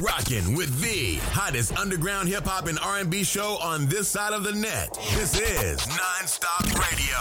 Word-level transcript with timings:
Rocking 0.00 0.54
with 0.54 0.80
the 0.80 1.16
hottest 1.32 1.76
underground 1.76 2.28
hip 2.28 2.44
hop 2.44 2.68
and 2.68 2.78
R&B 2.78 3.24
show 3.24 3.58
on 3.60 3.86
this 3.86 4.06
side 4.06 4.32
of 4.32 4.44
the 4.44 4.52
net. 4.52 4.96
This 5.14 5.40
is 5.40 5.80
Nonstop 5.80 6.72
Radio. 6.78 7.18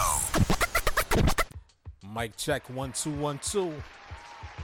Mic 2.13 2.37
check 2.37 2.69
one 2.69 2.91
two 2.91 3.09
one 3.09 3.39
two. 3.39 3.73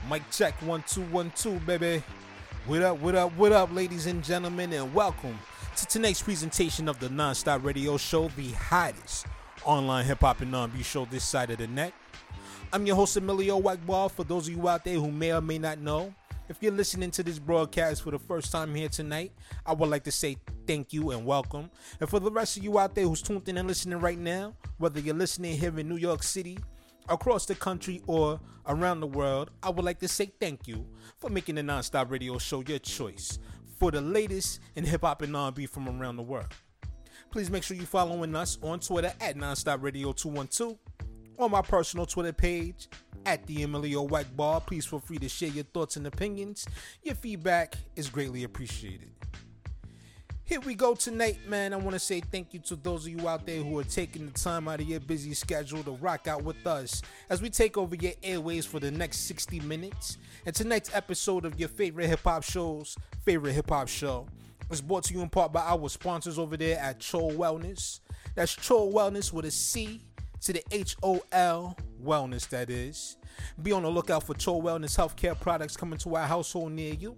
Mic 0.08 0.22
check 0.30 0.54
one 0.62 0.84
two 0.86 1.02
one 1.06 1.32
two, 1.34 1.58
baby. 1.60 2.04
What 2.66 2.82
up? 2.82 3.00
What 3.00 3.16
up? 3.16 3.36
What 3.36 3.50
up, 3.50 3.74
ladies 3.74 4.06
and 4.06 4.22
gentlemen, 4.22 4.72
and 4.74 4.94
welcome 4.94 5.36
to 5.76 5.86
tonight's 5.86 6.22
presentation 6.22 6.88
of 6.88 7.00
the 7.00 7.08
Nonstop 7.08 7.64
Radio 7.64 7.96
Show, 7.96 8.28
the 8.36 8.52
hottest 8.52 9.26
online 9.64 10.04
hip 10.04 10.20
hop 10.20 10.40
and 10.40 10.54
R&B 10.54 10.84
show 10.84 11.04
this 11.06 11.24
side 11.24 11.50
of 11.50 11.58
the 11.58 11.66
net. 11.66 11.92
I'm 12.72 12.86
your 12.86 12.94
host 12.94 13.16
Emilio 13.16 13.60
Wagball. 13.60 14.08
For 14.08 14.22
those 14.22 14.46
of 14.46 14.54
you 14.54 14.68
out 14.68 14.84
there 14.84 14.94
who 14.94 15.10
may 15.10 15.32
or 15.32 15.40
may 15.40 15.58
not 15.58 15.78
know, 15.78 16.14
if 16.48 16.62
you're 16.62 16.72
listening 16.72 17.10
to 17.12 17.22
this 17.22 17.38
broadcast 17.38 18.02
for 18.02 18.10
the 18.10 18.18
first 18.18 18.52
time 18.52 18.74
here 18.74 18.88
tonight, 18.88 19.32
I 19.64 19.72
would 19.72 19.88
like 19.88 20.04
to 20.04 20.12
say 20.12 20.36
thank 20.66 20.92
you 20.92 21.10
and 21.10 21.24
welcome. 21.24 21.70
And 22.00 22.08
for 22.08 22.20
the 22.20 22.30
rest 22.30 22.56
of 22.56 22.64
you 22.64 22.78
out 22.78 22.94
there 22.94 23.04
who's 23.04 23.22
tuned 23.22 23.48
in 23.48 23.58
and 23.58 23.66
listening 23.66 23.98
right 24.00 24.18
now, 24.18 24.54
whether 24.78 25.00
you're 25.00 25.14
listening 25.14 25.58
here 25.58 25.78
in 25.78 25.88
New 25.88 25.96
York 25.96 26.22
City, 26.22 26.58
across 27.08 27.46
the 27.46 27.54
country, 27.54 28.02
or 28.06 28.40
around 28.66 29.00
the 29.00 29.06
world, 29.06 29.50
I 29.62 29.70
would 29.70 29.84
like 29.84 29.98
to 30.00 30.08
say 30.08 30.32
thank 30.40 30.66
you 30.66 30.86
for 31.18 31.30
making 31.30 31.56
the 31.56 31.62
Nonstop 31.62 32.10
Radio 32.10 32.38
Show 32.38 32.62
your 32.62 32.78
choice 32.78 33.38
for 33.78 33.90
the 33.90 34.00
latest 34.00 34.60
in 34.76 34.84
hip 34.84 35.02
hop 35.02 35.22
and 35.22 35.36
R&B 35.36 35.66
from 35.66 35.88
around 35.88 36.16
the 36.16 36.22
world. 36.22 36.48
Please 37.30 37.50
make 37.50 37.62
sure 37.62 37.76
you're 37.76 37.86
following 37.86 38.34
us 38.36 38.58
on 38.62 38.80
Twitter 38.80 39.12
at 39.20 39.36
Nonstop 39.36 39.82
Radio 39.82 40.12
212, 40.12 40.78
on 41.38 41.50
my 41.50 41.62
personal 41.62 42.06
Twitter 42.06 42.32
page 42.32 42.88
at 43.26 43.46
the 43.46 43.62
Emilio 43.62 44.06
Wagball. 44.06 44.64
Please 44.66 44.86
feel 44.86 45.00
free 45.00 45.18
to 45.18 45.28
share 45.28 45.48
your 45.48 45.64
thoughts 45.64 45.96
and 45.96 46.06
opinions. 46.06 46.66
Your 47.02 47.14
feedback 47.14 47.76
is 47.96 48.08
greatly 48.08 48.44
appreciated. 48.44 49.10
Here 50.46 50.60
we 50.60 50.74
go 50.74 50.94
tonight, 50.94 51.38
man. 51.48 51.72
I 51.72 51.76
want 51.76 51.94
to 51.94 51.98
say 51.98 52.20
thank 52.20 52.52
you 52.52 52.60
to 52.60 52.76
those 52.76 53.06
of 53.06 53.12
you 53.12 53.26
out 53.26 53.46
there 53.46 53.62
who 53.62 53.78
are 53.78 53.84
taking 53.84 54.26
the 54.26 54.32
time 54.32 54.68
out 54.68 54.78
of 54.78 54.86
your 54.86 55.00
busy 55.00 55.32
schedule 55.32 55.82
to 55.84 55.92
rock 55.92 56.28
out 56.28 56.44
with 56.44 56.66
us 56.66 57.00
as 57.30 57.40
we 57.40 57.48
take 57.48 57.78
over 57.78 57.94
your 57.94 58.12
airways 58.22 58.66
for 58.66 58.78
the 58.78 58.90
next 58.90 59.20
60 59.20 59.60
minutes. 59.60 60.18
And 60.44 60.54
tonight's 60.54 60.94
episode 60.94 61.46
of 61.46 61.58
your 61.58 61.70
favorite 61.70 62.08
hip 62.08 62.20
hop 62.24 62.42
shows, 62.42 62.94
favorite 63.24 63.54
hip 63.54 63.70
hop 63.70 63.88
show, 63.88 64.26
is 64.70 64.82
brought 64.82 65.04
to 65.04 65.14
you 65.14 65.22
in 65.22 65.30
part 65.30 65.50
by 65.50 65.62
our 65.62 65.88
sponsors 65.88 66.38
over 66.38 66.58
there 66.58 66.78
at 66.78 67.00
Chol 67.00 67.34
Wellness. 67.34 68.00
That's 68.34 68.54
Chol 68.54 68.92
Wellness 68.92 69.32
with 69.32 69.46
a 69.46 69.50
C 69.50 70.02
to 70.44 70.52
the 70.52 70.62
H 70.70 70.96
O 71.02 71.22
L 71.32 71.76
Wellness, 72.02 72.48
that 72.50 72.68
is. 72.70 73.16
Be 73.62 73.72
on 73.72 73.82
the 73.82 73.88
lookout 73.88 74.22
for 74.24 74.34
Chol 74.34 74.62
Wellness 74.62 74.96
healthcare 74.96 75.38
products 75.38 75.76
coming 75.76 75.98
to 76.00 76.16
our 76.16 76.26
household 76.26 76.72
near 76.72 76.94
you. 76.94 77.16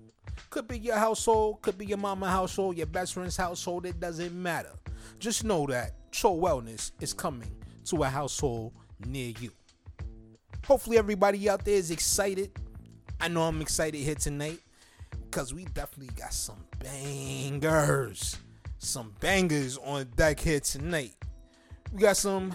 Could 0.51 0.69
be 0.69 0.79
your 0.79 0.97
household, 0.97 1.61
could 1.63 1.77
be 1.77 1.87
your 1.87 1.99
mama 1.99 2.31
household, 2.31 2.77
your 2.77 2.87
best 2.87 3.15
friend's 3.15 3.37
household, 3.37 3.85
it 3.85 3.99
doesn't 3.99 4.33
matter. 4.33 4.73
Just 5.19 5.45
know 5.45 5.67
that 5.67 5.93
Chol 6.13 6.39
Wellness 6.39 6.93
is 7.01 7.13
coming 7.13 7.51
to 7.87 8.05
a 8.05 8.09
household 8.09 8.73
near 9.05 9.33
you. 9.41 9.51
Hopefully, 10.65 10.99
everybody 10.99 11.49
out 11.49 11.65
there 11.65 11.75
is 11.75 11.91
excited. 11.91 12.53
I 13.21 13.29
know 13.29 13.43
I'm 13.43 13.61
excited 13.61 13.99
here 13.99 14.15
tonight 14.15 14.61
because 15.25 15.53
we 15.53 15.65
definitely 15.65 16.15
got 16.15 16.33
some 16.33 16.65
bangers. 16.79 18.37
Some 18.79 19.15
bangers 19.19 19.79
on 19.79 20.07
deck 20.15 20.39
here 20.39 20.61
tonight. 20.61 21.15
We 21.93 22.01
got 22.01 22.17
some 22.17 22.55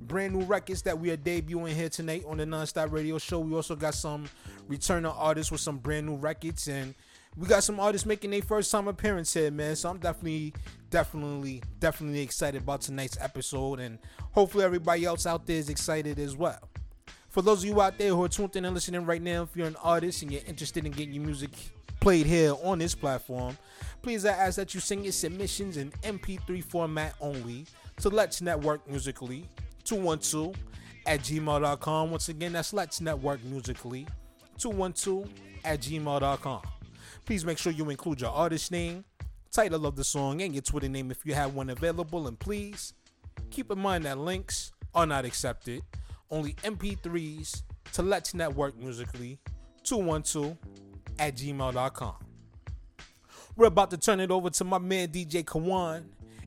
brand 0.00 0.34
new 0.34 0.44
records 0.44 0.82
that 0.82 0.98
we 0.98 1.10
are 1.10 1.16
debuting 1.16 1.68
here 1.68 1.88
tonight 1.88 2.24
on 2.26 2.38
the 2.38 2.44
Nonstop 2.44 2.92
Radio 2.92 3.18
Show. 3.18 3.40
We 3.40 3.54
also 3.54 3.76
got 3.76 3.94
some 3.94 4.28
returning 4.68 5.10
artists 5.10 5.52
with 5.52 5.60
some 5.60 5.78
brand 5.78 6.06
new 6.06 6.16
records, 6.16 6.68
and 6.68 6.94
we 7.36 7.46
got 7.46 7.62
some 7.62 7.78
artists 7.78 8.06
making 8.06 8.30
their 8.30 8.42
first 8.42 8.70
time 8.70 8.88
appearance 8.88 9.32
here, 9.34 9.50
man. 9.50 9.76
So 9.76 9.90
I'm 9.90 9.98
definitely, 9.98 10.54
definitely, 10.90 11.62
definitely 11.78 12.20
excited 12.20 12.62
about 12.62 12.80
tonight's 12.80 13.18
episode, 13.20 13.80
and 13.80 13.98
hopefully 14.32 14.64
everybody 14.64 15.04
else 15.04 15.26
out 15.26 15.46
there 15.46 15.56
is 15.56 15.68
excited 15.68 16.18
as 16.18 16.36
well. 16.36 16.68
For 17.28 17.42
those 17.42 17.62
of 17.62 17.68
you 17.68 17.80
out 17.80 17.96
there 17.96 18.08
who 18.08 18.24
are 18.24 18.28
tuned 18.28 18.56
in 18.56 18.64
and 18.64 18.74
listening 18.74 19.06
right 19.06 19.22
now, 19.22 19.42
if 19.42 19.56
you're 19.56 19.68
an 19.68 19.76
artist 19.82 20.22
and 20.22 20.32
you're 20.32 20.42
interested 20.46 20.84
in 20.84 20.92
getting 20.92 21.14
your 21.14 21.24
music 21.24 21.50
played 22.00 22.26
here 22.26 22.54
on 22.64 22.78
this 22.78 22.94
platform, 22.94 23.56
please 24.02 24.24
I 24.24 24.30
ask 24.30 24.56
that 24.56 24.74
you 24.74 24.80
send 24.80 25.04
your 25.04 25.12
submissions 25.12 25.76
in 25.76 25.92
MP3 26.02 26.64
format 26.64 27.14
only 27.20 27.66
to 27.98 28.08
Let's 28.08 28.40
Network 28.40 28.88
Musically 28.88 29.46
212 29.90 30.54
at 31.04 31.18
gmail.com. 31.20 32.10
Once 32.12 32.28
again, 32.28 32.52
that's 32.52 32.72
Let's 32.72 33.00
Network 33.00 33.42
Musically 33.42 34.06
212 34.58 35.28
at 35.64 35.80
gmail.com. 35.80 36.62
Please 37.26 37.44
make 37.44 37.58
sure 37.58 37.72
you 37.72 37.90
include 37.90 38.20
your 38.20 38.30
artist 38.30 38.70
name, 38.70 39.04
title 39.50 39.86
of 39.86 39.96
the 39.96 40.04
song, 40.04 40.42
and 40.42 40.54
your 40.54 40.62
Twitter 40.62 40.88
name 40.88 41.10
if 41.10 41.26
you 41.26 41.34
have 41.34 41.54
one 41.54 41.70
available. 41.70 42.28
And 42.28 42.38
please 42.38 42.94
keep 43.50 43.72
in 43.72 43.80
mind 43.80 44.04
that 44.04 44.16
links 44.16 44.70
are 44.94 45.06
not 45.06 45.24
accepted. 45.24 45.82
Only 46.30 46.52
MP3s 46.62 47.62
to 47.94 48.02
Let's 48.02 48.32
Network 48.32 48.78
Musically 48.78 49.40
212 49.82 50.56
at 51.18 51.34
gmail.com. 51.34 52.14
We're 53.56 53.66
about 53.66 53.90
to 53.90 53.96
turn 53.96 54.20
it 54.20 54.30
over 54.30 54.50
to 54.50 54.64
my 54.64 54.78
man 54.78 55.08
DJ 55.08 55.44
Kawon, 55.44 56.04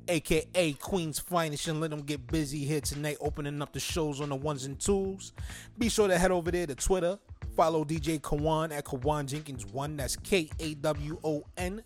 aka 0.07 0.73
Queen's 0.73 1.19
Finest, 1.19 1.67
and 1.67 1.81
let 1.81 1.89
them 1.89 2.01
get 2.01 2.25
busy 2.27 2.59
here 2.59 2.81
tonight, 2.81 3.17
opening 3.21 3.61
up 3.61 3.73
the 3.73 3.79
shows 3.79 4.21
on 4.21 4.29
the 4.29 4.35
ones 4.35 4.65
and 4.65 4.79
twos. 4.79 5.33
Be 5.77 5.89
sure 5.89 6.07
to 6.07 6.17
head 6.17 6.31
over 6.31 6.51
there 6.51 6.67
to 6.67 6.75
Twitter. 6.75 7.17
Follow 7.55 7.85
DJ 7.85 8.19
Kawon 8.19 8.71
at 8.71 8.85
Kawon 8.85 9.27
Jenkins1. 9.27 9.97
That's 9.97 10.15
K 10.15 10.49
A 10.59 10.73
W 10.75 11.19
O 11.23 11.43
N 11.57 11.83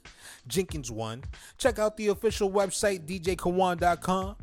Jenkins1. 0.47 1.23
Check 1.57 1.79
out 1.79 1.97
the 1.97 2.07
official 2.07 2.49
website, 2.49 3.05
djkawan.com. 3.05 4.35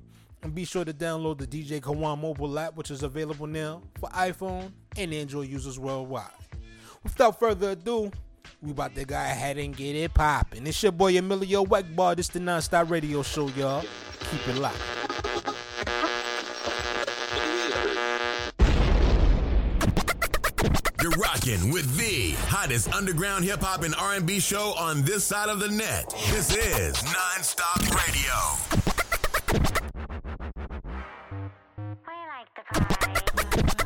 And 0.43 0.55
be 0.55 0.67
sure 0.67 0.85
to 0.85 0.93
download 0.93 1.39
the 1.39 1.47
DJ 1.47 1.81
Kawon 1.81 2.21
mobile 2.21 2.59
app, 2.59 2.77
which 2.77 2.91
is 2.91 3.03
available 3.03 3.47
now 3.47 3.83
for 3.99 4.11
iPhone 4.11 4.73
and 4.97 5.15
Android 5.15 5.49
users 5.49 5.79
worldwide. 5.79 6.29
Without 7.03 7.39
further 7.39 7.71
ado, 7.71 8.11
we 8.65 8.71
about 8.71 8.95
to 8.95 9.05
go 9.05 9.15
ahead 9.15 9.59
and 9.59 9.77
get 9.77 9.95
it 9.95 10.15
poppin'. 10.15 10.67
It's 10.67 10.83
your 10.83 10.93
boy 10.93 11.19
Emilio 11.19 11.65
Wagball. 11.65 12.17
This 12.17 12.29
the 12.29 12.41
Nonstop 12.41 12.89
Radio 12.89 13.23
Show, 13.23 13.49
y'all. 13.49 13.85
Keep 14.31 14.49
it 14.49 14.57
locked. 14.57 14.81
You're 21.03 21.11
rocking 21.13 21.71
with 21.71 21.95
the 21.99 22.33
hottest 22.49 22.91
underground 22.95 23.45
hip 23.45 23.61
hop 23.61 23.83
and 23.83 23.95
R&B 23.95 24.41
show 24.41 24.73
on 24.79 25.03
this 25.03 25.25
side 25.25 25.51
of 25.51 25.61
the 25.61 25.69
net. 25.69 26.09
This 26.31 26.57
is 26.57 26.97
Nonstop 26.97 27.83
Radio. 27.95 28.35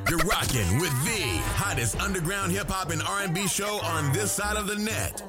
You're 0.08 0.19
rocking 0.20 0.78
with 0.78 1.04
the 1.04 1.20
hottest 1.56 2.00
underground 2.00 2.50
hip 2.50 2.70
hop 2.70 2.91
and 2.91 3.02
R&B 3.02 3.46
show 3.46 3.78
on 3.80 4.10
this 4.14 4.32
side 4.32 4.56
of 4.56 4.66
the 4.66 4.76
net. 4.76 5.22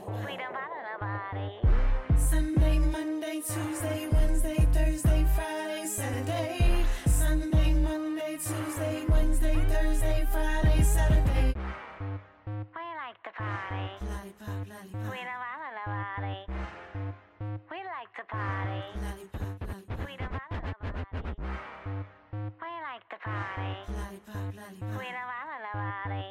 We 23.88 23.96
don't 23.96 25.30
wanna 25.32 25.58
nobody. 25.72 26.28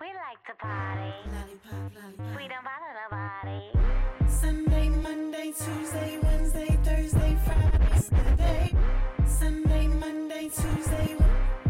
We 0.00 0.06
like 0.06 0.42
to 0.46 0.54
party. 0.60 1.14
We 2.36 2.48
don't 2.48 2.64
wanna 2.68 2.92
nobody. 3.00 3.62
Sunday, 4.28 4.88
Monday, 4.90 5.52
Tuesday, 5.52 6.18
Wednesday, 6.22 6.78
Thursday, 6.84 7.38
Friday, 7.44 8.00
Saturday. 8.00 8.76
Sunday, 9.26 9.86
Monday, 9.88 10.50
Tuesday, 10.50 11.16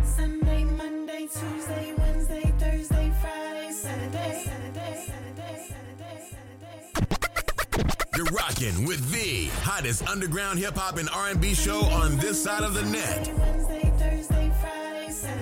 Sunday, 0.05 0.65
Monday, 0.65 1.29
Tuesday, 1.29 1.95
Wednesday, 1.97 2.53
Thursday, 2.59 3.13
Friday, 3.21 3.71
Saturday, 3.73 4.43
Saturday, 4.45 5.07
Saturday, 5.07 5.69
Saturday, 5.69 6.33
Saturday. 6.91 8.17
You're 8.17 8.27
rocking 8.27 8.85
with 8.85 9.11
the 9.13 9.47
hottest 9.63 10.09
underground 10.09 10.59
hip 10.59 10.77
hop 10.77 10.97
and 10.99 11.09
R&B 11.11 11.55
show 11.55 11.83
on 11.85 12.17
this 12.17 12.43
side 12.43 12.65
of 12.65 12.75
the 12.75 12.83
net. 12.83 13.80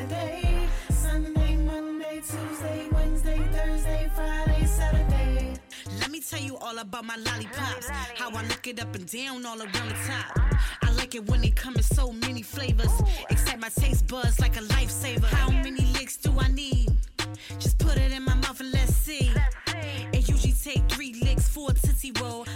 Saturday. 0.09 0.69
Sunday, 0.91 1.57
Monday, 1.57 2.21
Tuesday, 2.21 2.89
Wednesday, 2.93 3.39
Thursday, 3.53 4.11
Friday, 4.15 4.67
Saturday. 4.67 5.55
Let 6.01 6.11
me 6.11 6.21
tell 6.21 6.41
you 6.41 6.57
all 6.59 6.79
about 6.79 7.05
my 7.05 7.17
lollipops. 7.17 7.89
How 8.17 8.31
I 8.31 8.43
look 8.45 8.67
it 8.67 8.81
up 8.81 8.95
and 8.95 9.07
down 9.07 9.45
all 9.45 9.59
around 9.59 9.89
the 9.89 9.97
top. 10.07 10.39
I 10.83 10.93
like 10.93 11.15
it 11.15 11.29
when 11.29 11.41
they 11.43 11.51
come 11.51 11.77
in 11.77 11.83
so 11.83 12.13
many 12.13 12.43
flavors. 12.43 12.93
Excite 13.29 13.61
my 13.61 13.69
taste 13.69 14.07
buds 14.07 14.41
like 14.41 14.57
a 14.57 14.61
lifesaver. 14.61 15.25
How 15.25 15.51
many 15.51 15.85
licks 15.93 16.17
do 16.17 16.33
I 16.39 16.49
need? 16.49 16.91
Just 17.59 17.79
put 17.79 17.97
it 17.97 18.13
in 18.13 18.23
my 18.23 18.35
mouth 18.35 18.61
and 18.61 18.73
let's 18.73 18.95
see. 18.95 19.31
It 20.13 20.29
usually 20.29 20.53
take 20.53 20.89
three 20.89 21.15
licks 21.23 21.49
for 21.49 21.71
a 21.71 21.75
tootsie 21.75 22.13
friends, 22.13 22.47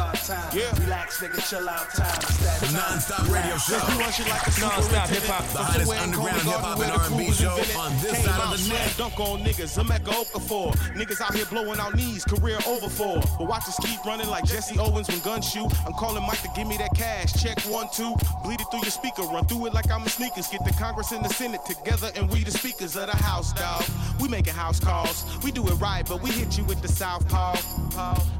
outshine, 0.00 0.16
it's 0.16 0.30
our 0.30 0.72
time. 0.72 0.82
Relax, 0.84 1.20
nigga, 1.20 1.50
chill 1.50 1.68
out 1.68 1.88
time, 1.90 2.18
it's 2.22 2.38
that 2.38 2.60
The 2.60 2.66
time. 2.66 2.74
non-stop 2.74 3.28
radio 3.28 3.56
show. 3.58 3.78
Non-stop 3.78 5.08
hip-hop. 5.08 5.44
The 5.52 5.58
hottest 5.58 5.92
underground 5.92 6.42
hip-hop 6.42 6.80
and 6.80 6.92
R&B 6.92 7.32
show 7.32 7.56
on 7.78 7.92
this 8.00 8.24
side 8.24 8.40
of 8.40 8.50
the 8.56 8.68
net. 8.72 8.94
Dunk 8.96 9.20
on 9.20 9.40
niggas, 9.44 9.78
I'm 9.78 9.88
Mecca 9.88 10.10
Okafor. 10.10 10.72
Niggas 10.96 11.20
out 11.20 11.34
here 11.34 11.46
blowing 11.46 11.78
out 11.78 11.94
knees, 11.94 12.24
career 12.24 12.58
over 12.66 12.88
for. 12.88 13.20
But 13.38 13.46
watch 13.48 13.68
us 13.68 13.78
keep 13.84 14.04
running 14.04 14.28
like 14.28 14.44
Jesse 14.44 14.78
Owens 14.78 15.08
when 15.08 15.20
guns 15.20 15.48
shoot. 15.48 15.70
I'm 15.86 15.92
calling 15.94 16.22
Mike 16.26 16.42
to 16.42 16.50
give 16.56 16.66
me 16.66 16.76
that 16.78 16.90
cash. 16.96 17.32
Check 17.42 17.58
one, 17.62 17.88
two. 17.92 18.14
Bleed 18.42 18.60
it 18.60 18.66
through 18.70 18.82
your 18.82 18.90
speaker. 18.90 19.22
Run 19.22 19.46
through 19.46 19.66
it 19.66 19.74
like 19.74 19.90
I'm 19.90 20.02
a 20.02 20.08
sneakers. 20.08 20.48
Get 20.48 20.64
the 20.64 20.72
Congress 20.72 21.12
and 21.12 21.24
the 21.24 21.28
Senate 21.28 21.60
together 21.66 22.10
and 22.16 22.28
we 22.30 22.42
the 22.44 22.50
speakers 22.50 22.96
of 22.96 23.06
the 23.06 23.16
house, 23.16 23.52
dog. 23.52 23.84
We 24.20 24.28
making 24.28 24.54
house 24.54 24.80
calls. 24.80 25.24
We 25.44 25.52
do 25.52 25.66
it 25.68 25.74
right, 25.74 26.06
but 26.08 26.22
we 26.22 26.30
hit 26.30 26.56
you 26.58 26.64
with 26.64 26.80
the 26.82 26.88
southpaw. 26.88 27.56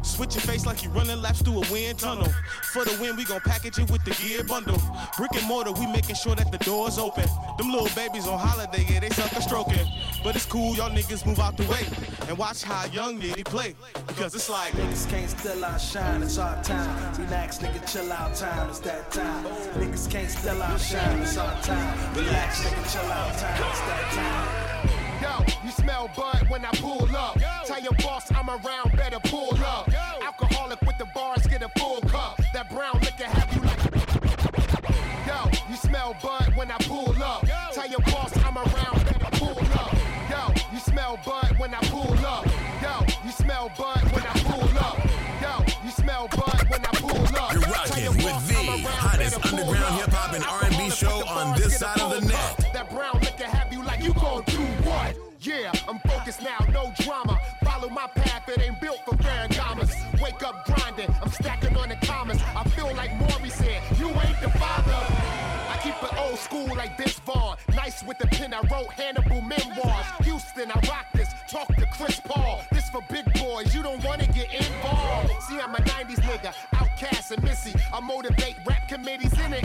Switch 0.03 0.35
your 0.35 0.43
face 0.43 0.67
like 0.67 0.83
you 0.83 0.91
running 0.91 1.21
laps 1.21 1.43
through 1.43 1.63
a 1.63 1.73
wind 1.73 1.99
tunnel. 1.99 2.29
For 2.73 2.85
the 2.85 2.97
win, 3.01 3.17
we 3.17 3.25
gon' 3.25 3.41
package 3.41 3.79
it 3.79 3.91
with 3.91 4.05
the 4.05 4.13
gear 4.13 4.45
bundle. 4.45 4.81
Brick 5.17 5.33
and 5.35 5.47
mortar, 5.47 5.73
we 5.73 5.87
making 5.87 6.17
sure 6.17 6.35
that 6.35 6.51
the 6.51 6.59
doors 6.59 6.99
open. 6.99 7.27
Them 7.59 7.71
little 7.71 7.89
babies 7.95 8.27
on 8.27 8.39
holiday, 8.39 8.87
yeah, 8.89 9.01
they 9.01 9.11
sucker 9.11 9.41
stroking. 9.41 9.87
But 10.25 10.37
it's 10.37 10.47
cool, 10.47 10.75
y'all 10.77 10.91
niggas 10.91 11.27
move 11.27 11.39
out 11.39 11.57
the 11.57 11.65
way. 11.65 11.87
And 12.29 12.39
watch 12.39 12.63
how 12.63 12.87
young 12.87 13.21
Nitty 13.21 13.45
play. 13.45 13.75
Because 14.07 14.35
it's 14.35 14.49
like, 14.49 14.73
Niggas 14.73 15.09
can't 15.09 15.31
still 15.31 15.65
outshine, 15.65 16.23
it's 16.23 16.39
our 16.39 16.63
time. 16.63 17.15
Relax, 17.21 17.59
nigga, 17.59 17.93
chill 17.93 18.13
out 18.13 18.35
time, 18.35 18.71
it's 18.71 18.81
that 18.81 19.11
time. 19.11 19.45
Niggas 19.45 20.11
can't 20.11 20.31
still 20.31 20.63
outshine, 20.63 21.21
it's 21.21 21.37
our 21.37 21.61
time. 21.63 22.15
Relax, 22.15 22.63
nigga, 22.63 22.93
chill 22.93 23.11
out 23.13 23.39
time, 23.39 23.71
it's 23.71 23.81
that 23.81 24.13
time. 24.13 24.70
Yo, 25.41 25.47
you 25.65 25.71
smell 25.71 26.11
bud 26.17 26.49
when 26.49 26.65
I 26.65 26.71
pull 26.73 27.17
up. 27.17 27.39
Tell 27.67 27.81
your 27.81 27.93
boss 27.95 28.31
I'm 28.33 28.49
around, 28.49 28.97
better 28.97 29.21
pull 29.25 29.57
up. 29.65 29.91
Alcoholic 30.23 30.81
with 30.83 30.99
the 30.99 31.07
bars, 31.15 31.47
get 31.47 31.63
a 31.63 31.69
full 31.79 32.01
cup. 32.03 32.41
That 32.53 32.69
brown 32.71 33.01
liquor 33.01 33.25
have 33.25 33.53
you 33.55 33.63
like. 33.63 33.81
Yo, 35.27 35.51
you 35.71 35.77
smell 35.77 36.17
bud 36.23 36.55
when 36.57 36.71
I 36.71 36.77
pull 36.79 37.23
up. 37.23 37.47
Tell 37.73 37.89
your 37.89 38.01
boss 38.01 38.37
I'm 38.39 38.57
around, 38.57 39.05
better 39.05 39.31
pull 39.33 39.59
up. 39.79 39.95
Yo, 40.31 40.55
you 40.73 40.79
smell 40.79 41.19
bud 41.25 41.59
when 41.59 41.75
I 41.75 41.81
pull 41.85 42.27
up. 42.27 42.47
Yo, 42.83 43.07
you 43.25 43.33
smell 43.33 43.71
bud 43.79 44.03
when 44.13 44.25
I 44.25 44.33
pull 44.45 44.79
up. 44.79 44.99
Yo, 45.41 45.65
you 45.85 45.91
smell 45.91 46.29
bud 46.29 46.67
when 46.69 46.85
I 46.85 46.91
pull 47.01 47.37
up. 47.37 47.53
You're 47.53 47.63
Tell 47.63 47.73
rocking 47.73 48.05
your 48.05 48.13
with 48.13 48.25
boss 48.25 48.49
the 48.49 48.57
I'm 48.57 48.69
around, 48.69 48.85
hottest 48.85 49.47
underground 49.47 50.01
hip-hop 50.01 50.33
and 50.35 50.45
R&B 50.45 50.91
show 50.91 51.27
on 51.27 51.59
this 51.59 51.79
side 51.79 52.01
of 52.01 52.21
the 52.21 52.29
net. 52.29 52.60
School 66.61 66.77
like 66.77 66.97
Vince 66.97 67.19
Vaughn. 67.21 67.57
Nice 67.75 68.03
with 68.03 68.19
the 68.19 68.27
pen, 68.27 68.53
I 68.53 68.61
wrote 68.71 68.93
Hannibal 68.93 69.41
memoirs. 69.41 70.07
Houston, 70.25 70.71
I 70.71 70.75
rock 70.89 71.07
this. 71.15 71.29
Talk 71.49 71.69
to 71.77 71.87
Chris 71.87 72.21
Paul. 72.21 72.63
This 72.73 72.89
for 72.91 73.03
big 73.09 73.25
boys, 73.35 73.75
you 73.75 73.83
don't 73.83 74.03
wanna 74.05 74.27
get 74.27 74.53
involved. 74.53 75.33
See, 75.43 75.59
I'm 75.59 75.75
a 75.75 75.79
90s 75.79 76.21
nigga, 76.21 76.53
outcast 76.75 77.33
and 77.33 77.43
missy. 77.43 77.75
I 77.93 78.01
motivate 78.01 78.57
rap 78.67 78.89
committees 78.89 79.33
in 79.41 79.51
the 79.51 79.59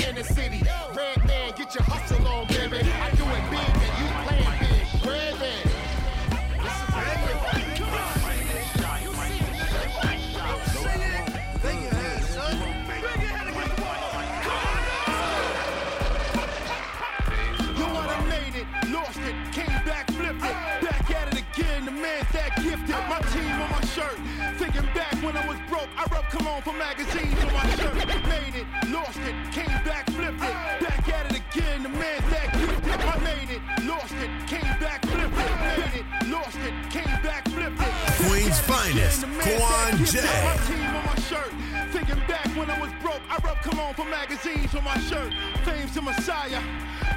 cologne 26.38 26.62
for 26.62 26.74
magazines 26.74 27.44
on 27.44 27.54
my 27.54 27.66
shirt. 27.76 27.96
Made 28.28 28.56
it, 28.56 28.68
lost 28.92 29.18
it, 29.20 29.36
came 29.52 29.78
back, 29.84 30.10
flipped 30.12 30.42
it. 30.42 30.56
Back 30.84 31.10
at 31.10 31.32
it 31.32 31.42
again, 31.42 31.84
the 31.84 31.90
man's 31.90 32.30
that 32.30 32.52
gifted. 32.54 32.92
I 32.92 33.20
made 33.20 33.50
it, 33.56 33.62
lost 33.86 34.14
it, 34.14 34.30
came 34.48 34.80
back, 34.80 35.06
flipped 35.06 35.38
it. 35.38 35.56
Made 35.70 36.00
it, 36.02 36.28
lost 36.30 36.58
it, 36.58 36.74
came 36.92 37.22
back, 37.24 37.48
flipped 37.50 37.82
it. 37.82 37.94
Queen's 38.28 38.60
Back 38.68 38.80
at 38.80 38.96
it 38.96 39.02
finest, 39.02 39.22
Kwan. 39.40 40.06
J. 40.06 40.22
My 40.44 40.58
team 40.68 40.96
on 40.96 41.06
my 41.06 41.16
shirt. 41.16 41.75
Thinking 41.96 42.28
back 42.28 42.46
when 42.58 42.70
I 42.70 42.78
was 42.78 42.92
broke, 43.02 43.22
I 43.30 43.38
rubbed 43.42 43.62
cologne 43.62 43.94
for 43.94 44.04
magazines 44.04 44.76
on 44.76 44.84
my 44.84 45.00
shirt. 45.00 45.32
Fame's 45.64 45.96
the 45.96 46.02
Messiah. 46.02 46.62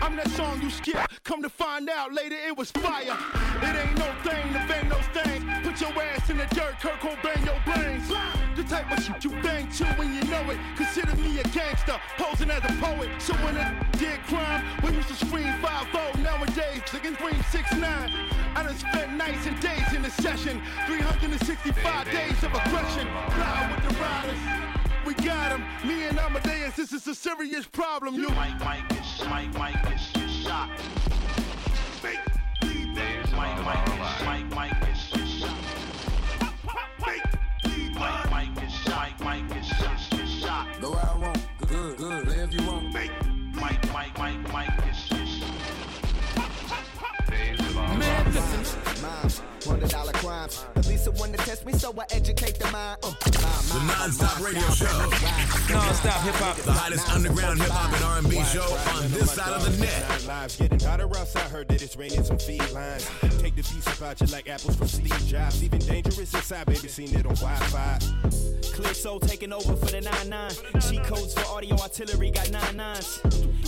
I'm 0.00 0.14
that 0.14 0.28
song 0.28 0.62
you 0.62 0.70
skip. 0.70 0.96
Come 1.24 1.42
to 1.42 1.48
find 1.48 1.90
out 1.90 2.14
later 2.14 2.36
it 2.36 2.56
was 2.56 2.70
fire. 2.70 3.18
It 3.60 3.74
ain't 3.74 3.98
no 3.98 4.06
thing 4.22 4.52
to 4.52 4.64
bang 4.70 4.88
those 4.88 5.08
things. 5.10 5.42
Put 5.66 5.80
your 5.80 6.00
ass 6.00 6.30
in 6.30 6.36
the 6.36 6.46
dirt, 6.54 6.78
Kurt 6.78 7.00
Cobain 7.00 7.44
your 7.44 7.58
brains. 7.66 8.06
The 8.54 8.62
type 8.62 8.88
of 8.96 9.02
shit 9.02 9.24
you 9.24 9.30
bang 9.42 9.68
to 9.68 9.84
when 9.98 10.14
you 10.14 10.22
know 10.30 10.48
it. 10.48 10.58
Consider 10.76 11.16
me 11.16 11.40
a 11.40 11.44
gangster, 11.48 12.00
posing 12.16 12.48
as 12.48 12.62
a 12.62 12.72
poet. 12.80 13.10
So 13.18 13.34
when 13.42 13.56
a 13.56 13.84
did 13.98 14.20
crime, 14.28 14.64
we 14.84 14.92
used 14.92 15.08
to 15.08 15.26
scream 15.26 15.52
5 15.60 16.18
Nowadays, 16.22 16.82
they 16.92 17.00
can 17.00 17.16
scream 17.16 17.42
6 17.50 17.74
9 17.74 18.47
I 18.58 18.64
done 18.64 18.76
spent 18.76 19.12
nights 19.16 19.46
and 19.46 19.60
days 19.60 19.92
in 19.94 20.02
the 20.02 20.10
session. 20.10 20.60
365 20.86 22.06
days 22.10 22.42
of 22.42 22.52
aggression. 22.52 23.06
Fly 23.30 23.70
with 23.72 23.88
the 23.88 23.94
riders. 24.02 24.38
We 25.06 25.14
got 25.14 25.52
him. 25.52 25.64
Me 25.86 26.02
and 26.08 26.18
Amadeus, 26.18 26.74
this 26.74 26.92
is 26.92 27.06
a 27.06 27.14
serious 27.14 27.66
problem. 27.66 28.16
You 28.16 28.30
Mike, 28.30 28.58
Mike, 28.58 28.90
is- 28.90 29.24
Mike, 29.28 29.54
Mike, 29.54 29.76
is 29.94 30.22
is 30.22 30.30
shot. 30.42 30.70
Mike, 32.02 32.18
Mike, 33.32 33.88
is- 33.88 34.24
Mike, 34.26 34.50
Mike, 34.54 34.87
hundred 49.68 49.90
dollar 49.90 50.12
crimes. 50.12 50.64
At 50.76 50.86
least 50.88 51.04
the 51.04 51.12
one 51.12 51.30
to 51.32 51.38
test 51.38 51.64
me, 51.66 51.72
so 51.74 51.92
I 51.98 52.04
educate 52.14 52.58
the 52.58 52.70
mind. 52.72 52.98
Uh, 53.02 53.12
The 53.22 53.84
non-stop 53.86 54.40
radio 54.40 54.62
show. 54.70 54.86
non-stop 55.72 56.20
hip 56.22 56.34
hop. 56.36 56.56
The 56.56 56.72
hottest 56.72 57.08
underground 57.10 57.60
hip-hop 57.60 57.92
and 57.94 58.04
R&B 58.04 58.42
show 58.44 58.62
on 58.96 59.10
this 59.12 59.30
side 59.32 59.52
of 59.52 59.62
the 59.64 59.84
net. 59.84 60.24
Lives 60.26 60.56
getting 60.56 60.80
hotter 60.80 61.04
outside. 61.16 61.50
Heard 61.50 61.68
that 61.68 61.82
it's 61.82 61.96
raining 61.96 62.24
some 62.24 62.38
felines. 62.38 63.08
Take 63.40 63.54
the 63.56 63.62
piece 63.62 63.86
about 63.98 64.20
you 64.20 64.26
like 64.28 64.48
apples 64.48 64.76
from 64.76 64.88
Steve 64.88 65.26
Jobs. 65.26 65.62
Even 65.62 65.78
dangerous 65.80 66.32
inside, 66.34 66.66
baby. 66.66 66.88
Seen 66.88 67.14
it 67.14 67.26
on 67.26 67.34
Wi-Fi. 67.36 67.98
Clear 68.78 68.94
soul 68.94 69.18
taking 69.18 69.52
over 69.52 69.74
for 69.74 69.86
the 69.86 70.00
9-9. 70.00 70.88
Cheat 70.88 71.02
codes 71.02 71.34
for 71.34 71.44
audio 71.52 71.76
artillery 71.78 72.30
got 72.30 72.48
nine 72.52 72.76
nines. 72.76 73.20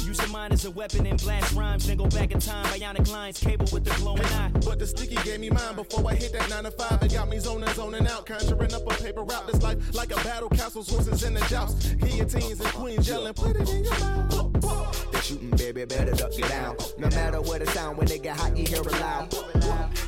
Use 0.06 0.16
your 0.18 0.28
mind 0.28 0.52
as 0.52 0.64
a 0.66 0.70
weapon 0.70 1.04
and 1.04 1.20
blast 1.20 1.52
rhymes. 1.52 1.88
Then 1.88 1.96
go 1.96 2.06
back 2.06 2.30
in 2.30 2.38
time. 2.38 2.64
Bionic 2.66 3.10
lines, 3.10 3.40
cable 3.40 3.66
with 3.72 3.82
the 3.82 3.90
glowing 3.96 4.24
eye. 4.24 4.52
But 4.64 4.78
the 4.78 4.86
sticky 4.86 5.16
gave 5.24 5.40
me 5.40 5.50
mine 5.50 5.74
before 5.74 6.08
I 6.08 6.14
hit 6.14 6.32
that 6.34 6.48
9 6.48 6.62
to 6.62 6.70
5. 6.70 7.02
It 7.02 7.12
got 7.12 7.28
me 7.28 7.40
zoning, 7.40 7.68
zoning 7.74 8.06
out, 8.06 8.24
conjuring 8.24 8.72
up 8.72 8.86
a 8.86 9.02
paper 9.02 9.24
route. 9.24 9.48
This 9.48 9.60
life 9.60 9.78
like 9.96 10.12
a 10.12 10.22
battle, 10.22 10.48
castles, 10.48 10.88
horses, 10.88 11.24
and 11.24 11.36
the 11.36 11.44
joust. 11.46 11.98
Guillotines 11.98 12.60
and 12.60 12.72
queens 12.72 13.08
yelling, 13.08 13.34
put 13.34 13.56
it 13.56 13.68
in 13.68 13.82
your 13.82 13.98
mouth. 13.98 15.10
They 15.10 15.20
shooting, 15.22 15.50
baby, 15.50 15.86
better 15.86 16.12
duck 16.12 16.38
it 16.38 16.48
down. 16.48 16.76
No 16.98 17.08
matter 17.08 17.40
what 17.40 17.62
it 17.62 17.68
sound, 17.70 17.98
when 17.98 18.06
they 18.06 18.20
get 18.20 18.36
hot, 18.36 18.56
you 18.56 18.64
hear 18.64 18.80
it 18.80 18.92
loud. 18.92 19.34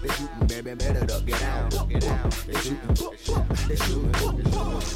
They 0.02 0.08
shootin', 0.08 0.46
baby, 0.48 0.74
better 0.74 1.06
duck 1.06 1.22
it 1.28 1.38
down. 1.38 1.70
They 1.70 2.00
shooting, 2.00 2.28
they 2.48 2.54
shooting, 2.56 2.88
they 3.68 3.76
shootin', 3.76 4.10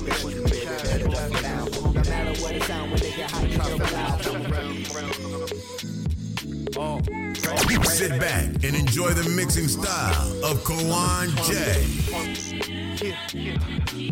baby, 0.05 0.67
better 0.67 1.07
duck 1.07 1.31
it 1.31 1.43
down. 1.43 1.71
No 1.71 1.93
matter 1.93 2.35
what 2.43 2.53
it 2.57 2.63
sound, 2.65 2.91
when 2.91 3.01
they 3.01 3.13
get 3.13 3.31
hot, 3.31 3.49
you 3.49 3.57
it 3.75 3.93
loud. 6.77 7.26
Sit 7.85 8.21
back 8.21 8.45
and 8.65 8.75
enjoy 8.75 9.11
the 9.11 9.29
mixing 9.31 9.69
style 9.69 10.45
of 10.45 10.63
Kawon 10.65 11.29
J. 11.47 11.53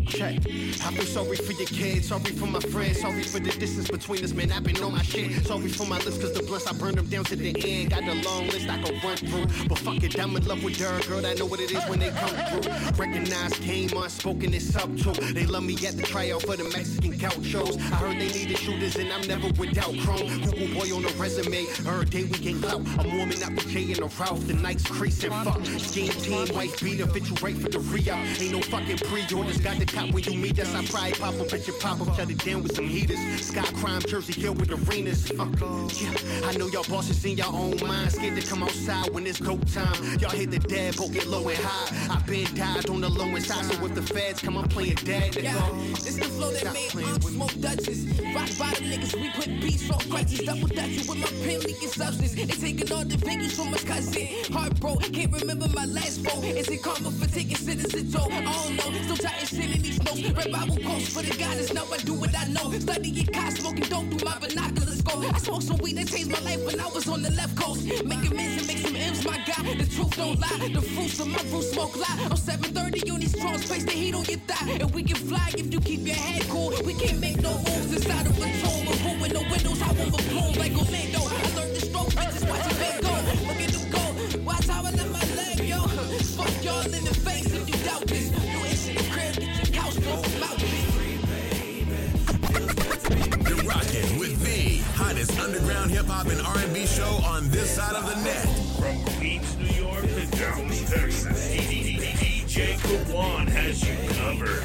Check. 0.07 0.39
I 0.47 0.93
feel 0.95 1.05
sorry 1.05 1.37
for 1.37 1.53
your 1.53 1.67
kids, 1.67 2.09
sorry 2.09 2.25
for 2.25 2.47
my 2.47 2.61
friends, 2.61 3.01
sorry 3.01 3.23
for 3.25 3.41
the 3.41 3.51
distance 3.51 3.91
between 3.91 4.23
us, 4.23 4.33
man. 4.33 4.53
I've 4.53 4.63
been 4.63 4.83
on 4.83 4.93
my 4.93 5.03
shit. 5.03 5.45
Sorry 5.47 5.69
for 5.69 5.87
my 5.87 5.99
lips, 5.99 6.19
cause 6.19 6.33
the 6.33 6.43
blunts 6.43 6.67
I 6.67 6.73
burned 6.75 6.99
them 6.99 7.07
down 7.09 7.25
to 7.25 7.37
the 7.37 7.55
end. 7.67 7.91
Got 7.91 8.05
a 8.05 8.15
long 8.23 8.47
list 8.49 8.69
I 8.69 8.81
can 8.83 9.01
run 9.03 9.17
through. 9.17 9.67
But 9.69 9.79
fuck 9.79 10.03
it, 10.03 10.19
I'm 10.21 10.37
in 10.37 10.47
love 10.47 10.63
with 10.63 10.79
her, 10.81 11.01
girl. 11.09 11.27
I 11.27 11.35
know 11.35 11.47
what 11.47 11.61
it 11.61 11.73
is 11.73 11.83
when 11.89 11.99
they 11.99 12.11
come 12.11 12.31
through. 12.31 12.73
Recognize 12.97 13.45
unspoken, 14.05 14.55
it's 14.55 14.77
up 14.77 14.95
to. 14.99 15.13
They 15.33 15.47
love 15.47 15.65
me 15.65 15.75
at 15.87 15.97
the 15.97 16.03
tryout 16.03 16.43
for 16.43 16.57
the 16.57 16.65
Mexican 16.65 17.19
couch 17.19 17.45
shows. 17.45 17.77
I 17.77 17.97
heard 17.97 18.21
they 18.21 18.29
needed 18.29 18.59
shooters, 18.59 18.97
and 18.97 19.13
I'm 19.13 19.27
never 19.27 19.49
without 19.59 19.97
chrome. 20.01 20.29
Google 20.43 20.69
boy 20.75 20.95
on 20.95 21.03
the 21.03 21.15
resume, 21.19 21.67
every 21.87 22.05
day 22.07 22.25
we 22.25 22.39
get 22.39 22.63
clout. 22.63 22.83
I'm 22.99 23.24
warming 23.25 23.43
up 23.43 23.55
the 23.55 23.71
J 23.71 23.93
and 23.93 23.97
the 23.97 24.11
Ralph, 24.21 24.47
the 24.47 24.55
night's 24.55 24.85
creasing. 24.85 25.31
Fuck, 25.31 25.65
scheme 25.79 26.11
team, 26.11 26.55
wife 26.55 26.83
you 26.83 27.05
right 27.43 27.57
for 27.57 27.69
the 27.69 27.79
re-up. 27.79 28.19
Ain't 28.41 28.53
no 28.53 28.61
fucking 28.61 28.99
pre-orders, 28.99 29.59
got 29.59 29.79
the 29.79 29.87
cop 29.87 30.11
when 30.11 30.25
you 30.25 30.39
meet 30.39 30.59
us. 30.59 30.75
I 30.75 30.85
probably 30.85 31.13
pop 31.13 31.35
up 31.41 31.53
at 31.53 31.67
your 31.67 31.79
pop 31.79 32.01
up, 32.01 32.15
shut 32.17 32.31
it 32.31 32.39
down 32.45 32.63
with 32.63 32.75
some 32.75 32.87
heaters. 32.87 33.19
Sky 33.41 33.65
crime, 33.81 34.03
Jersey 34.03 34.39
Hill 34.39 34.55
with 34.55 34.71
arenas. 34.71 35.31
Uh, 35.31 35.47
yeah, 35.95 36.49
I 36.49 36.57
know 36.57 36.67
y'all 36.67 36.85
bosses 36.85 37.25
in 37.25 37.37
your 37.39 37.47
own 37.47 37.77
mind, 37.87 38.13
scared 38.13 38.41
to 38.41 38.47
come 38.47 38.63
outside 38.63 39.09
when 39.11 39.27
it's 39.27 39.41
go 39.41 39.57
time. 39.73 40.19
Y'all 40.19 40.31
hit 40.31 40.51
the 40.51 40.59
dead, 40.59 40.97
both 40.97 41.13
get 41.13 41.27
low 41.27 41.49
and 41.49 41.59
high. 41.59 42.15
I 42.15 42.21
been 42.27 42.53
died 42.55 42.91
on 42.91 43.01
the 43.01 43.09
low 43.09 43.27
and 43.27 43.45
side, 43.45 43.65
so 43.65 43.85
if 43.87 43.95
the 43.95 44.03
feds 44.03 44.41
come, 44.41 44.59
I'm 44.59 44.69
playing 44.69 44.97
dead. 44.97 45.37
Yeah, 45.37 45.55
this 45.93 46.17
the 46.17 46.25
flow 46.25 46.53
that 46.53 46.73
made 46.75 47.05
um, 47.05 47.21
smoke 47.23 47.55
Dutchess. 47.61 48.05
Rock 48.35 48.44
we 49.13 49.29
put 49.31 49.49
beats 49.61 49.91
on 49.91 50.01
crisis. 50.09 50.41
Double 50.41 50.69
dutching 50.69 51.07
with 51.07 51.19
my 51.19 51.29
pen 51.45 51.61
leaking 51.61 51.89
substance. 51.89 52.35
They 52.35 52.47
taking 52.47 52.93
all 52.93 53.05
the 53.05 53.17
venues 53.17 53.53
from 53.57 53.71
my 53.71 53.79
cousin. 53.79 54.27
Heart 54.53 54.81
broke, 54.81 55.03
can't 55.13 55.33
remember 55.33 55.69
my 55.75 55.85
last 55.85 56.25
phone. 56.25 56.45
Is 56.45 56.69
it 56.69 56.83
karma 56.83 57.11
for 57.11 57.29
taking 57.29 57.57
citizens 57.57 58.13
Joe? 58.13 58.29
I 58.31 58.41
don't 58.41 58.77
know. 58.77 59.03
Still 59.03 59.17
trying 59.17 59.73
in 59.75 59.83
these 59.83 60.03
notes. 60.03 60.31
Red 60.31 60.53
Bible 60.53 60.79
quotes 60.85 61.13
for 61.13 61.23
the 61.23 61.35
that's 61.37 61.73
now 61.73 61.85
I 61.93 61.99
do 61.99 62.15
what 62.15 62.35
I 62.37 62.47
know. 62.49 62.71
Studying 62.73 63.27
cops, 63.27 63.61
smoking 63.61 63.85
dope 63.85 64.09
through 64.11 64.25
my 64.25 64.39
binoculars 64.39 65.03
go. 65.03 65.21
I 65.23 65.39
smoked 65.39 65.65
some 65.65 65.79
weed 65.79 65.99
that 65.99 66.09
changed 66.09 66.31
my 66.31 66.41
life 66.41 66.65
when 66.65 66.81
I 66.81 66.87
was 66.87 67.09
on 67.09 67.23
the 67.23 67.31
left 67.33 67.57
coast. 67.57 67.87
Making 68.05 68.37
mints 68.37 68.64
The 69.75 69.87
truth 69.87 70.17
don't 70.17 70.39
lie. 70.39 70.69
The 70.73 70.81
fruits 70.81 71.19
of 71.19 71.27
my 71.27 71.39
fruit 71.51 71.65
smoke 71.65 71.97
lie. 71.97 72.29
I'm 72.31 72.37
730 72.37 73.11
on 73.11 73.19
these 73.19 73.37
strong 73.37 73.59
place 73.59 73.85
the 73.85 73.91
heat 73.91 74.15
on 74.15 74.25
your 74.25 74.39
thigh. 74.47 74.79
And 74.81 74.91
we 74.95 75.03
can 75.03 75.17
fly 75.17 75.51
if 75.59 75.73
you 75.73 75.81
keep 75.81 76.07
your 76.07 76.15
head 76.15 76.43
cool. 76.49 76.73
We 76.85 76.95
can't 76.95 77.19
make 77.19 77.41
no 77.43 77.51
moves 77.59 77.93
inside 77.93 78.27
of 78.27 78.39
a 78.39 78.47
tomb. 78.63 78.87
Ruin 79.03 79.33
the 79.33 79.43
windows, 79.51 79.83
I 79.83 79.91
won't 79.99 80.15
bloom 80.31 80.55
like 80.63 80.75
Orlando. 80.79 81.21
I 81.27 81.43
learned 81.59 81.75
the 81.75 81.83
stroke, 81.91 82.11
bitches 82.15 82.49
watch 82.49 82.71
it 82.71 83.03
go. 83.03 83.15
Look 83.51 83.61
at 83.67 83.71
them 83.75 83.91
go. 83.91 84.05
Watch 84.47 84.67
how 84.69 84.85
I 84.85 84.91
let 84.95 85.11
my 85.11 85.25
leg, 85.35 85.59
yo. 85.67 85.81
Fuck 86.39 86.55
y'all 86.63 86.95
in 86.95 87.05
the 87.05 87.15
face 87.27 87.53
if 87.53 87.67
you 87.67 87.77
doubt 87.85 88.07
this. 88.07 88.31
You 88.31 88.61
ain't 88.71 88.89
in 88.95 89.11
crib, 89.11 89.35
get 89.43 89.75
your 89.75 89.83
out 89.83 89.95
You're 93.49 93.65
rocking 93.67 94.19
with 94.23 94.39
the 94.39 94.79
hottest 94.95 95.37
underground 95.41 95.91
hip 95.91 96.07
hop 96.07 96.27
and 96.29 96.41
R&B 96.41 96.87
show 96.87 97.19
on 97.27 97.51
this 97.51 97.75
side 97.75 97.97
of 97.97 98.07
the 98.07 98.23
net. 98.23 98.54
Texas, 100.35 101.49
DJ 101.55 102.85
has 103.49 103.89
you 103.89 103.95
covered. 104.15 104.65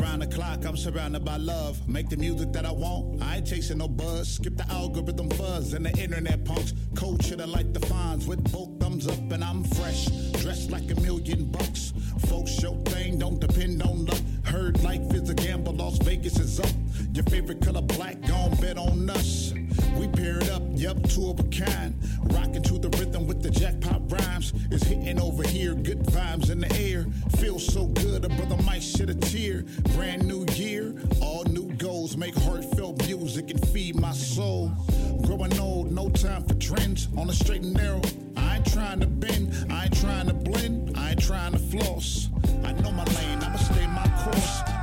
Around 0.00 0.18
the 0.18 0.26
clock, 0.26 0.66
I'm 0.66 0.76
surrounded 0.76 1.24
by 1.24 1.38
love. 1.38 1.88
Make 1.88 2.10
the 2.10 2.18
music 2.18 2.52
that 2.52 2.66
I 2.66 2.72
want. 2.72 3.22
I 3.22 3.36
ain't 3.36 3.46
chasing 3.46 3.78
no 3.78 3.88
buzz. 3.88 4.34
Skip 4.34 4.58
the 4.58 4.68
algorithm 4.70 5.30
fuzz 5.30 5.72
and 5.72 5.86
the 5.86 5.90
internet 5.98 6.44
punks. 6.44 6.74
Cold 6.94 7.24
shit, 7.24 7.40
I 7.40 7.46
like 7.46 7.72
the 7.72 7.80
fines 7.86 8.26
with 8.26 8.52
both 8.52 8.78
thumbs 8.78 9.08
up, 9.08 9.18
and 9.32 9.42
I'm 9.42 9.64
fresh. 9.64 10.04
Dressed 10.42 10.70
like 10.70 10.90
a 10.90 11.00
million 11.00 11.46
bucks. 11.46 11.94
Folks, 12.26 12.50
show 12.50 12.74
thing 12.84 13.18
don't 13.18 13.40
depend 13.40 13.82
on 13.82 14.04
luck. 14.04 14.20
Heard 14.44 14.82
life 14.84 15.14
is 15.14 15.30
a 15.30 15.34
gamble, 15.34 15.72
Las 15.72 15.96
Vegas 15.98 16.38
is 16.38 16.60
up. 16.60 16.70
Your 17.14 17.24
favorite 17.24 17.62
color 17.62 17.82
black, 17.82 18.20
gon' 18.20 18.54
bet 18.56 18.76
on 18.76 19.08
us. 19.08 19.54
We 19.98 20.06
paired 20.06 20.48
up, 20.50 20.62
yup, 20.74 21.02
two 21.08 21.30
of 21.30 21.40
a 21.40 21.44
kind. 21.44 21.98
Rocking 22.30 22.62
to 22.62 22.78
the 22.78 22.88
rhythm 22.98 23.26
with 23.26 23.42
the 23.42 23.50
jackpot 23.50 24.00
rhymes. 24.12 24.52
It's 24.70 24.84
hitting 24.84 25.20
over 25.20 25.42
here, 25.42 25.74
good 25.74 26.04
vibes 26.04 26.50
in 26.50 26.60
the 26.60 26.72
air. 26.80 27.04
Feels 27.38 27.66
so 27.66 27.86
good, 27.86 28.24
a 28.24 28.28
brother 28.28 28.62
might 28.62 28.82
shed 28.82 29.10
a 29.10 29.14
tear. 29.14 29.64
Brand 29.96 30.24
new 30.24 30.46
year, 30.54 30.94
all 31.20 31.42
new 31.44 31.72
goals. 31.74 32.16
Make 32.16 32.36
heartfelt 32.36 33.04
music 33.06 33.50
and 33.50 33.68
feed 33.70 33.96
my 33.96 34.12
soul. 34.12 34.70
Growing 35.22 35.58
old, 35.58 35.90
no 35.90 36.08
time 36.10 36.44
for 36.44 36.54
trends. 36.54 37.08
On 37.16 37.26
the 37.26 37.32
straight 37.32 37.62
and 37.62 37.74
narrow, 37.74 38.02
I 38.36 38.56
ain't 38.56 38.72
trying 38.72 39.00
to 39.00 39.06
bend. 39.08 39.52
I 39.68 39.86
ain't 39.86 40.00
trying 40.00 40.28
to 40.28 40.34
blend. 40.34 40.96
I 40.96 41.10
ain't 41.10 41.20
trying 41.20 41.52
to 41.52 41.58
floss. 41.58 42.28
I 42.62 42.70
know 42.70 42.92
my 42.92 43.04
lane, 43.04 43.42
I'ma 43.42 43.56
stay 43.56 43.86
my 43.88 44.06
course. 44.22 44.77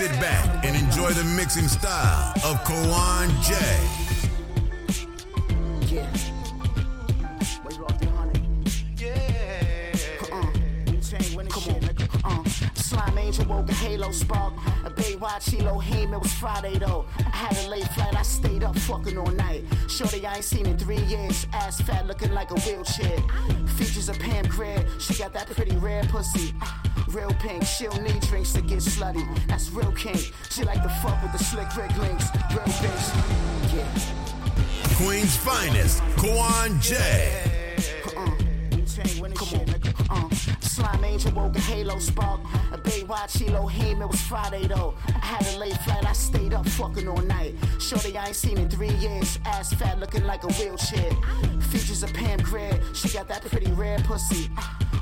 Sit 0.00 0.12
back 0.12 0.64
and 0.64 0.74
enjoy 0.74 1.10
the 1.10 1.24
mixing 1.36 1.68
style 1.68 2.32
of 2.42 2.56
Kawon 2.64 3.28
J. 3.42 3.54
Slime 12.76 13.18
angel 13.18 13.44
woke 13.44 13.68
a 13.68 13.74
halo 13.74 14.10
spark. 14.10 14.54
A 14.86 14.90
Baywatch 14.90 15.60
Elohim, 15.60 16.14
it 16.14 16.18
was 16.22 16.32
Friday 16.32 16.78
though. 16.78 17.04
I 17.18 17.36
had 17.36 17.66
a 17.66 17.68
late 17.68 17.86
flight, 17.88 18.16
I 18.16 18.22
stayed 18.22 18.64
up 18.64 18.78
fucking 18.78 19.18
all 19.18 19.26
night. 19.26 19.64
Shorty 19.90 20.24
I 20.24 20.36
ain't 20.36 20.44
seen 20.44 20.64
in 20.64 20.78
three 20.78 21.02
years. 21.02 21.46
Ass 21.52 21.82
fat 21.82 22.06
looking 22.06 22.32
like 22.32 22.50
a 22.52 22.54
wheelchair. 22.60 23.18
Features 23.76 24.08
of 24.08 24.18
Pam 24.18 24.46
Grier, 24.46 24.82
she 24.98 25.12
got 25.12 25.34
that 25.34 25.46
pretty 25.50 25.76
rare 25.76 26.04
pussy. 26.04 26.54
Real 27.12 27.34
pink, 27.40 27.64
she'll 27.64 28.00
need 28.02 28.20
drinks 28.22 28.52
to 28.52 28.60
get 28.60 28.78
slutty. 28.78 29.26
That's 29.48 29.70
real 29.70 29.90
kink. 29.92 30.32
She 30.48 30.62
like 30.62 30.80
to 30.82 30.88
fuck 31.02 31.20
with 31.22 31.32
the 31.32 31.42
slick 31.42 31.76
Rick 31.76 31.96
links. 31.98 32.26
Real 32.50 32.64
bitch. 32.80 33.74
Yeah. 33.74 34.94
Queen's 34.94 35.36
finest, 35.36 36.02
Kawon 36.16 36.80
J. 36.80 37.60
Come 38.04 38.18
on. 38.18 38.40
Uh, 40.10 40.28
slime 40.60 41.04
angel 41.04 41.32
woke 41.32 41.56
a 41.56 41.60
halo 41.60 41.98
spark. 41.98 42.40
A 42.72 42.78
Baywatch 42.78 43.48
Elohim, 43.48 44.02
it 44.02 44.08
was 44.08 44.20
Friday 44.20 44.68
though. 44.68 44.94
I 45.08 45.26
had 45.26 45.54
a 45.54 45.58
late 45.58 45.76
flight, 45.78 46.04
I 46.06 46.12
stayed 46.12 46.54
up 46.54 46.68
fucking 46.68 47.08
all 47.08 47.22
night. 47.22 47.54
Shorty 47.80 48.16
I 48.16 48.26
ain't 48.26 48.36
seen 48.36 48.56
in 48.58 48.68
three 48.68 48.94
years. 48.94 49.40
Ass 49.46 49.74
fat 49.74 49.98
looking 49.98 50.24
like 50.24 50.44
a 50.44 50.48
wheelchair. 50.48 51.10
Features 51.70 52.04
of 52.04 52.12
Pam 52.14 52.38
Grier, 52.40 52.78
she 52.94 53.08
got 53.08 53.26
that 53.28 53.42
pretty 53.42 53.72
rare 53.72 53.98
pussy. 54.00 54.48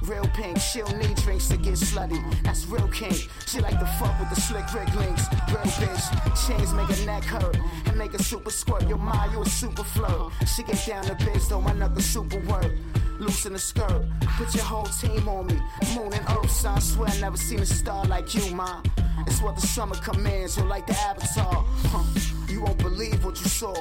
Real 0.08 0.26
pink, 0.28 0.58
she'll 0.58 0.88
need 0.96 1.16
drinks 1.16 1.48
to 1.48 1.58
get 1.58 1.74
slutty. 1.74 2.18
That's 2.42 2.66
real 2.66 2.88
kink. 2.88 3.28
She 3.46 3.60
like 3.60 3.78
to 3.78 3.86
fuck 3.98 4.18
with 4.18 4.30
the 4.30 4.40
slick 4.40 4.64
Rick 4.72 4.94
links. 4.94 5.26
Real 5.48 5.58
bitch. 5.76 6.46
Chains 6.46 6.72
make 6.72 6.88
her 6.88 7.04
neck 7.04 7.24
hurt 7.24 7.58
and 7.84 7.98
make 7.98 8.12
her 8.12 8.18
super 8.18 8.50
squirt. 8.50 8.88
Your 8.88 8.96
ma, 8.96 9.30
you 9.30 9.42
a 9.42 9.46
super 9.46 9.84
flirt. 9.84 10.32
She 10.46 10.62
get 10.62 10.82
down 10.86 11.04
to 11.04 11.14
biz 11.26 11.48
though, 11.48 11.60
my 11.60 11.74
knuckles 11.74 12.06
super 12.06 12.40
work. 12.46 12.72
Loosen 13.18 13.52
the 13.52 13.58
skirt, 13.58 14.06
put 14.38 14.54
your 14.54 14.64
whole 14.64 14.86
team 14.86 15.28
on 15.28 15.48
me. 15.48 15.60
Moon 15.94 16.12
and 16.14 16.24
earth, 16.30 16.50
son, 16.50 16.76
I 16.76 16.80
swear 16.80 17.08
I 17.10 17.20
never 17.20 17.36
seen 17.36 17.58
a 17.58 17.66
star 17.66 18.06
like 18.06 18.34
you, 18.34 18.54
ma. 18.54 18.80
It's 19.26 19.42
what 19.42 19.56
the 19.56 19.66
summer 19.66 19.96
commands, 19.96 20.56
you're 20.56 20.66
like 20.66 20.86
the 20.86 20.96
avatar. 21.00 21.66
Huh. 21.88 22.04
You 22.48 22.62
won't 22.62 22.78
believe 22.78 23.22
what 23.24 23.38
you 23.40 23.48
saw. 23.48 23.74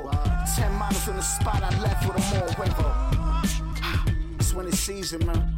Ten 0.58 0.74
miles 0.74 1.08
in 1.08 1.16
the 1.16 1.22
spot 1.22 1.64
I 1.64 1.80
left 1.80 2.06
with 2.06 2.18
a 2.18 2.38
more 2.38 2.50
waiver. 2.60 4.14
It's 4.40 4.54
when 4.54 4.68
it's 4.68 4.80
season, 4.80 5.26
man. 5.26 5.57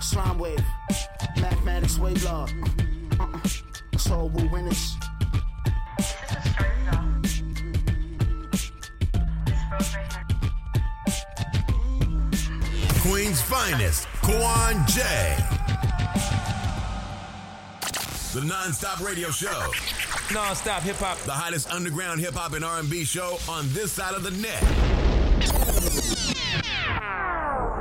Slime 0.00 0.38
wave, 0.38 0.64
mathematics 1.40 1.98
wave 1.98 2.24
law. 2.24 2.46
Uh-uh. 3.18 3.38
It's 3.92 4.10
all 4.10 4.30
we 4.30 4.48
winners. 4.48 4.96
Queen's 13.02 13.42
finest, 13.42 14.08
Kwan 14.22 14.84
J. 14.88 15.02
The 18.32 18.42
non-stop 18.46 19.00
radio 19.00 19.30
show. 19.30 19.72
Non-stop 20.32 20.82
hip 20.82 20.96
hop. 20.96 21.18
The 21.18 21.32
hottest 21.32 21.70
underground 21.70 22.20
hip 22.20 22.34
hop 22.34 22.54
and 22.54 22.64
R&B 22.64 23.04
show 23.04 23.38
on 23.48 23.68
this 23.72 23.92
side 23.92 24.14
of 24.14 24.22
the 24.22 24.30
net. 24.30 25.09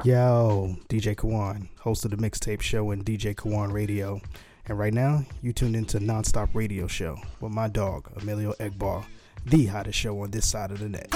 Yo, 0.06 0.78
DJ 0.88 1.14
Kawon, 1.14 1.68
host 1.78 2.06
of 2.06 2.12
the 2.12 2.18
mixtape 2.18 2.62
show 2.62 2.92
and 2.92 3.04
DJ 3.04 3.36
Kawon 3.36 3.70
Radio. 3.70 4.22
And 4.66 4.80
right 4.80 4.94
now, 4.94 5.26
you 5.42 5.52
tuned 5.52 5.76
into 5.76 6.00
Nonstop 6.00 6.50
Radio 6.54 6.88
Show 6.88 7.18
with 7.42 7.52
my 7.52 7.68
dog, 7.68 8.10
Emilio 8.16 8.54
Egbar, 8.62 9.04
the 9.46 9.66
hottest 9.66 10.00
show 10.00 10.22
on 10.22 10.32
this 10.32 10.48
side 10.48 10.72
of 10.72 10.80
the 10.80 10.88
net. 10.88 11.14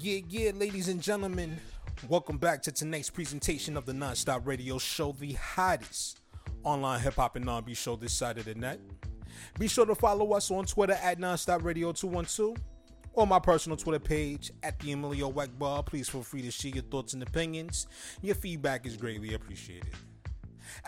Yeah, 0.00 0.20
yeah, 0.30 0.52
ladies 0.54 0.88
and 0.88 1.02
gentlemen, 1.02 1.58
welcome 2.08 2.38
back 2.38 2.62
to 2.62 2.72
tonight's 2.72 3.10
presentation 3.10 3.76
of 3.76 3.84
the 3.84 3.92
Nonstop 3.92 4.46
Radio 4.46 4.78
Show, 4.78 5.12
the 5.12 5.34
hottest 5.34 6.20
online 6.64 7.00
hip 7.00 7.16
hop 7.16 7.36
and 7.36 7.50
R&B 7.50 7.74
show 7.74 7.96
this 7.96 8.14
side 8.14 8.38
of 8.38 8.46
the 8.46 8.54
net. 8.54 8.80
Be 9.58 9.68
sure 9.68 9.84
to 9.84 9.94
follow 9.94 10.32
us 10.32 10.50
on 10.50 10.64
Twitter 10.64 10.98
at 11.02 11.18
Nonstop 11.18 11.62
Radio 11.64 11.92
212 11.92 12.56
or 13.16 13.26
my 13.26 13.38
personal 13.38 13.76
Twitter 13.76 13.98
page 13.98 14.52
at 14.62 14.78
the 14.78 14.92
Emilio 14.92 15.32
Weckbar. 15.32 15.84
Please 15.84 16.08
feel 16.08 16.22
free 16.22 16.42
to 16.42 16.50
share 16.50 16.72
your 16.72 16.84
thoughts 16.84 17.14
and 17.14 17.22
opinions. 17.22 17.86
Your 18.22 18.34
feedback 18.34 18.86
is 18.86 18.96
greatly 18.96 19.34
appreciated. 19.34 19.88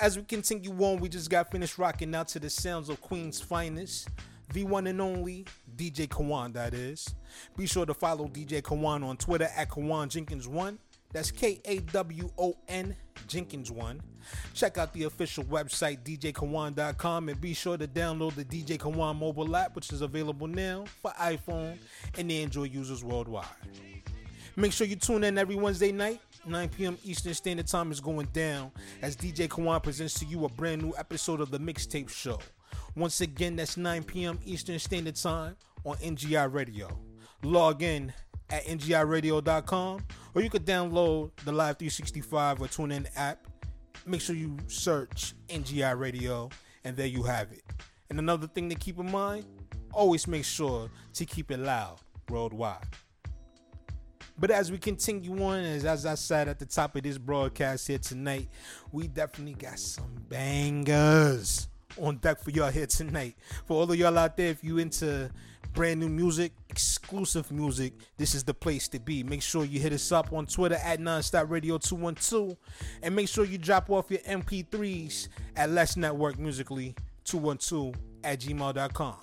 As 0.01 0.17
we 0.17 0.25
continue 0.25 0.73
on, 0.85 1.01
we 1.01 1.09
just 1.09 1.31
got 1.31 1.51
finished 1.51 1.79
rocking 1.79 2.15
out 2.15 2.29
to 2.29 2.39
the 2.39 2.51
sounds 2.51 2.91
of 2.91 3.01
Queen's 3.01 3.41
finest, 3.41 4.09
the 4.53 4.65
one 4.65 4.87
and 4.87 5.01
only 5.01 5.47
DJ 5.75 6.07
Kawon, 6.07 6.53
that 6.53 6.75
is. 6.75 7.15
Be 7.57 7.67
sure 7.67 7.87
to 7.87 7.95
follow 7.95 8.29
DJ 8.29 8.61
Kawon 8.61 9.03
on 9.05 9.17
Twitter 9.17 9.49
at 9.57 9.71
Kawon 9.71 10.09
Jenkins1. 10.09 10.77
That's 11.13 11.31
K 11.31 11.61
A 11.65 11.79
W 11.79 12.31
O 12.39 12.57
N 12.69 12.95
Jenkins1. 13.27 14.01
Check 14.55 14.79
out 14.79 14.93
the 14.93 15.05
official 15.05 15.45
website, 15.45 16.03
djkawan.com, 16.05 17.29
and 17.29 17.41
be 17.41 17.55
sure 17.55 17.77
to 17.77 17.87
download 17.87 18.35
the 18.35 18.45
DJ 18.45 18.79
Kawon 18.79 19.19
mobile 19.19 19.57
app, 19.57 19.75
which 19.75 19.93
is 19.93 20.03
available 20.03 20.47
now 20.47 20.85
for 21.01 21.11
iPhone 21.13 21.79
and 22.17 22.31
Android 22.31 22.73
users 22.73 23.03
worldwide. 23.03 23.47
Make 24.57 24.73
sure 24.73 24.87
you 24.87 24.97
tune 24.97 25.25
in 25.25 25.39
every 25.39 25.55
Wednesday 25.55 25.93
night, 25.93 26.21
9 26.45 26.69
p.m. 26.71 26.99
Eastern 27.05 27.33
Standard 27.33 27.69
Time 27.69 27.93
is 27.93 28.01
going 28.01 28.27
down 28.33 28.73
as 29.03 29.17
DJ 29.17 29.49
Kawon 29.49 29.83
presents 29.83 30.19
to 30.19 30.27
you 30.27 30.45
a 30.45 30.49
brand 30.49 30.83
new 30.83 30.93
episode 30.99 31.41
of 31.41 31.51
the 31.51 31.59
Mixtape 31.59 32.09
Show. 32.09 32.41
Once 32.97 33.21
again, 33.21 33.57
that's 33.57 33.77
9 33.77 34.03
p.m. 34.03 34.39
Eastern 34.45 34.79
Standard 34.79 35.15
Time 35.15 35.57
on 35.85 35.97
NGI 35.99 36.53
Radio. 36.53 36.89
Log 37.45 37.83
in 37.85 38.13
at 38.51 38.65
ngiradio.com 38.67 40.05
or 40.35 40.43
you 40.43 40.51
could 40.51 40.67
download 40.67 41.31
the 41.45 41.53
Live 41.53 41.79
365 41.79 42.61
or 42.61 42.67
TuneIn 42.67 43.07
app. 43.17 43.47
Make 44.07 44.21
sure 44.21 44.35
you 44.35 44.57
search 44.67 45.35
NGI 45.49 45.99
Radio 45.99 46.49
and 46.85 46.97
there 46.97 47.07
you 47.07 47.23
have 47.23 47.53
it. 47.53 47.63
And 48.11 48.19
another 48.19 48.47
thing 48.47 48.69
to 48.71 48.75
keep 48.75 48.99
in 48.99 49.11
mind, 49.11 49.45
always 49.93 50.27
make 50.27 50.45
sure 50.45 50.91
to 51.15 51.25
keep 51.27 51.51
it 51.51 51.59
loud 51.59 51.99
worldwide. 52.31 52.87
But 54.39 54.51
as 54.53 54.71
we 54.71 54.79
continue 54.79 55.43
on, 55.43 55.65
as, 55.65 55.85
as 55.85 56.07
I 56.07 56.15
said 56.15 56.49
at 56.49 56.59
the 56.59 56.67
top 56.67 56.95
of 56.95 57.03
this 57.03 57.19
broadcast 57.19 57.89
here 57.89 57.99
tonight, 57.99 58.49
we 58.93 59.09
definitely 59.09 59.55
got 59.55 59.79
some 59.81 60.15
bangers 60.29 61.69
on 62.01 62.19
deck 62.19 62.41
for 62.41 62.51
y'all 62.51 62.71
here 62.71 62.87
tonight. 62.87 63.37
For 63.67 63.75
all 63.75 63.91
of 63.91 63.99
y'all 63.99 64.17
out 64.17 64.37
there, 64.37 64.51
if 64.51 64.63
you 64.63 64.79
into 64.79 65.31
brand 65.73 66.01
new 66.01 66.09
music, 66.09 66.53
exclusive 66.69 67.51
music, 67.53 67.93
this 68.17 68.35
is 68.35 68.45
the 68.45 68.55
place 68.55 68.89
to 68.89 69.01
be. 69.01 69.23
Make 69.23 69.43
sure 69.43 69.65
you 69.65 69.81
hit 69.81 69.93
us 69.93 70.11
up 70.13 70.33
on 70.33 70.47
Twitter 70.47 70.79
at 70.83 71.01
Nonstop 71.01 71.51
Radio 71.51 71.79
212 71.79 72.57
and 73.03 73.15
make 73.15 73.29
sure 73.29 73.45
you 73.45 73.59
drop 73.59 73.91
off 73.91 74.11
your 74.11 74.21
MP3s 74.21 75.29
at 75.57 75.71
Let's 75.71 75.97
Network 75.97 76.39
Musically 76.39 76.95
212 77.25 77.95
at 78.25 78.41
gmail.com. 78.41 79.17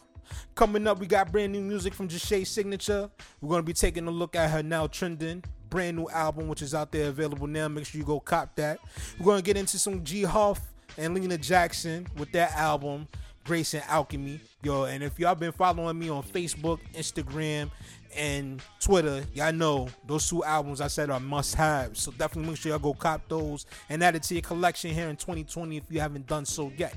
Coming 0.55 0.87
up, 0.87 0.99
we 0.99 1.07
got 1.07 1.31
brand 1.31 1.51
new 1.51 1.61
music 1.61 1.93
from 1.93 2.07
Jashay 2.07 2.47
Signature. 2.47 3.09
We're 3.41 3.49
going 3.49 3.61
to 3.61 3.65
be 3.65 3.73
taking 3.73 4.07
a 4.07 4.11
look 4.11 4.35
at 4.35 4.49
her 4.49 4.63
now 4.63 4.87
trending 4.87 5.43
brand 5.69 5.97
new 5.97 6.07
album, 6.09 6.47
which 6.47 6.61
is 6.61 6.73
out 6.73 6.91
there 6.91 7.09
available 7.09 7.47
now. 7.47 7.67
Make 7.67 7.85
sure 7.85 7.99
you 7.99 8.05
go 8.05 8.19
cop 8.19 8.55
that. 8.55 8.79
We're 9.19 9.25
going 9.25 9.39
to 9.39 9.43
get 9.43 9.57
into 9.57 9.77
some 9.77 10.03
G 10.03 10.23
Huff 10.23 10.61
and 10.97 11.13
Lena 11.13 11.37
Jackson 11.37 12.07
with 12.17 12.31
that 12.31 12.53
album, 12.53 13.07
Grace 13.45 13.75
and 13.75 13.83
Alchemy. 13.87 14.39
Yo, 14.63 14.85
and 14.85 15.03
if 15.03 15.19
y'all 15.19 15.35
been 15.35 15.51
following 15.51 15.99
me 15.99 16.09
on 16.09 16.23
Facebook, 16.23 16.79
Instagram, 16.95 17.69
and 18.17 18.59
Twitter, 18.79 19.23
y'all 19.35 19.53
know 19.53 19.87
those 20.07 20.27
two 20.27 20.43
albums 20.43 20.81
I 20.81 20.87
said 20.87 21.11
are 21.11 21.19
must 21.19 21.53
have. 21.55 21.95
So 21.95 22.11
definitely 22.11 22.49
make 22.49 22.59
sure 22.59 22.71
y'all 22.71 22.79
go 22.79 22.93
cop 22.95 23.27
those 23.29 23.67
and 23.87 24.03
add 24.03 24.15
it 24.15 24.23
to 24.23 24.33
your 24.33 24.41
collection 24.41 24.91
here 24.91 25.09
in 25.09 25.15
2020 25.15 25.77
if 25.77 25.83
you 25.89 25.99
haven't 25.99 26.25
done 26.25 26.45
so 26.45 26.71
yet. 26.75 26.95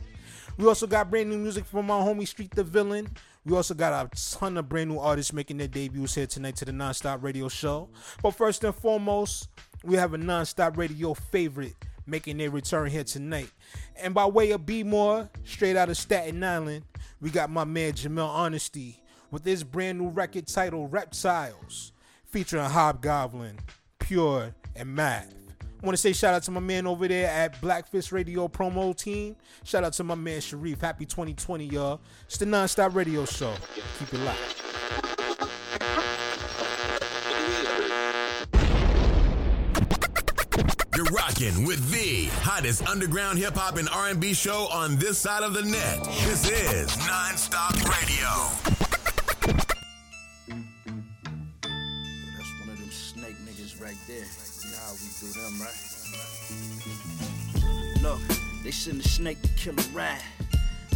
We 0.56 0.66
also 0.66 0.86
got 0.86 1.10
brand 1.10 1.28
new 1.28 1.36
music 1.38 1.66
from 1.66 1.90
our 1.90 2.02
homie 2.02 2.26
Street 2.26 2.52
the 2.54 2.64
Villain. 2.64 3.08
We 3.44 3.54
also 3.54 3.74
got 3.74 4.06
a 4.06 4.36
ton 4.38 4.56
of 4.56 4.68
brand 4.68 4.90
new 4.90 4.98
artists 4.98 5.34
making 5.34 5.58
their 5.58 5.68
debuts 5.68 6.14
here 6.14 6.26
tonight 6.26 6.56
to 6.56 6.64
the 6.64 6.72
Nonstop 6.72 7.22
Radio 7.22 7.48
Show. 7.48 7.90
But 8.22 8.32
first 8.32 8.64
and 8.64 8.74
foremost, 8.74 9.48
we 9.84 9.96
have 9.96 10.14
a 10.14 10.18
Nonstop 10.18 10.78
Radio 10.78 11.12
favorite 11.12 11.74
making 12.08 12.38
their 12.38 12.50
return 12.50 12.90
here 12.90 13.04
tonight. 13.04 13.50
And 13.96 14.14
by 14.14 14.26
way 14.26 14.50
of 14.52 14.66
B 14.66 14.82
More, 14.82 15.28
straight 15.44 15.76
out 15.76 15.88
of 15.88 15.96
Staten 15.96 16.42
Island, 16.42 16.84
we 17.20 17.30
got 17.30 17.50
my 17.50 17.64
man 17.64 17.92
Jamel 17.92 18.28
Honesty 18.28 19.02
with 19.30 19.44
his 19.44 19.62
brand 19.62 19.98
new 19.98 20.08
record 20.08 20.46
titled 20.46 20.92
Reptiles, 20.92 21.92
featuring 22.24 22.64
Hobgoblin, 22.64 23.58
Pure, 23.98 24.54
and 24.74 24.94
Math. 24.94 25.34
I 25.60 25.86
want 25.86 25.96
to 25.96 26.00
say 26.00 26.12
shout 26.12 26.34
out 26.34 26.42
to 26.44 26.50
my 26.50 26.60
man 26.60 26.88
over 26.88 27.06
there 27.06 27.28
at 27.28 27.60
Blackfish 27.60 28.10
Radio 28.10 28.48
promo 28.48 28.96
team. 28.96 29.36
Shout 29.62 29.84
out 29.84 29.92
to 29.92 30.04
my 30.04 30.16
man 30.16 30.40
Sharif. 30.40 30.80
Happy 30.80 31.06
2020, 31.06 31.66
y'all. 31.66 32.00
It's 32.26 32.36
the 32.36 32.46
Nonstop 32.46 32.94
Radio 32.94 33.24
Show. 33.24 33.54
Keep 33.98 34.14
it 34.14 34.20
locked. 34.20 35.17
You're 40.98 41.06
rocking 41.12 41.64
with 41.64 41.90
the 41.92 42.24
hottest 42.42 42.84
underground 42.88 43.38
hip 43.38 43.54
hop 43.54 43.76
and 43.76 43.88
R&B 43.88 44.34
show 44.34 44.66
on 44.72 44.96
this 44.96 45.16
side 45.16 45.44
of 45.44 45.54
the 45.54 45.62
net. 45.62 46.02
This 46.24 46.50
is 46.50 46.90
Nonstop 46.96 47.74
Radio. 47.84 48.26
That's 52.36 52.50
one 52.58 52.70
of 52.70 52.78
them 52.80 52.90
snake 52.90 53.36
niggas 53.46 53.80
right 53.80 53.96
there. 54.08 54.26
You 54.26 54.74
how 54.74 54.92
we 54.94 55.08
do 55.20 55.28
them, 55.38 55.60
right? 55.62 55.78
Look, 58.02 58.18
they 58.64 58.72
send 58.72 59.00
a 59.00 59.08
snake 59.08 59.40
to 59.42 59.48
kill 59.50 59.78
a 59.78 59.82
rat. 59.94 60.24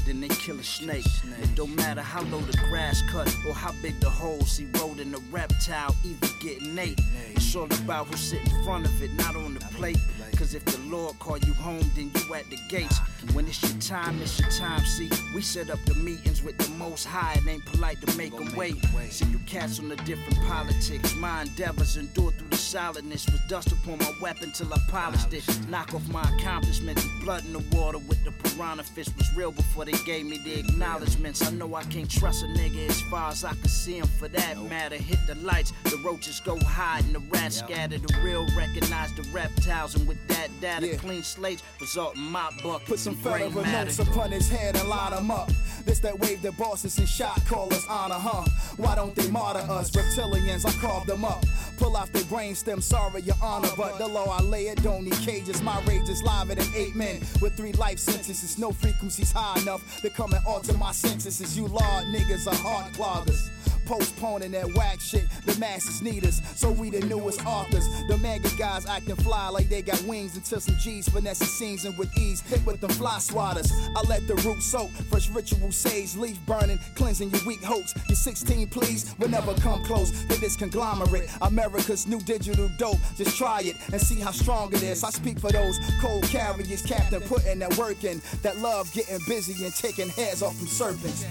Then 0.06 0.20
they 0.20 0.28
kill 0.28 0.58
a 0.58 0.64
snake. 0.64 1.06
It 1.40 1.54
don't 1.54 1.74
matter 1.76 2.02
how 2.02 2.22
low 2.22 2.40
the 2.40 2.56
grass 2.68 3.00
cut 3.10 3.34
or 3.46 3.54
how 3.54 3.72
big 3.82 4.00
the 4.00 4.10
holes 4.10 4.56
he 4.56 4.66
rolled 4.78 4.98
in 5.00 5.12
the 5.12 5.20
reptile, 5.30 5.94
either 6.04 6.26
getting 6.40 6.76
ate. 6.76 7.00
It's 7.34 7.54
all 7.54 7.64
about 7.64 8.06
who's 8.08 8.20
sitting 8.20 8.50
in 8.52 8.64
front 8.64 8.86
of 8.86 9.02
it, 9.02 9.12
not 9.12 9.36
on 9.36 9.54
the 9.54 9.60
plate. 9.76 9.98
Cause 10.42 10.55
if 10.55 10.64
the 10.64 10.81
Lord 10.90 11.16
call 11.20 11.38
you 11.38 11.52
home, 11.52 11.88
then 11.94 12.11
you 12.12 12.35
at 12.35 12.50
the 12.50 12.59
gates. 12.68 12.98
When 13.33 13.46
it's 13.46 13.62
your 13.62 13.81
time, 13.81 14.20
it's 14.20 14.40
your 14.40 14.50
time. 14.50 14.81
See, 14.81 15.09
we 15.37 15.40
set 15.40 15.70
up 15.70 15.78
the 15.85 15.94
meetings 15.94 16.42
with 16.42 16.59
the 16.59 16.68
most 16.72 17.05
high. 17.05 17.35
It 17.35 17.48
ain't 17.48 17.64
polite 17.64 18.00
to 18.00 18.16
make 18.18 18.37
them 18.37 18.52
wait. 18.57 18.74
See, 19.11 19.24
you 19.26 19.38
cats 19.46 19.78
on 19.78 19.88
the 19.88 19.94
different 19.94 20.40
politics. 20.48 21.14
My 21.14 21.42
endeavors 21.42 21.96
endure 21.96 22.33
through 22.33 22.48
the 22.48 22.57
solidness. 22.57 23.24
Was 23.31 23.40
dust 23.48 23.70
upon 23.70 23.98
my 23.98 24.12
weapon 24.20 24.50
till 24.50 24.74
I 24.74 24.78
polished 24.88 25.33
it. 25.33 25.44
Knock 25.68 25.94
off 25.94 26.09
my 26.09 26.22
accomplishments. 26.37 27.07
Blood 27.22 27.44
in 27.44 27.52
the 27.52 27.62
water 27.76 27.98
with 27.98 28.24
the 28.24 28.33
piranha 28.33 28.83
fish 28.83 29.07
was 29.16 29.33
real 29.37 29.52
before 29.52 29.85
they 29.85 29.92
gave 30.05 30.26
me 30.26 30.38
the 30.38 30.59
acknowledgments. 30.59 31.46
I 31.46 31.52
know 31.52 31.72
I 31.76 31.85
can't 31.85 32.11
trust 32.11 32.42
a 32.42 32.46
nigga 32.46 32.88
as 32.88 33.00
far 33.02 33.31
as 33.31 33.44
I 33.44 33.50
can 33.50 33.68
see 33.68 33.98
him 33.98 34.09
for 34.18 34.26
that 34.26 34.61
matter. 34.64 34.96
Hit 34.96 35.20
the 35.28 35.37
lights, 35.37 35.72
the 35.85 35.98
roaches 36.05 36.40
go 36.40 36.59
hide 36.59 37.05
and 37.05 37.14
the 37.14 37.20
rats 37.31 37.59
scatter. 37.59 37.98
The 37.98 38.20
real 38.24 38.44
recognize 38.57 39.14
the 39.14 39.22
reptiles, 39.33 39.94
and 39.94 40.09
with 40.09 40.18
that 40.32 40.48
data, 40.60 40.96
clean 40.96 41.22
slates 41.22 41.62
result 41.80 42.16
in 42.16 42.22
my 42.22 42.50
bucket. 42.62 42.88
Put 42.88 42.98
some 42.98 43.14
federal 43.16 43.64
notes 43.64 43.98
upon 43.98 44.30
his 44.30 44.48
head 44.48 44.76
and 44.76 44.88
line 44.88 45.12
him 45.12 45.30
up. 45.30 45.50
This 45.84 45.98
that 46.00 46.18
wave 46.18 46.42
that 46.42 46.56
bosses 46.56 46.98
and 46.98 47.08
shot 47.08 47.44
callers 47.46 47.84
honor, 47.88 48.14
huh? 48.18 48.44
Why 48.76 48.94
don't 48.94 49.14
they 49.14 49.30
martyr 49.30 49.60
us? 49.70 49.90
Reptilians, 49.90 50.66
I 50.66 50.72
carved 50.80 51.08
them 51.08 51.24
up. 51.24 51.44
Pull 51.76 51.96
off 51.96 52.12
their 52.12 52.22
brainstem, 52.22 52.82
sorry, 52.82 53.22
your 53.22 53.36
honor. 53.42 53.68
But 53.76 53.98
the 53.98 54.06
law 54.06 54.26
I 54.26 54.42
lay 54.42 54.68
it 54.68 54.82
don't 54.82 55.04
need 55.04 55.18
cages. 55.18 55.60
My 55.62 55.82
rage 55.84 56.08
is 56.08 56.22
liver 56.22 56.54
than 56.54 56.66
eight 56.76 56.94
men 56.94 57.20
with 57.40 57.56
three 57.56 57.72
life 57.72 57.98
sentences. 57.98 58.58
No 58.58 58.70
frequencies 58.70 59.32
high 59.32 59.60
enough 59.60 60.00
to 60.02 60.10
come 60.10 60.32
and 60.32 60.44
alter 60.46 60.76
my 60.78 60.92
sentences. 60.92 61.56
You 61.56 61.66
law 61.66 62.02
niggas 62.14 62.46
are 62.46 62.54
heart 62.54 62.92
cloggers. 62.92 63.50
Postponing 63.92 64.52
that 64.52 64.72
whack 64.72 65.00
shit, 65.00 65.28
the 65.44 65.55
masses 65.61 66.00
need 66.00 66.24
us. 66.24 66.40
So 66.59 66.70
we 66.70 66.88
the 66.88 67.05
newest 67.05 67.44
authors. 67.44 67.87
The 68.09 68.16
mega 68.16 68.48
guys 68.57 68.87
acting 68.87 69.16
fly 69.16 69.50
like 69.50 69.68
they 69.68 69.83
got 69.83 70.02
wings 70.05 70.35
until 70.35 70.61
some 70.61 70.76
G's 70.78 71.11
finessing 71.11 71.46
scenes 71.46 71.85
and 71.85 71.98
with 71.98 72.09
ease. 72.16 72.40
Hit 72.40 72.64
with 72.64 72.81
them 72.81 72.88
fly 72.92 73.18
swatters. 73.18 73.70
I 73.94 74.00
let 74.09 74.26
the 74.26 74.37
root 74.37 74.62
soak. 74.62 74.88
Fresh 75.11 75.28
ritual 75.28 75.70
sage, 75.72 76.16
leaf 76.16 76.38
burning, 76.46 76.78
cleansing 76.94 77.33
your 77.33 77.44
weak 77.46 77.62
hopes. 77.62 77.92
Your 78.09 78.16
16, 78.16 78.68
please, 78.68 79.14
will 79.18 79.28
never 79.28 79.52
come 79.57 79.85
close 79.85 80.11
to 80.11 80.40
this 80.40 80.57
conglomerate. 80.57 81.28
America's 81.42 82.07
new 82.07 82.20
digital 82.20 82.70
dope. 82.78 82.96
Just 83.18 83.37
try 83.37 83.61
it 83.61 83.76
and 83.92 84.00
see 84.00 84.18
how 84.18 84.31
strong 84.31 84.72
it 84.72 84.83
is. 84.83 85.05
I 85.05 85.11
speak 85.11 85.38
for 85.38 85.52
those 85.52 85.78
cold 86.00 86.22
carriers, 86.24 86.81
Captain, 86.81 87.20
putting 87.20 87.59
that 87.59 87.76
work 87.76 88.05
in. 88.05 88.22
That 88.40 88.57
love 88.57 88.90
getting 88.94 89.18
busy 89.28 89.66
and 89.66 89.74
taking 89.74 90.09
heads 90.09 90.40
off 90.40 90.57
from 90.57 90.66
serpents. 90.66 91.26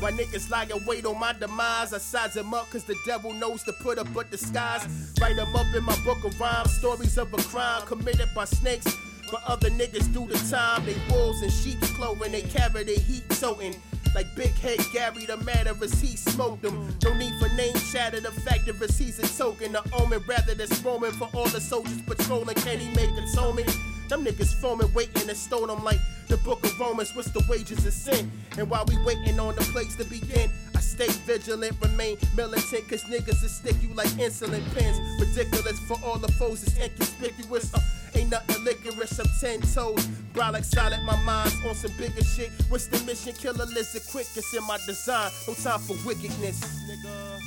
Why 0.00 0.12
niggas 0.12 0.50
lie 0.50 0.66
and 0.70 0.86
wait 0.86 1.06
on 1.06 1.18
my 1.18 1.32
demise? 1.32 1.92
I 1.92 1.98
size 1.98 2.34
them 2.34 2.52
up 2.52 2.70
cause 2.70 2.84
the 2.84 2.96
devil 3.06 3.32
knows 3.32 3.62
to 3.64 3.72
put 3.72 3.98
up 3.98 4.14
a 4.16 4.24
disguise. 4.24 4.86
Write 5.20 5.36
them 5.36 5.54
up 5.54 5.66
in 5.74 5.84
my 5.84 5.96
book 6.04 6.24
of 6.24 6.38
rhymes, 6.38 6.72
stories 6.74 7.16
of 7.18 7.32
a 7.32 7.38
crime 7.38 7.82
committed 7.86 8.28
by 8.34 8.44
snakes. 8.44 8.94
But 9.30 9.42
other 9.46 9.70
niggas 9.70 10.12
do 10.12 10.26
the 10.26 10.38
time. 10.50 10.84
They 10.84 10.96
wolves 11.10 11.42
and 11.42 11.52
sheep's 11.52 11.90
clothing, 11.92 12.32
they 12.32 12.42
carry 12.42 12.84
their 12.84 12.98
heat 12.98 13.28
toting. 13.30 13.74
Like 14.14 14.26
Big 14.36 14.52
Head 14.52 14.78
Gary, 14.92 15.26
the 15.26 15.36
matter 15.38 15.74
is 15.82 16.00
he 16.00 16.16
smoked 16.16 16.62
them. 16.62 16.96
No 17.02 17.14
need 17.14 17.32
for 17.40 17.48
name 17.56 17.76
shatter, 17.76 18.20
the 18.20 18.30
fact 18.30 18.64
he's 18.98 19.18
a 19.18 19.38
token. 19.38 19.72
The 19.72 19.82
omen 19.92 20.22
rather 20.28 20.54
than 20.54 20.68
roaming 20.84 21.12
for 21.12 21.28
all 21.34 21.48
the 21.48 21.60
soldiers 21.60 22.00
patrolling. 22.02 22.54
Can 22.56 22.78
he 22.78 22.94
make 22.94 23.10
atonement? 23.10 23.74
Them 24.08 24.24
niggas 24.24 24.54
foaming, 24.60 24.92
waiting 24.92 25.26
to 25.28 25.34
stone 25.34 25.68
them 25.68 25.82
like 25.82 25.98
the 26.28 26.36
book 26.38 26.64
of 26.64 26.78
Romans. 26.78 27.14
What's 27.14 27.30
the 27.30 27.44
wages 27.48 27.86
of 27.86 27.92
sin? 27.92 28.30
And 28.58 28.68
while 28.68 28.84
we 28.86 28.96
waiting 29.04 29.38
on 29.40 29.54
the 29.54 29.62
place 29.72 29.96
to 29.96 30.04
begin, 30.04 30.50
I 30.74 30.80
stay 30.80 31.08
vigilant, 31.26 31.76
remain 31.80 32.16
militant, 32.36 32.88
cause 32.88 33.02
niggas 33.04 33.42
will 33.42 33.48
stick 33.48 33.76
you 33.82 33.88
like 33.94 34.08
insulin 34.08 34.62
pins. 34.74 34.98
Ridiculous 35.20 35.78
for 35.80 35.98
all 36.04 36.18
the 36.18 36.30
foes, 36.32 36.62
it's 36.62 36.78
inconspicuous. 36.78 37.72
Uh, 37.74 37.80
ain't 38.14 38.30
nothing 38.30 38.64
licorice, 38.64 39.18
I'm 39.18 39.26
ten 39.40 39.60
toes. 39.62 40.06
Brolic 40.32 40.64
solid, 40.64 41.02
my 41.02 41.16
mind's 41.22 41.54
on 41.66 41.74
some 41.74 41.92
bigger 41.96 42.22
shit. 42.22 42.50
What's 42.68 42.86
the 42.86 43.02
mission? 43.04 43.32
Kill 43.32 43.60
a 43.60 43.64
lizard 43.64 44.02
quick, 44.10 44.26
it's 44.36 44.54
in 44.54 44.66
my 44.66 44.78
design. 44.86 45.30
No 45.48 45.54
time 45.54 45.80
for 45.80 45.96
wickedness. 46.06 46.60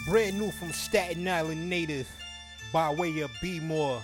Brand 0.09 0.39
new 0.39 0.51
from 0.51 0.71
Staten 0.71 1.27
Island 1.27 1.69
native 1.69 2.07
by 2.73 2.93
way 2.93 3.19
of 3.19 3.31
B 3.41 3.59
More, 3.59 4.01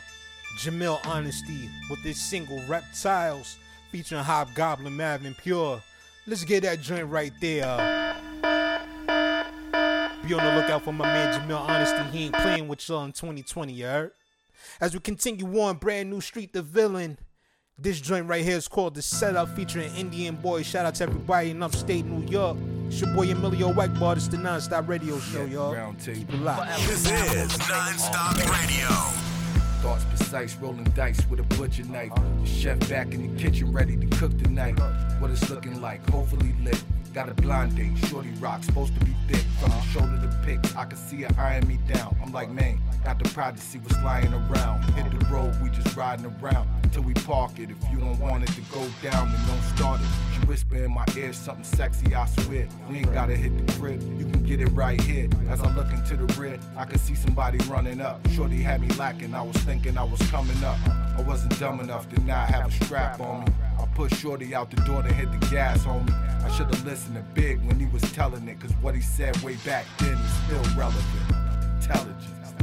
Jamil 0.59 1.05
Honesty 1.05 1.69
with 1.89 2.01
this 2.03 2.21
single 2.21 2.61
Reptiles 2.67 3.57
featuring 3.91 4.23
Hobgoblin 4.23 4.95
Marvin 4.95 5.35
Pure. 5.35 5.81
Let's 6.25 6.43
get 6.43 6.63
that 6.63 6.81
joint 6.81 7.09
right 7.09 7.33
there. 7.41 7.77
Be 10.25 10.33
on 10.33 10.43
the 10.43 10.55
lookout 10.55 10.83
for 10.83 10.93
my 10.93 11.05
man 11.05 11.41
Jamil 11.41 11.59
Honesty. 11.59 12.17
He 12.17 12.25
ain't 12.25 12.35
playing 12.35 12.67
with 12.67 12.87
y'all 12.87 13.03
in 13.03 13.11
2020, 13.11 13.73
you 13.73 13.85
heard? 13.85 14.11
As 14.79 14.93
we 14.93 14.99
continue 14.99 15.59
on, 15.59 15.77
brand 15.77 16.09
new 16.09 16.21
Street 16.21 16.53
the 16.53 16.61
Villain. 16.61 17.17
This 17.77 17.99
joint 17.99 18.27
right 18.27 18.43
here 18.45 18.55
is 18.55 18.67
called 18.67 18.95
The 18.95 19.01
Setup 19.01 19.49
featuring 19.55 19.93
Indian 19.95 20.35
Boy. 20.35 20.61
Shout 20.63 20.85
out 20.85 20.95
to 20.95 21.03
everybody 21.03 21.49
in 21.49 21.61
upstate 21.63 22.05
New 22.05 22.25
York. 22.31 22.55
It's 22.87 23.01
your 23.01 23.13
boy 23.13 23.31
Emilio 23.31 23.73
Wackbar. 23.73 24.15
It's 24.15 24.27
the 24.27 24.37
Non-Stop 24.37 24.87
Radio 24.87 25.19
Show, 25.19 25.45
y'all. 25.45 25.93
Keep 25.95 26.31
it 26.31 26.39
locked. 26.39 26.67
This 26.85 27.11
is 27.11 27.57
Non-Stop 27.67 28.37
Radio. 28.37 29.22
Thoughts 29.83 30.05
precise, 30.05 30.55
rolling 30.61 30.85
dice 30.95 31.19
with 31.29 31.41
a 31.41 31.43
butcher 31.57 31.83
knife. 31.83 32.13
The 32.15 32.47
chef 32.47 32.79
back 32.89 33.13
in 33.13 33.35
the 33.35 33.41
kitchen, 33.41 33.73
ready 33.73 33.97
to 33.97 34.07
cook 34.15 34.31
tonight. 34.41 34.79
What 35.19 35.29
it's 35.29 35.49
looking 35.49 35.81
like, 35.81 36.09
hopefully 36.09 36.55
lit. 36.63 36.81
Got 37.13 37.27
a 37.27 37.33
blind 37.33 37.75
date, 37.75 37.97
shorty 38.07 38.31
rock, 38.39 38.63
supposed 38.63 38.97
to 38.97 39.05
be 39.05 39.13
thick. 39.27 39.43
From 39.59 39.71
the 39.71 39.81
shoulder 39.81 40.21
to 40.21 40.39
pick, 40.45 40.77
I 40.77 40.85
can 40.85 40.97
see 40.97 41.23
her 41.23 41.35
eyeing 41.37 41.67
me 41.67 41.79
down. 41.93 42.15
I'm 42.23 42.31
like, 42.31 42.49
man, 42.49 42.79
got 43.03 43.21
the 43.21 43.27
pride 43.31 43.57
to 43.57 43.61
see 43.61 43.77
what's 43.79 44.01
lying 44.01 44.33
around. 44.33 44.83
Hit 44.93 45.19
the 45.19 45.25
road, 45.25 45.53
we 45.61 45.69
just 45.69 45.97
riding 45.97 46.33
around 46.41 46.82
till 46.93 47.01
we 47.01 47.13
park 47.15 47.57
it. 47.57 47.69
If 47.71 47.91
you 47.91 47.97
don't 47.97 48.19
want 48.19 48.43
it 48.43 48.49
to 48.53 48.61
go 48.71 48.85
down, 49.01 49.31
then 49.31 49.41
don't 49.47 49.63
start 49.75 49.99
it. 49.99 50.07
She 50.33 50.45
whisper 50.45 50.75
in 50.77 50.93
my 50.93 51.05
ear 51.17 51.33
something 51.33 51.63
sexy, 51.63 52.13
I 52.13 52.27
swear. 52.27 52.67
We 52.89 52.97
ain't 52.99 53.13
gotta 53.13 53.35
hit 53.35 53.65
the 53.65 53.73
crib, 53.73 54.01
you 54.19 54.25
can 54.25 54.43
get 54.43 54.61
it 54.61 54.67
right 54.67 55.01
here. 55.01 55.27
As 55.49 55.61
I 55.61 55.73
look 55.73 55.91
into 55.91 56.15
the 56.15 56.31
rear, 56.39 56.59
I 56.77 56.85
can 56.85 56.99
see 56.99 57.15
somebody 57.15 57.57
running 57.69 57.99
up. 57.99 58.25
Shorty 58.29 58.61
had 58.61 58.81
me 58.81 58.89
lacking, 58.89 59.33
I 59.33 59.41
was 59.41 59.55
thinking 59.57 59.97
I 59.97 60.03
was 60.03 60.21
coming 60.29 60.63
up. 60.63 60.77
I 61.17 61.21
wasn't 61.21 61.59
dumb 61.59 61.79
enough 61.79 62.07
to 62.13 62.21
not 62.21 62.49
have 62.49 62.67
a 62.67 62.85
strap 62.85 63.19
on 63.19 63.45
me. 63.45 63.51
I 63.79 63.85
pushed 63.95 64.15
Shorty 64.15 64.53
out 64.53 64.69
the 64.69 64.77
door 64.83 65.01
to 65.01 65.11
hit 65.11 65.31
the 65.31 65.47
gas, 65.47 65.83
homie. 65.83 66.13
I 66.43 66.51
should've 66.55 66.85
listened 66.85 67.15
to 67.15 67.23
Big 67.33 67.63
when 67.65 67.79
he 67.79 67.87
was 67.87 68.03
telling 68.13 68.47
it, 68.47 68.59
cause 68.59 68.71
what 68.81 68.93
he 68.93 69.01
said 69.01 69.35
way 69.37 69.55
back 69.65 69.85
then 69.97 70.13
is 70.13 70.33
still 70.45 70.77
relevant. 70.77 71.03
Intelligence. 71.81 72.53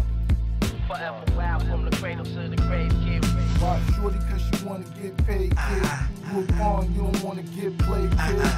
Forever 0.86 1.24
wild 1.36 1.62
from 1.68 1.84
the 1.84 1.96
cradle 1.96 2.24
to 2.24 2.48
the 2.48 2.56
grave, 2.56 2.90
kid. 3.04 3.24
Why 3.60 3.78
shorty 3.94 4.18
cause 4.20 4.42
you 4.62 4.66
wanna 4.66 4.84
get 5.02 5.14
paid, 5.26 5.54
kid. 5.54 5.88
You 6.32 6.40
a 6.40 6.46
pawn, 6.54 6.90
you 6.94 7.02
don't 7.02 7.22
wanna 7.22 7.42
get 7.42 7.76
played, 7.76 8.10
kid. 8.10 8.52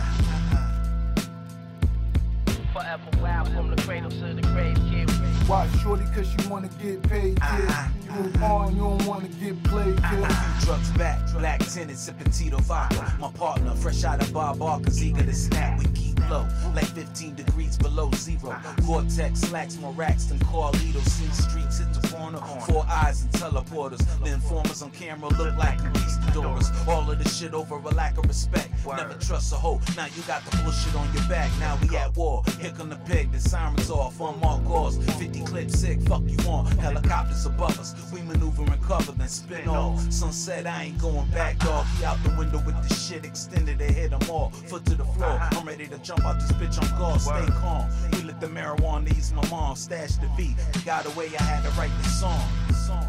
Forever 2.72 3.10
wild 3.20 3.48
from 3.48 3.74
the 3.74 3.82
cradle 3.82 4.10
to 4.10 4.32
the 4.32 4.42
grave, 4.42 4.76
kid. 4.88 5.11
Why 5.52 5.68
shorty 5.82 6.06
cause 6.14 6.34
you 6.34 6.48
wanna 6.48 6.70
get 6.80 7.02
paid, 7.02 7.34
kid. 7.34 7.42
Uh-huh. 7.42 7.88
You 8.18 8.24
a 8.24 8.38
pawn, 8.38 8.74
you 8.74 8.80
don't 8.80 9.04
wanna 9.04 9.28
get 9.28 9.62
played, 9.64 9.96
kid. 9.96 10.24
Uh-huh. 10.24 10.64
Drugs 10.64 10.90
back, 10.92 11.30
black 11.34 11.60
tinted, 11.60 11.98
sipping 11.98 12.32
Tito 12.32 12.56
vodka. 12.60 13.14
My 13.20 13.30
partner, 13.32 13.74
fresh 13.74 14.02
out 14.02 14.22
of 14.22 14.32
Bob 14.32 14.60
Barker's 14.60 15.04
eager 15.04 15.22
to 15.22 15.34
snap. 15.34 15.78
We 15.78 15.84
keep 15.88 16.18
low, 16.30 16.48
like 16.74 16.86
15 16.86 17.34
degrees 17.34 17.76
below 17.76 18.10
zero. 18.14 18.52
Uh-huh. 18.52 18.82
Cortex 18.86 19.40
slacks 19.40 19.76
more 19.76 19.92
racks 19.92 20.24
than 20.24 20.38
Carlitos. 20.38 21.06
Seen 21.10 21.30
streets 21.32 21.80
hit 21.80 21.92
the 21.92 22.08
corner, 22.08 22.38
four 22.66 22.86
eyes 22.88 23.20
and 23.20 23.32
teleporters. 23.32 24.00
The 24.24 24.32
informers 24.32 24.80
on 24.80 24.90
camera 24.92 25.28
look 25.28 25.54
like 25.58 25.76
conquistadors. 25.76 26.70
All 26.88 27.10
of 27.10 27.18
this 27.18 27.36
shit 27.36 27.52
over 27.52 27.74
a 27.74 27.90
lack 27.90 28.16
of 28.16 28.24
respect. 28.24 28.70
Never 28.86 29.14
trust 29.14 29.52
a 29.52 29.56
hoe. 29.56 29.80
Now 29.96 30.06
you 30.16 30.22
got 30.22 30.44
the 30.46 30.56
bullshit 30.62 30.94
on 30.94 31.12
your 31.12 31.24
back. 31.28 31.50
Now 31.60 31.78
we 31.82 31.94
at 31.96 32.16
war. 32.16 32.42
Here 32.58 32.72
come 32.76 32.88
the 32.88 32.96
pig, 32.96 33.30
the 33.32 33.40
sirens 33.40 33.90
off. 33.90 34.18
Unmarked 34.20 34.66
cars, 34.66 34.96
50 35.18 35.41
clips 35.42 35.78
sick. 35.78 36.00
Fuck 36.02 36.22
you 36.26 36.38
on. 36.48 36.66
Helicopters 36.78 37.46
above 37.46 37.78
us. 37.78 37.94
We 38.12 38.22
maneuver 38.22 38.62
and 38.62 38.82
cover, 38.82 39.12
then 39.12 39.28
spin 39.28 39.68
off. 39.68 40.00
Sunset, 40.12 40.66
I 40.66 40.84
ain't 40.84 40.98
going 40.98 41.28
back, 41.30 41.58
dog. 41.58 41.86
He 41.98 42.04
out 42.04 42.22
the 42.22 42.30
window 42.36 42.62
with 42.64 42.76
the 42.88 42.94
shit 42.94 43.24
extended. 43.24 43.78
They 43.78 43.92
hit 43.92 44.10
them 44.10 44.20
all. 44.30 44.50
Foot 44.50 44.84
to 44.86 44.94
the 44.94 45.04
floor. 45.04 45.38
I'm 45.52 45.66
ready 45.66 45.86
to 45.86 45.98
jump 45.98 46.24
out 46.24 46.40
this 46.40 46.52
bitch 46.52 46.80
on 46.82 46.98
guard. 46.98 47.20
Stay 47.20 47.46
calm. 47.60 47.88
We 48.12 48.22
lit 48.22 48.40
the 48.40 48.46
marijuana, 48.46 49.10
ease 49.16 49.32
my 49.32 49.46
mom. 49.48 49.76
Stash 49.76 50.16
the 50.16 50.28
beat. 50.36 50.56
Got 50.84 51.06
away, 51.06 51.30
I 51.38 51.42
had 51.42 51.64
to 51.64 51.70
write 51.78 51.92
this 52.02 52.20
song. 52.20 52.40
This 52.68 52.86
song. 52.86 53.08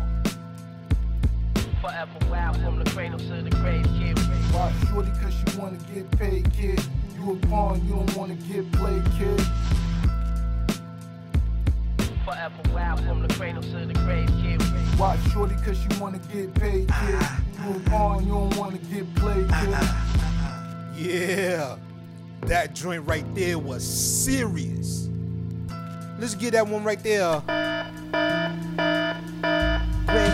Forever 1.81 2.11
wild 2.29 2.55
from 2.61 2.79
the 2.79 2.89
cradle 2.91 3.19
to 3.19 3.41
the 3.41 3.49
grave, 3.49 3.85
kid. 3.99 4.17
Why 4.53 4.71
shorty 4.89 5.11
cause 5.21 5.35
you 5.43 5.59
wanna 5.59 5.77
get 5.93 6.09
paid, 6.11 6.53
kid. 6.53 6.81
You 7.15 7.33
a 7.33 7.35
pawn, 7.47 7.85
you 7.85 7.95
don't 7.95 8.15
wanna 8.15 8.35
get 8.35 8.71
played, 8.71 9.03
kid. 9.17 9.41
Forever 12.33 12.73
wild 12.73 12.99
from 13.01 13.21
the 13.21 13.31
cradle 13.35 13.61
to 13.61 13.85
the 13.85 13.93
grave, 13.93 14.27
kid. 14.41 14.59
Why 14.97 15.19
shorty 15.31 15.53
cause 15.57 15.77
you 15.85 16.01
wanna 16.01 16.17
get 16.17 16.51
paid, 16.55 16.87
kid. 16.87 17.21
You 17.63 17.75
a 17.75 17.79
pawn, 17.91 18.25
you 18.25 18.31
don't 18.31 18.57
wanna 18.57 18.79
get 18.79 19.13
played, 19.13 19.47
kid. 19.47 19.77
Yeah, 20.95 21.75
that 22.47 22.73
joint 22.73 23.07
right 23.07 23.23
there 23.35 23.59
was 23.59 23.83
serious. 23.83 25.09
Let's 26.17 26.33
get 26.33 26.53
that 26.53 26.67
one 26.67 26.83
right 26.83 27.03
there. 27.03 27.39
Brand 27.41 28.43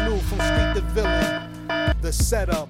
new 0.10 0.20
from 0.20 0.40
Street 0.40 0.76
the 0.76 0.82
Villain, 0.94 1.98
the 2.02 2.14
setup 2.14 2.70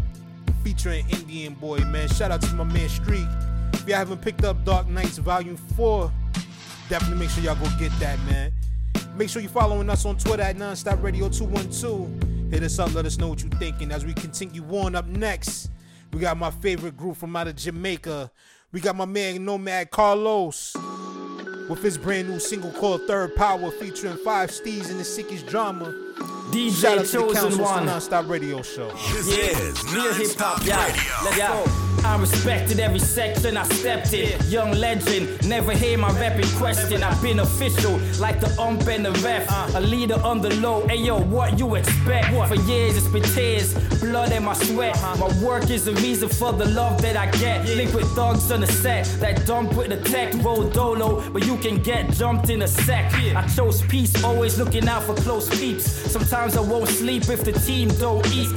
featuring 0.63 1.07
Indian 1.09 1.53
Boy, 1.53 1.77
man. 1.81 2.07
Shout 2.07 2.31
out 2.31 2.41
to 2.41 2.55
my 2.55 2.63
man 2.63 2.89
Street. 2.89 3.27
If 3.73 3.87
y'all 3.87 3.97
haven't 3.97 4.21
picked 4.23 4.43
up 4.43 4.65
Dark 4.65 4.87
Knights 4.87 5.19
Volume 5.19 5.57
4, 5.77 6.11
definitely 6.89 7.19
make 7.19 7.29
sure 7.29 7.43
y'all 7.43 7.53
go 7.53 7.69
get 7.77 7.91
that, 7.99 8.17
man. 8.21 8.51
Make 9.19 9.27
sure 9.27 9.41
you're 9.41 9.51
following 9.51 9.89
us 9.89 10.05
on 10.05 10.17
Twitter 10.17 10.43
at 10.43 10.55
Nonstop 10.55 11.03
Radio 11.03 11.27
212. 11.27 12.53
Hit 12.53 12.63
us 12.63 12.79
up, 12.79 12.93
let 12.93 13.05
us 13.05 13.17
know 13.17 13.27
what 13.27 13.41
you're 13.41 13.51
thinking. 13.51 13.91
As 13.91 14.05
we 14.05 14.13
continue 14.13 14.63
on 14.69 14.95
up 14.95 15.07
next, 15.07 15.71
we 16.13 16.21
got 16.21 16.37
my 16.37 16.49
favorite 16.49 16.95
group 16.95 17.17
from 17.17 17.35
out 17.35 17.49
of 17.49 17.57
Jamaica. 17.57 18.31
We 18.71 18.79
got 18.79 18.95
my 18.95 19.03
man 19.03 19.43
Nomad 19.43 19.91
Carlos 19.91 20.73
with 21.67 21.83
his 21.83 21.97
brand 21.97 22.29
new 22.29 22.39
single 22.39 22.71
called 22.71 23.01
Third 23.07 23.35
Power 23.35 23.71
featuring 23.71 24.15
Five 24.23 24.51
Steez 24.51 24.89
and 24.89 24.97
the 24.97 25.03
Sickest 25.03 25.47
Drama. 25.47 25.93
DJ 26.51 26.81
Shout 26.81 26.97
out 26.99 27.05
to 27.05 27.11
the 27.11 27.17
Chosen 27.17 27.33
Council, 27.33 27.47
it's 27.47 27.57
the 27.57 27.63
One. 27.63 27.85
Non-Stop 27.87 28.29
Radio 28.29 28.61
Show. 28.61 28.89
This 29.11 29.27
yeah, 29.27 29.95
real 30.01 30.13
hip 30.13 30.37
hop, 30.37 30.65
yeah. 30.65 30.77
Let's 31.25 31.37
go. 31.37 31.98
I 32.05 32.17
respected 32.19 32.79
every 32.79 32.99
section 32.99 33.57
I 33.57 33.63
stepped 33.63 34.13
in. 34.13 34.39
Young 34.49 34.71
legend, 34.71 35.47
never 35.47 35.73
hear 35.73 35.97
my 35.97 36.11
rap 36.19 36.37
in 36.39 36.47
question. 36.57 37.03
I've 37.03 37.21
been 37.21 37.39
official, 37.39 37.99
like 38.19 38.39
the 38.39 38.49
ump 38.59 38.87
and 38.87 39.05
the 39.05 39.11
ref. 39.23 39.47
A 39.75 39.79
leader 39.79 40.19
on 40.23 40.41
the 40.41 40.53
low, 40.55 40.87
hey 40.87 40.97
yo, 40.97 41.19
what 41.19 41.59
you 41.59 41.75
expect? 41.75 42.27
For 42.47 42.55
years 42.55 42.97
it's 42.97 43.07
been 43.07 43.23
tears, 43.23 43.73
blood 43.99 44.31
and 44.31 44.45
my 44.45 44.53
sweat. 44.53 44.95
My 45.19 45.29
work 45.43 45.69
is 45.69 45.85
the 45.85 45.93
reason 45.93 46.29
for 46.29 46.53
the 46.53 46.65
love 46.65 47.01
that 47.01 47.17
I 47.17 47.29
get. 47.39 47.65
Link 47.65 47.93
with 47.93 48.07
thugs 48.15 48.51
on 48.51 48.61
the 48.61 48.67
set, 48.67 49.05
that 49.19 49.45
dump 49.45 49.75
with 49.75 49.89
the 49.89 49.97
tech. 50.09 50.33
Roll 50.43 50.69
dolo, 50.69 51.29
but 51.31 51.45
you 51.45 51.57
can 51.57 51.81
get 51.81 52.11
jumped 52.11 52.49
in 52.49 52.61
a 52.61 52.67
sec. 52.67 53.13
I 53.35 53.45
chose 53.47 53.81
peace, 53.83 54.23
always 54.23 54.57
looking 54.57 54.87
out 54.87 55.03
for 55.03 55.15
close 55.15 55.49
peeps. 55.59 55.85
Sometimes 56.11 56.55
I 56.55 56.61
won't 56.61 56.89
sleep 56.89 57.29
if 57.29 57.43
the 57.43 57.51
team 57.51 57.89
don't 57.99 58.25
eat. 58.33 58.49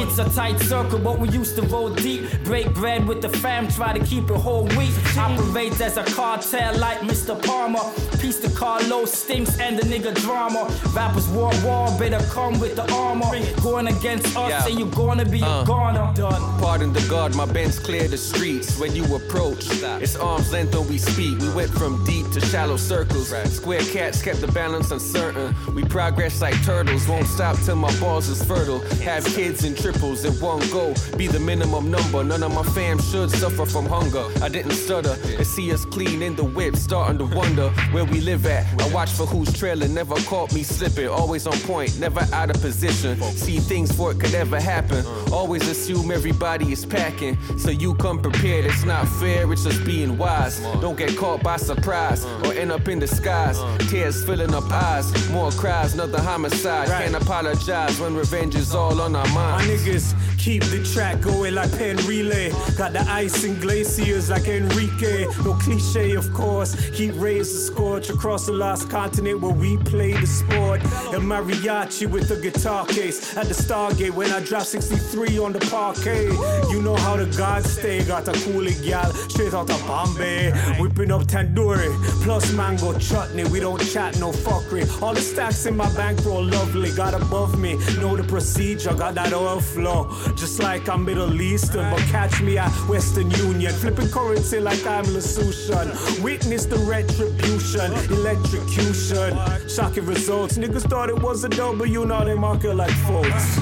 It's 0.00 0.18
a 0.18 0.28
tight 0.30 0.58
circle, 0.60 0.98
but 0.98 1.18
we 1.18 1.28
used 1.30 1.56
to 1.56 1.62
roll 1.62 1.90
deep. 1.90 2.22
Break 2.44 2.72
bread 2.74 2.89
with 2.98 3.22
the 3.22 3.28
fam, 3.28 3.68
try 3.68 3.96
to 3.96 4.04
keep 4.04 4.30
it 4.30 4.36
whole 4.36 4.64
week. 4.76 4.90
Operates 5.16 5.80
as 5.80 5.96
a 5.96 6.04
cartel 6.04 6.76
like 6.78 6.98
Mr. 7.00 7.40
Palmer. 7.44 7.80
Piece 8.18 8.38
to 8.40 8.50
Carlos, 8.50 9.12
Stinks, 9.12 9.58
and 9.60 9.78
the 9.78 9.82
nigga 9.82 10.14
drama. 10.14 10.68
Rappers 10.92 11.28
war 11.28 11.52
war, 11.62 11.86
better 11.98 12.20
come 12.30 12.58
with 12.58 12.74
the 12.76 12.90
armor. 12.92 13.26
Going 13.62 13.86
against 13.88 14.36
us, 14.36 14.50
Yeah. 14.50 14.62
say 14.62 14.72
you 14.72 14.86
gonna 14.86 15.24
be 15.24 15.42
Uh. 15.42 15.62
a 15.62 15.64
goner. 15.64 16.10
Done. 16.14 16.42
Pardon 16.60 16.92
the 16.92 17.00
guard, 17.02 17.34
my 17.34 17.44
Benz 17.46 17.78
clear 17.78 18.08
the 18.08 18.16
streets. 18.18 18.78
When 18.78 18.94
you 18.96 19.04
approach, 19.14 19.64
it's 20.00 20.16
arm's 20.16 20.50
length 20.52 20.74
when 20.76 20.88
we 20.88 20.98
speak. 20.98 21.38
We 21.40 21.48
went 21.50 21.70
from 21.70 22.04
deep 22.04 22.30
to 22.32 22.40
shallow 22.40 22.76
circles. 22.76 23.30
Right. 23.32 23.46
Square 23.48 23.82
cats 23.92 24.20
kept 24.22 24.40
the 24.40 24.48
balance 24.48 24.90
uncertain. 24.90 25.54
We 25.74 25.84
progress 25.84 26.40
like 26.40 26.56
turtles, 26.64 27.06
won't 27.08 27.28
stop 27.28 27.56
till 27.64 27.76
my 27.76 27.92
balls 28.00 28.28
is 28.28 28.42
fertile. 28.42 28.80
Have 29.04 29.24
kids 29.24 29.64
in 29.64 29.74
triples 29.74 30.24
in 30.24 30.32
one 30.40 30.60
go, 30.70 30.94
be 31.16 31.26
the 31.26 31.38
minimum 31.40 31.90
number. 31.90 32.24
None 32.24 32.42
of 32.42 32.52
my 32.54 32.62
fam 32.80 32.98
should 32.98 33.30
suffer 33.30 33.66
from 33.66 33.84
hunger. 33.84 34.24
I 34.42 34.48
didn't 34.48 34.72
stutter. 34.72 35.14
They 35.36 35.44
see 35.44 35.70
us 35.70 35.84
clean 35.84 36.22
in 36.22 36.34
the 36.34 36.44
whip, 36.44 36.76
starting 36.76 37.18
to 37.18 37.26
wonder 37.36 37.68
where 37.92 38.06
we 38.06 38.20
live 38.20 38.46
at. 38.46 38.64
I 38.80 38.88
watch 38.94 39.10
for 39.10 39.26
who's 39.26 39.52
trailing, 39.52 39.92
never 39.92 40.16
caught 40.32 40.54
me 40.54 40.62
slipping. 40.62 41.08
Always 41.08 41.46
on 41.46 41.58
point, 41.72 42.00
never 42.00 42.22
out 42.32 42.48
of 42.48 42.58
position. 42.62 43.20
See 43.44 43.58
things 43.58 43.90
before 43.90 44.12
it 44.12 44.20
could 44.20 44.34
ever 44.34 44.58
happen. 44.58 45.04
Always 45.30 45.68
assume 45.68 46.10
everybody 46.10 46.72
is 46.72 46.86
packing, 46.86 47.36
so 47.58 47.70
you 47.70 47.94
come 47.96 48.18
prepared. 48.18 48.64
It's 48.64 48.84
not 48.84 49.06
fair, 49.20 49.52
it's 49.52 49.64
just 49.64 49.84
being 49.84 50.16
wise. 50.16 50.60
Don't 50.80 50.96
get 50.96 51.14
caught 51.18 51.42
by 51.42 51.58
surprise 51.58 52.24
or 52.44 52.54
end 52.54 52.72
up 52.72 52.88
in 52.88 52.98
disguise. 52.98 53.58
Tears 53.90 54.24
filling 54.24 54.54
up 54.54 54.64
eyes, 54.70 55.06
more 55.30 55.50
cries, 55.50 55.92
another 55.92 56.20
homicide. 56.20 56.88
Can't 56.88 57.14
apologize 57.14 58.00
when 58.00 58.14
revenge 58.14 58.54
is 58.54 58.74
all 58.74 59.02
on 59.02 59.14
our 59.14 59.28
minds. 59.28 59.68
My 59.68 59.74
niggas 59.74 60.14
keep 60.38 60.62
the 60.64 60.82
track 60.94 61.20
going 61.20 61.54
like 61.54 61.70
pen 61.76 61.96
relay. 62.06 62.50
Got 62.76 62.92
the 62.92 63.00
ice 63.10 63.44
and 63.44 63.60
glaciers 63.60 64.30
like 64.30 64.48
Enrique. 64.48 65.26
No 65.44 65.54
cliche, 65.54 66.14
of 66.14 66.32
course. 66.32 66.72
Heat 66.74 67.12
rays 67.12 67.52
the 67.52 67.58
scorch 67.58 68.08
across 68.08 68.46
the 68.46 68.52
lost 68.52 68.88
continent 68.88 69.40
where 69.40 69.52
we 69.52 69.76
play 69.78 70.12
the 70.12 70.26
sport. 70.26 70.82
And 71.12 71.24
mariachi 71.24 72.10
with 72.10 72.30
a 72.30 72.40
guitar 72.40 72.86
case 72.86 73.36
at 73.36 73.46
the 73.46 73.54
Stargate 73.54 74.12
when 74.12 74.30
I 74.32 74.40
drop 74.40 74.62
63 74.62 75.38
on 75.38 75.52
the 75.52 75.60
parquet. 75.70 76.26
You 76.70 76.80
know 76.82 76.96
how 76.96 77.16
the 77.16 77.26
gods 77.36 77.70
stay. 77.70 78.04
Got 78.04 78.28
a 78.28 78.32
coolie 78.32 78.82
gal 78.84 79.12
straight 79.28 79.52
out 79.52 79.70
of 79.70 79.86
Bombay. 79.86 80.52
Whipping 80.78 81.10
up 81.10 81.22
tandoori 81.22 81.90
plus 82.22 82.52
mango 82.52 82.98
chutney. 82.98 83.44
We 83.44 83.60
don't 83.60 83.80
chat, 83.92 84.18
no 84.18 84.32
fuckery. 84.32 84.84
All 85.02 85.14
the 85.14 85.20
stacks 85.20 85.66
in 85.66 85.76
my 85.76 85.92
bankroll 85.94 86.44
lovely. 86.44 86.92
Got 86.92 87.14
above 87.14 87.58
me, 87.58 87.74
know 88.00 88.16
the 88.16 88.24
procedure. 88.24 88.94
Got 88.94 89.16
that 89.16 89.32
oil 89.32 89.60
flow. 89.60 90.10
Just 90.36 90.62
like 90.62 90.88
I'm 90.88 91.04
Middle 91.04 91.40
Eastern, 91.40 91.90
but 91.90 92.00
catch 92.08 92.40
me 92.40 92.58
Western 92.88 93.30
Union. 93.30 93.72
Flipping 93.72 94.08
currency 94.10 94.60
like 94.60 94.84
I'm 94.86 95.04
Lasution. 95.04 96.22
Witness 96.22 96.66
the 96.66 96.76
retribution, 96.78 97.92
electrocution. 98.12 99.38
Shocking 99.68 100.04
results. 100.06 100.58
Niggas 100.58 100.88
thought 100.88 101.08
it 101.08 101.18
was 101.18 101.44
a 101.44 101.48
W, 101.48 102.04
now 102.04 102.24
they 102.24 102.34
mark 102.34 102.64
it 102.64 102.74
like 102.74 102.90
folks. 103.06 103.56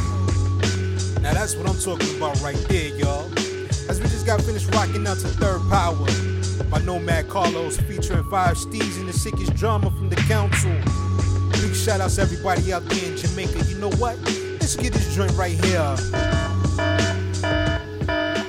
Now 1.21 1.35
that's 1.35 1.55
what 1.57 1.69
I'm 1.69 1.79
talking 1.79 2.17
about 2.17 2.41
right 2.41 2.57
there, 2.69 2.89
y'all. 2.97 3.31
As 3.89 4.01
we 4.01 4.07
just 4.09 4.27
got 4.27 4.41
finished 4.43 4.73
rocking 4.75 5.07
out 5.07 5.19
to 5.19 5.29
Third 5.29 5.61
Power 5.69 6.07
by 6.71 6.81
Nomad 6.81 7.29
Carlos 7.29 7.77
featuring 7.77 8.25
Five 8.25 8.57
Steez 8.57 8.99
and 8.99 9.09
the 9.09 9.13
sickest 9.13 9.55
drama 9.55 9.91
from 9.91 10.09
the 10.09 10.17
council. 10.17 10.73
Big 11.53 11.75
shout 11.75 12.01
outs 12.01 12.19
everybody 12.19 12.73
out 12.73 12.85
there 12.87 13.11
in 13.11 13.17
Jamaica. 13.17 13.65
You 13.65 13.79
know 13.79 13.91
what? 13.93 14.19
Let's 14.61 14.77
get 14.77 14.93
this 14.93 15.15
joint 15.15 15.33
right 15.33 15.53
here. 15.65 16.48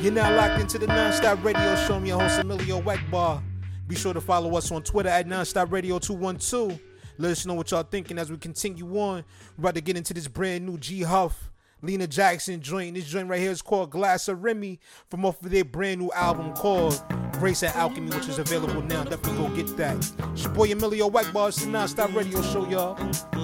You're 0.02 0.14
now 0.14 0.34
locked 0.34 0.62
into 0.62 0.78
the 0.78 0.86
Nonstop 0.86 1.44
Radio 1.44 1.76
Show. 1.86 1.96
I'm 1.96 2.06
your 2.06 2.22
host, 2.22 2.40
Emilio 2.40 2.80
Wackbar. 2.82 3.44
Be 3.86 3.96
sure 3.96 4.14
to 4.14 4.22
follow 4.22 4.56
us 4.56 4.72
on 4.72 4.82
Twitter 4.82 5.10
at 5.10 5.28
Nonstop 5.28 5.74
Radio 5.74 6.00
212. 6.00 6.80
Let 7.18 7.32
us 7.32 7.46
know 7.46 7.54
what 7.54 7.70
y'all 7.72 7.84
thinking 7.84 8.18
as 8.18 8.32
we 8.32 8.38
continue 8.38 8.98
on. 8.98 9.26
We're 9.58 9.64
about 9.64 9.76
to 9.76 9.82
get 9.82 9.98
into 9.98 10.14
this 10.14 10.30
brand 10.30 10.66
new 10.66 10.78
G 10.78 11.02
Huff, 11.02 11.52
Lena 11.82 12.08
Jackson 12.08 12.62
joint. 12.62 12.96
This 12.96 13.08
joint 13.08 13.28
right 13.28 13.42
here 13.42 13.52
is 13.52 13.62
called 13.62 13.90
Glass 13.92 14.30
of 14.30 14.42
Remy 14.42 14.80
from 15.10 15.26
off 15.26 15.44
of 15.44 15.52
their 15.52 15.66
brand 15.66 16.00
new 16.00 16.12
album 16.14 16.54
called 16.54 17.04
Grace 17.34 17.62
and 17.64 17.76
Alchemy, 17.76 18.10
which 18.16 18.30
is 18.30 18.40
available 18.40 18.82
now. 18.82 19.04
Definitely 19.04 19.50
go 19.50 19.54
get 19.54 19.76
that. 19.76 19.98
It's 20.32 20.46
your 20.46 20.54
boy 20.54 20.72
Emilio 20.72 21.10
Wackbar. 21.10 21.50
It's 21.50 21.66
the 21.66 21.70
Nonstop 21.72 22.16
Radio 22.16 22.42
Show, 22.42 22.70
y'all. 22.70 22.96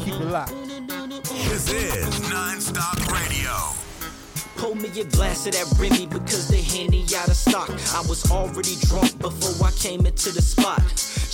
Keep 0.05 0.13
it 0.13 0.27
locked. 0.27 0.53
This 0.53 1.69
is 1.69 2.05
Nonstop 2.29 3.11
Radio. 3.11 3.84
Pour 4.57 4.75
me 4.75 4.89
a 4.99 5.03
glass 5.05 5.45
of 5.45 5.53
that 5.53 5.67
Remy 5.79 6.07
because 6.07 6.47
the 6.47 6.57
Henny 6.57 7.05
out 7.15 7.27
of 7.27 7.35
stock. 7.35 7.69
I 7.93 8.01
was 8.07 8.29
already 8.31 8.75
drunk 8.87 9.17
before 9.19 9.67
I 9.67 9.71
came 9.71 10.05
into 10.05 10.31
the 10.31 10.41
spot. 10.41 10.81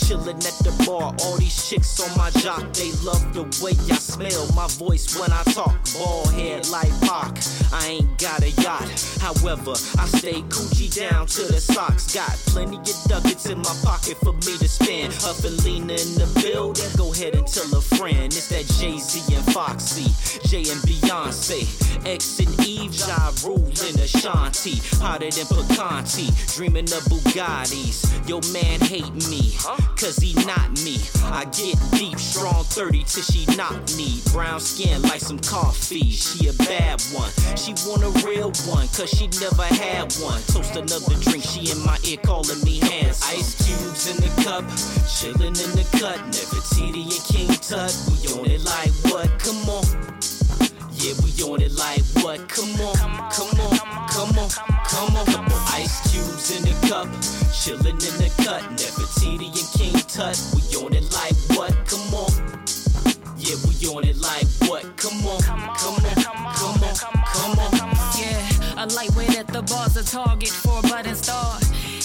Chillin' 0.01 0.43
at 0.43 0.57
the 0.65 0.73
bar, 0.85 1.13
all 1.23 1.37
these 1.37 1.69
chicks 1.69 1.99
on 2.01 2.11
my 2.17 2.29
jock. 2.41 2.73
They 2.73 2.91
love 3.03 3.33
the 3.33 3.43
way 3.63 3.71
I 3.91 3.95
smell, 3.95 4.47
my 4.53 4.67
voice 4.67 5.17
when 5.19 5.31
I 5.31 5.43
talk. 5.53 5.77
Bald 5.93 6.33
head 6.33 6.67
like 6.69 6.91
Pac. 7.01 7.37
I 7.71 7.99
ain't 7.99 8.17
got 8.19 8.41
a 8.41 8.49
yacht. 8.61 8.89
However, 9.21 9.71
I 9.71 10.05
stay 10.07 10.41
Gucci 10.51 10.93
down 10.93 11.27
to 11.27 11.43
the 11.43 11.61
socks. 11.61 12.13
Got 12.13 12.35
plenty 12.51 12.77
of 12.77 12.97
ducats 13.07 13.45
in 13.45 13.59
my 13.59 13.75
pocket 13.83 14.17
for 14.17 14.33
me 14.33 14.57
to 14.57 14.67
spend. 14.67 15.13
Up 15.23 15.37
and 15.45 15.61
in 15.65 15.87
the 15.87 16.27
building. 16.41 16.89
Go 16.97 17.13
ahead 17.13 17.35
and 17.35 17.47
tell 17.47 17.71
a 17.77 17.81
friend. 17.81 18.33
It's 18.33 18.49
that 18.49 18.65
Jay 18.79 18.97
Z 18.97 19.35
and 19.35 19.45
Foxy, 19.53 20.09
Jay 20.47 20.65
and 20.71 20.81
Beyonce, 20.83 21.63
X 22.05 22.39
and 22.39 22.51
Eve, 22.65 22.91
Ja 23.11 23.31
Rule 23.43 23.67
and 23.87 23.99
Ashanti. 23.99 24.79
Hotter 25.03 25.31
than 25.31 25.45
Picanti, 25.51 26.31
dreaming 26.55 26.87
of 26.95 27.03
Bugattis. 27.11 28.07
Yo, 28.29 28.39
man 28.53 28.79
hate 28.79 29.13
me, 29.27 29.51
cause 29.99 30.15
he 30.15 30.33
not 30.45 30.69
me. 30.85 30.95
I 31.25 31.43
get 31.51 31.75
deep, 31.91 32.17
strong 32.17 32.63
30 32.63 33.03
till 33.03 33.23
she 33.23 33.45
knock 33.57 33.75
me. 33.97 34.21
Brown 34.31 34.61
skin 34.61 35.01
like 35.01 35.19
some 35.19 35.39
coffee. 35.39 36.09
She 36.11 36.47
a 36.47 36.53
bad 36.53 37.01
one. 37.11 37.31
She 37.57 37.73
want 37.85 38.03
a 38.03 38.11
real 38.25 38.53
one, 38.71 38.87
cause 38.95 39.09
she 39.09 39.27
never 39.43 39.67
had 39.67 40.13
one. 40.23 40.41
Toast 40.47 40.77
another 40.77 41.15
drink, 41.19 41.43
she 41.43 41.69
in 41.69 41.83
my 41.83 41.97
ear 42.07 42.17
calling 42.23 42.63
me 42.63 42.79
handsome. 42.79 43.35
Ice 43.35 43.51
cubes 43.59 44.07
in 44.07 44.17
the 44.23 44.31
cup, 44.41 44.63
chillin' 45.11 45.59
in 45.59 45.71
the 45.75 45.83
cut. 45.99 46.19
Never 46.31 46.63
Nefertiti 46.63 47.03
and 47.11 47.23
King 47.27 47.51
Tut, 47.59 47.91
we 48.07 48.39
on 48.39 48.45
it 48.49 48.61
like 48.61 48.93
what? 49.11 49.27
Come 49.39 49.67
on. 49.67 50.20
Yeah, 51.01 51.13
we 51.23 51.31
on 51.41 51.61
it 51.61 51.71
like 51.71 52.03
what? 52.21 52.47
Come 52.47 52.79
on, 52.79 52.93
come 52.93 53.17
on, 53.17 53.31
come 53.31 54.37
on, 54.37 54.49
come 54.85 55.15
on, 55.17 55.25
come 55.25 55.45
on. 55.45 55.73
Ice 55.73 55.97
cubes 56.11 56.55
in 56.55 56.61
the 56.61 56.87
cup, 56.87 57.07
chillin' 57.49 57.97
in 57.97 58.15
the 58.21 58.29
cut. 58.43 58.61
Nefertiti 58.77 59.49
and 59.49 59.69
King 59.73 59.97
Tut, 60.05 60.37
we 60.53 60.61
on 60.77 60.93
it 60.93 61.11
like 61.11 61.33
what? 61.57 61.73
Come 61.89 62.13
on. 62.13 62.29
Yeah, 63.37 63.57
we 63.65 63.73
on 63.89 64.03
it 64.03 64.17
like 64.17 64.45
what? 64.69 64.95
Come 64.95 65.25
on, 65.25 65.41
come 65.41 65.63
on, 65.63 65.75
come 65.75 66.05
on, 66.05 66.53
come 66.53 66.83
on. 66.83 66.95
come 67.33 67.59
on. 67.59 68.19
Yeah, 68.19 68.83
a 68.83 68.85
lightweight 68.85 69.39
at 69.39 69.47
the 69.47 69.63
bar's 69.63 69.97
a 69.97 70.03
target 70.03 70.49
for 70.49 70.79
a 70.79 70.81
budding 70.83 71.15
star. 71.15 71.57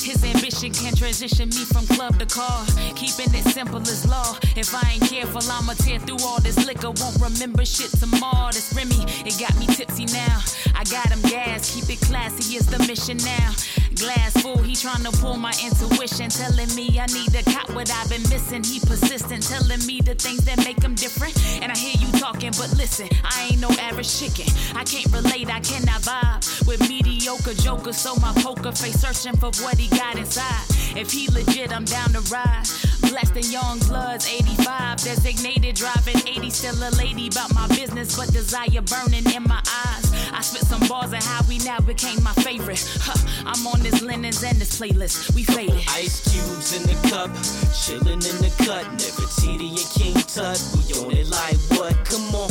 His 0.06 0.22
ambition 0.22 0.70
can 0.70 0.94
transition 0.94 1.48
me 1.48 1.64
from 1.64 1.84
club 1.88 2.16
to 2.20 2.26
car. 2.26 2.64
Keeping 2.94 3.34
it 3.34 3.42
simple 3.50 3.80
as 3.80 4.06
law. 4.06 4.38
If 4.54 4.72
I 4.72 4.92
ain't 4.92 5.02
careful, 5.02 5.42
I'ma 5.50 5.72
tear 5.72 5.98
through 5.98 6.22
all 6.22 6.40
this 6.40 6.64
liquor. 6.64 6.92
Won't 6.92 7.18
remember 7.20 7.64
shit 7.64 7.90
tomorrow. 7.90 8.52
This 8.52 8.72
Remy, 8.72 9.02
it 9.26 9.36
got 9.40 9.58
me 9.58 9.66
tipsy 9.66 10.04
now. 10.06 10.38
I 10.76 10.84
got 10.84 11.10
him 11.10 11.22
gas, 11.22 11.74
keep 11.74 11.90
it 11.90 12.00
classy 12.06 12.54
is 12.54 12.66
the 12.66 12.78
mission 12.86 13.16
now. 13.18 13.50
Glass 13.96 14.40
full, 14.42 14.62
he 14.62 14.74
tryna 14.74 15.10
pull 15.20 15.38
my 15.38 15.54
intuition. 15.64 16.30
Telling 16.30 16.72
me 16.76 17.00
I 17.00 17.06
need 17.06 17.32
to 17.32 17.42
cop 17.50 17.70
what 17.74 17.90
I've 17.90 18.08
been 18.08 18.22
missing. 18.30 18.62
He 18.62 18.78
persistent, 18.78 19.42
telling 19.42 19.84
me 19.86 20.00
the 20.02 20.14
things 20.14 20.44
that 20.44 20.58
make 20.58 20.80
him 20.82 20.94
different. 20.94 21.34
And 21.62 21.72
I 21.72 21.76
hear 21.76 21.96
you 21.98 22.12
talking, 22.20 22.52
but 22.58 22.70
listen, 22.78 23.08
I 23.24 23.48
ain't 23.50 23.60
no 23.60 23.70
average 23.80 24.20
chicken. 24.20 24.46
I 24.76 24.84
can't 24.84 25.10
relate, 25.10 25.50
I 25.50 25.58
cannot 25.60 26.02
vibe 26.02 26.68
with 26.68 26.86
mediocre 26.88 27.54
jokers. 27.54 27.96
So 27.96 28.14
my 28.16 28.32
poker 28.34 28.70
face 28.70 29.00
searching 29.00 29.36
for 29.40 29.50
what 29.64 29.78
he 29.78 29.88
got 29.96 30.16
inside. 30.16 30.64
If 30.96 31.10
he 31.10 31.28
legit, 31.28 31.72
I'm 31.72 31.84
down 31.84 32.10
to 32.12 32.20
ride. 32.32 32.64
Blessed 33.02 33.36
in 33.36 33.50
young 33.50 33.78
bloods, 33.80 34.28
85. 34.28 34.98
Designated 34.98 35.74
driving 35.74 36.16
80, 36.26 36.50
still 36.50 36.88
a 36.88 36.90
lady 36.96 37.28
about 37.28 37.54
my 37.54 37.66
business, 37.68 38.16
but 38.16 38.32
desire 38.32 38.82
burning 38.82 39.26
in 39.34 39.42
my 39.42 39.58
eyes. 39.58 40.06
I 40.32 40.40
spit 40.40 40.62
some 40.62 40.86
bars 40.88 41.12
and 41.12 41.22
how 41.22 41.42
we 41.48 41.58
now 41.58 41.80
became 41.80 42.22
my 42.22 42.32
favorite. 42.32 42.82
Huh, 43.00 43.16
I'm 43.46 43.66
on 43.66 43.80
this 43.80 44.02
linens 44.02 44.42
and 44.42 44.58
this 44.58 44.78
playlist. 44.78 45.34
We 45.34 45.44
faded. 45.44 45.84
Ice 45.90 46.20
cubes 46.30 46.76
in 46.76 46.82
the 46.82 47.08
cup, 47.08 47.30
chillin' 47.72 48.24
in 48.24 48.36
the 48.42 48.52
cut. 48.64 48.84
Nefertiti 48.96 49.70
and 49.70 49.90
King 49.92 50.14
Tut, 50.14 50.60
we 50.74 50.94
on 51.00 51.12
it 51.12 51.28
like 51.28 51.56
what? 51.78 51.94
Come 52.04 52.34
on. 52.34 52.50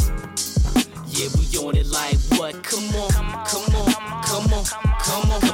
Yeah, 1.07 1.29
we 1.37 1.45
on 1.65 1.75
it 1.77 1.87
like 1.87 2.17
what? 2.39 2.61
Come 2.63 2.95
on, 2.95 3.09
come 3.09 3.35
on, 3.35 3.45
come 3.45 3.75
on, 3.75 4.23
come 4.23 4.53
on, 4.53 4.65
come 4.65 5.31
on. 5.31 5.41
Ice 5.41 5.44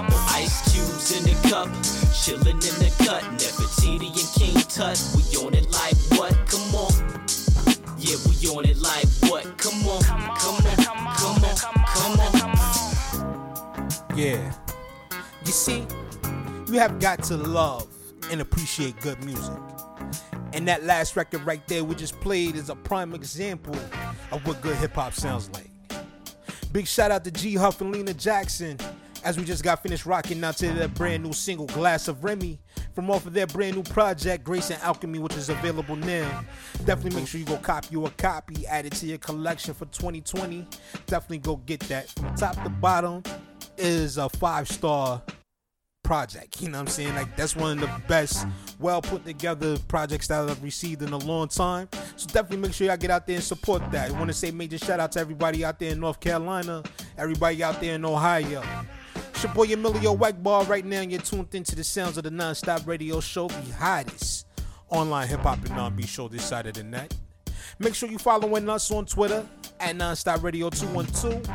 in 1.17 1.23
the 1.23 1.49
cup, 1.49 1.67
chillin' 2.13 2.53
in 2.53 2.75
the 2.79 2.91
cut. 3.05 3.23
Nefertiti 3.39 4.07
and 4.07 4.29
King 4.35 4.55
Tut, 4.69 4.97
we 5.15 5.21
on 5.45 5.53
it 5.53 5.69
like 5.71 5.95
what? 6.17 6.33
Come 6.47 6.75
on. 6.75 6.91
Yeah, 7.97 8.17
we 8.27 8.47
on 8.49 8.65
it 8.65 8.77
like 8.77 9.07
what? 9.29 9.57
Come 9.57 9.87
on, 9.87 10.01
come 10.03 10.29
on, 10.29 10.37
come 10.37 10.55
on, 10.65 10.75
come 10.75 12.19
on, 12.19 12.31
come 12.31 12.51
on. 12.51 14.17
Yeah. 14.17 14.53
You 15.45 15.51
see, 15.51 15.85
you 16.67 16.79
have 16.79 16.99
got 16.99 17.23
to 17.23 17.37
love 17.37 17.87
and 18.29 18.41
appreciate 18.41 18.99
good 19.01 19.23
music. 19.23 19.57
And 20.53 20.67
that 20.67 20.83
last 20.83 21.15
record 21.15 21.45
right 21.45 21.65
there 21.67 21.83
we 21.83 21.95
just 21.95 22.19
played 22.19 22.55
is 22.55 22.69
a 22.69 22.75
prime 22.75 23.13
example 23.13 23.75
of 24.31 24.45
what 24.45 24.61
good 24.61 24.75
hip 24.77 24.93
hop 24.93 25.13
sounds 25.13 25.49
like. 25.51 25.69
Big 26.71 26.87
shout 26.87 27.11
out 27.11 27.23
to 27.25 27.31
G 27.31 27.55
Huff 27.55 27.81
and 27.81 27.91
Lena 27.91 28.13
Jackson 28.13 28.77
as 29.23 29.37
we 29.37 29.43
just 29.43 29.63
got 29.63 29.83
finished 29.83 30.05
rocking 30.05 30.43
out 30.43 30.57
to 30.57 30.71
their 30.71 30.87
brand 30.87 31.23
new 31.23 31.33
single 31.33 31.67
Glass 31.67 32.07
of 32.07 32.23
Remy 32.23 32.59
from 32.93 33.09
off 33.09 33.25
of 33.25 33.33
their 33.33 33.47
brand 33.47 33.75
new 33.75 33.83
project 33.83 34.43
Grace 34.43 34.69
and 34.69 34.81
Alchemy, 34.81 35.19
which 35.19 35.35
is 35.35 35.49
available 35.49 35.95
now. 35.95 36.43
Definitely 36.85 37.19
make 37.19 37.27
sure 37.27 37.39
you 37.39 37.45
go 37.45 37.57
copy 37.57 37.87
you 37.91 38.05
a 38.05 38.09
copy, 38.11 38.65
add 38.67 38.85
it 38.85 38.93
to 38.93 39.05
your 39.05 39.17
collection 39.17 39.73
for 39.73 39.85
2020. 39.85 40.65
Definitely 41.05 41.39
go 41.39 41.57
get 41.57 41.81
that. 41.81 42.09
From 42.09 42.35
top 42.35 42.61
to 42.63 42.69
bottom 42.69 43.23
is 43.77 44.17
a 44.17 44.29
five 44.29 44.67
star 44.67 45.21
project. 46.03 46.61
You 46.61 46.69
know 46.69 46.79
what 46.79 46.81
I'm 46.81 46.87
saying? 46.87 47.15
Like 47.15 47.35
that's 47.35 47.55
one 47.55 47.71
of 47.73 47.81
the 47.81 48.01
best, 48.07 48.45
well 48.79 49.01
put 49.01 49.25
together 49.25 49.77
projects 49.87 50.27
that 50.27 50.49
I've 50.49 50.63
received 50.63 51.01
in 51.03 51.13
a 51.13 51.17
long 51.17 51.47
time. 51.47 51.87
So 52.15 52.27
definitely 52.27 52.57
make 52.57 52.73
sure 52.73 52.87
y'all 52.87 52.97
get 52.97 53.11
out 53.11 53.27
there 53.27 53.35
and 53.35 53.43
support 53.43 53.89
that. 53.91 54.09
I 54.09 54.13
want 54.13 54.27
to 54.27 54.33
say 54.33 54.51
major 54.51 54.77
shout 54.77 54.99
out 54.99 55.11
to 55.13 55.19
everybody 55.19 55.63
out 55.63 55.79
there 55.79 55.91
in 55.91 55.99
North 55.99 56.19
Carolina, 56.19 56.83
everybody 57.17 57.63
out 57.63 57.79
there 57.79 57.95
in 57.95 58.03
Ohio. 58.05 58.63
It's 59.41 59.47
your 59.47 59.55
boy 59.55 59.73
Emilio 59.73 60.15
Wackball 60.15 60.67
right 60.69 60.85
now, 60.85 61.01
and 61.01 61.11
you're 61.11 61.19
tuned 61.19 61.55
into 61.55 61.75
the 61.75 61.83
sounds 61.83 62.15
of 62.15 62.25
the 62.25 62.29
non-stop 62.29 62.85
radio 62.85 63.19
show, 63.19 63.47
the 63.47 63.73
hottest 63.73 64.45
online 64.87 65.27
hip 65.27 65.39
hop 65.39 65.65
and 65.65 65.79
R&B 65.79 66.05
show 66.05 66.27
this 66.27 66.45
side 66.45 66.67
of 66.67 66.75
the 66.75 66.83
net. 66.83 67.15
Make 67.79 67.95
sure 67.95 68.07
you 68.07 68.19
following 68.19 68.69
us 68.69 68.91
on 68.91 69.07
Twitter 69.07 69.43
at 69.79 69.95
Nonstop 69.95 70.43
Radio 70.43 70.69
212 70.69 71.49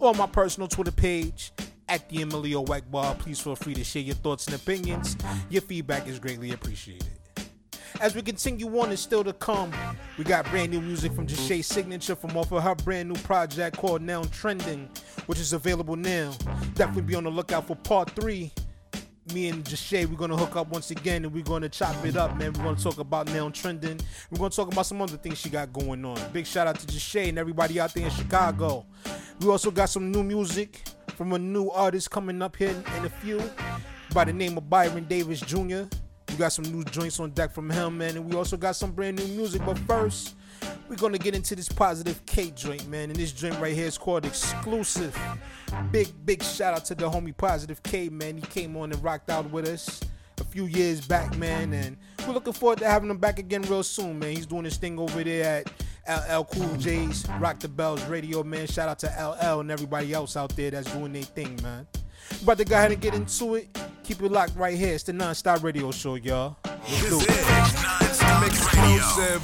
or 0.00 0.14
my 0.14 0.26
personal 0.26 0.66
Twitter 0.66 0.90
page 0.90 1.52
at 1.88 2.08
the 2.08 2.22
Emilio 2.22 2.64
Wackball. 2.64 3.16
Please 3.20 3.38
feel 3.38 3.54
free 3.54 3.74
to 3.74 3.84
share 3.84 4.02
your 4.02 4.16
thoughts 4.16 4.46
and 4.46 4.56
opinions. 4.56 5.16
Your 5.48 5.62
feedback 5.62 6.08
is 6.08 6.18
greatly 6.18 6.50
appreciated. 6.50 7.17
As 8.00 8.14
we 8.14 8.22
continue 8.22 8.68
on 8.78 8.90
and 8.90 8.98
still 8.98 9.24
to 9.24 9.32
come, 9.32 9.72
we 10.18 10.24
got 10.24 10.48
brand 10.50 10.70
new 10.70 10.80
music 10.80 11.12
from 11.12 11.26
Jashay 11.26 11.64
Signature 11.64 12.14
from 12.14 12.36
off 12.36 12.52
of 12.52 12.62
her 12.62 12.76
brand 12.76 13.08
new 13.08 13.16
project 13.22 13.76
called 13.76 14.02
Now 14.02 14.22
Trending, 14.24 14.88
which 15.26 15.40
is 15.40 15.52
available 15.52 15.96
now. 15.96 16.32
Definitely 16.74 17.02
be 17.02 17.16
on 17.16 17.24
the 17.24 17.30
lookout 17.30 17.66
for 17.66 17.74
part 17.74 18.10
three. 18.10 18.52
Me 19.34 19.48
and 19.48 19.64
Jashay, 19.64 20.06
we're 20.06 20.16
gonna 20.16 20.36
hook 20.36 20.54
up 20.54 20.68
once 20.68 20.92
again 20.92 21.24
and 21.24 21.34
we're 21.34 21.42
gonna 21.42 21.68
chop 21.68 21.92
it 22.04 22.16
up, 22.16 22.36
man. 22.36 22.52
We're 22.52 22.62
gonna 22.62 22.78
talk 22.78 22.98
about 22.98 23.26
Now 23.32 23.50
Trending. 23.50 24.00
We're 24.30 24.38
gonna 24.38 24.50
talk 24.50 24.72
about 24.72 24.86
some 24.86 25.02
other 25.02 25.16
things 25.16 25.38
she 25.38 25.48
got 25.48 25.72
going 25.72 26.04
on. 26.04 26.18
Big 26.32 26.46
shout 26.46 26.68
out 26.68 26.78
to 26.78 26.86
Jashay 26.86 27.30
and 27.30 27.38
everybody 27.38 27.80
out 27.80 27.92
there 27.94 28.04
in 28.04 28.10
Chicago. 28.12 28.86
We 29.40 29.48
also 29.48 29.72
got 29.72 29.88
some 29.88 30.12
new 30.12 30.22
music 30.22 30.84
from 31.16 31.32
a 31.32 31.38
new 31.38 31.68
artist 31.70 32.12
coming 32.12 32.42
up 32.42 32.54
here 32.54 32.70
in 32.96 33.04
a 33.04 33.10
few 33.10 33.42
by 34.14 34.24
the 34.24 34.32
name 34.32 34.56
of 34.56 34.70
Byron 34.70 35.04
Davis 35.04 35.40
Jr. 35.40 35.82
Got 36.38 36.52
some 36.52 36.66
new 36.66 36.84
joints 36.84 37.18
on 37.18 37.30
deck 37.30 37.52
from 37.52 37.68
him, 37.68 37.98
man, 37.98 38.16
and 38.16 38.24
we 38.24 38.36
also 38.36 38.56
got 38.56 38.76
some 38.76 38.92
brand 38.92 39.18
new 39.18 39.26
music. 39.26 39.60
But 39.66 39.76
first, 39.76 40.36
we're 40.88 40.94
gonna 40.94 41.18
get 41.18 41.34
into 41.34 41.56
this 41.56 41.68
positive 41.68 42.24
K 42.26 42.52
joint, 42.52 42.86
man. 42.88 43.10
And 43.10 43.16
this 43.16 43.32
joint 43.32 43.58
right 43.58 43.74
here 43.74 43.88
is 43.88 43.98
called 43.98 44.24
Exclusive. 44.24 45.18
Big, 45.90 46.06
big 46.24 46.44
shout 46.44 46.74
out 46.74 46.84
to 46.84 46.94
the 46.94 47.10
homie 47.10 47.36
Positive 47.36 47.82
K, 47.82 48.08
man. 48.08 48.36
He 48.36 48.42
came 48.42 48.76
on 48.76 48.92
and 48.92 49.02
rocked 49.02 49.30
out 49.30 49.50
with 49.50 49.66
us 49.66 50.00
a 50.40 50.44
few 50.44 50.66
years 50.66 51.00
back, 51.00 51.36
man, 51.36 51.72
and 51.72 51.96
we're 52.24 52.34
looking 52.34 52.52
forward 52.52 52.78
to 52.78 52.86
having 52.86 53.10
him 53.10 53.18
back 53.18 53.40
again 53.40 53.62
real 53.62 53.82
soon, 53.82 54.20
man. 54.20 54.36
He's 54.36 54.46
doing 54.46 54.64
his 54.64 54.76
thing 54.76 54.96
over 54.96 55.24
there 55.24 55.64
at 56.06 56.30
LL 56.30 56.44
Cool 56.44 56.76
J's 56.76 57.26
Rock 57.40 57.58
the 57.58 57.68
Bells 57.68 58.04
Radio, 58.04 58.44
man. 58.44 58.68
Shout 58.68 58.88
out 58.88 59.00
to 59.00 59.08
LL 59.08 59.58
and 59.58 59.72
everybody 59.72 60.12
else 60.12 60.36
out 60.36 60.54
there 60.54 60.70
that's 60.70 60.92
doing 60.92 61.12
their 61.12 61.24
thing, 61.24 61.58
man. 61.64 61.88
About 62.42 62.58
to 62.58 62.64
go 62.64 62.76
ahead 62.76 62.92
and 62.92 63.00
get 63.00 63.14
into 63.14 63.56
it. 63.56 63.68
Keep 64.04 64.22
it 64.22 64.32
locked 64.32 64.56
right 64.56 64.76
here. 64.76 64.94
It's 64.94 65.02
the 65.02 65.12
Non-Stop 65.12 65.62
Radio 65.62 65.90
Show, 65.90 66.14
y'all. 66.14 66.56
Let's 66.64 67.08
do 67.08 67.20
it. 67.20 68.24
I'm 68.24 68.44
exclusive. 68.44 69.42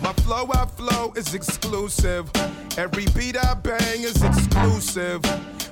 My 0.00 0.12
flow 0.12 0.48
I 0.52 0.64
flow 0.64 1.12
is 1.16 1.34
exclusive. 1.34 2.30
Every 2.78 3.06
beat 3.16 3.36
I 3.36 3.54
bang 3.54 4.02
is 4.02 4.22
exclusive. 4.22 5.20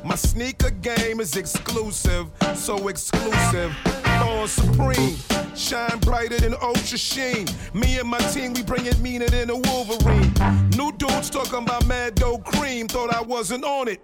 My 0.05 0.17
sneaker 0.17 0.71
game 0.71 1.21
is 1.21 1.37
exclusive, 1.37 2.27
so 2.55 2.89
exclusive. 2.89 3.75
Born 4.21 4.49
supreme, 4.49 5.17
shine 5.55 5.99
brighter 6.01 6.39
than 6.39 6.55
Ultra 6.61 6.99
Sheen. 6.99 7.47
Me 7.75 7.99
and 7.99 8.09
my 8.09 8.19
team, 8.19 8.53
we 8.55 8.63
bring 8.63 8.87
it 8.87 8.99
meaner 9.01 9.29
than 9.29 9.51
a 9.51 9.57
Wolverine. 9.57 10.33
New 10.77 10.93
dudes 10.93 11.31
talking 11.31 11.63
about 11.63 11.87
Mad 11.87 12.17
Dough 12.17 12.39
Cream, 12.39 12.89
thought 12.89 13.15
I 13.15 13.23
wasn't 13.23 13.65
on 13.65 13.89
it. 13.89 14.01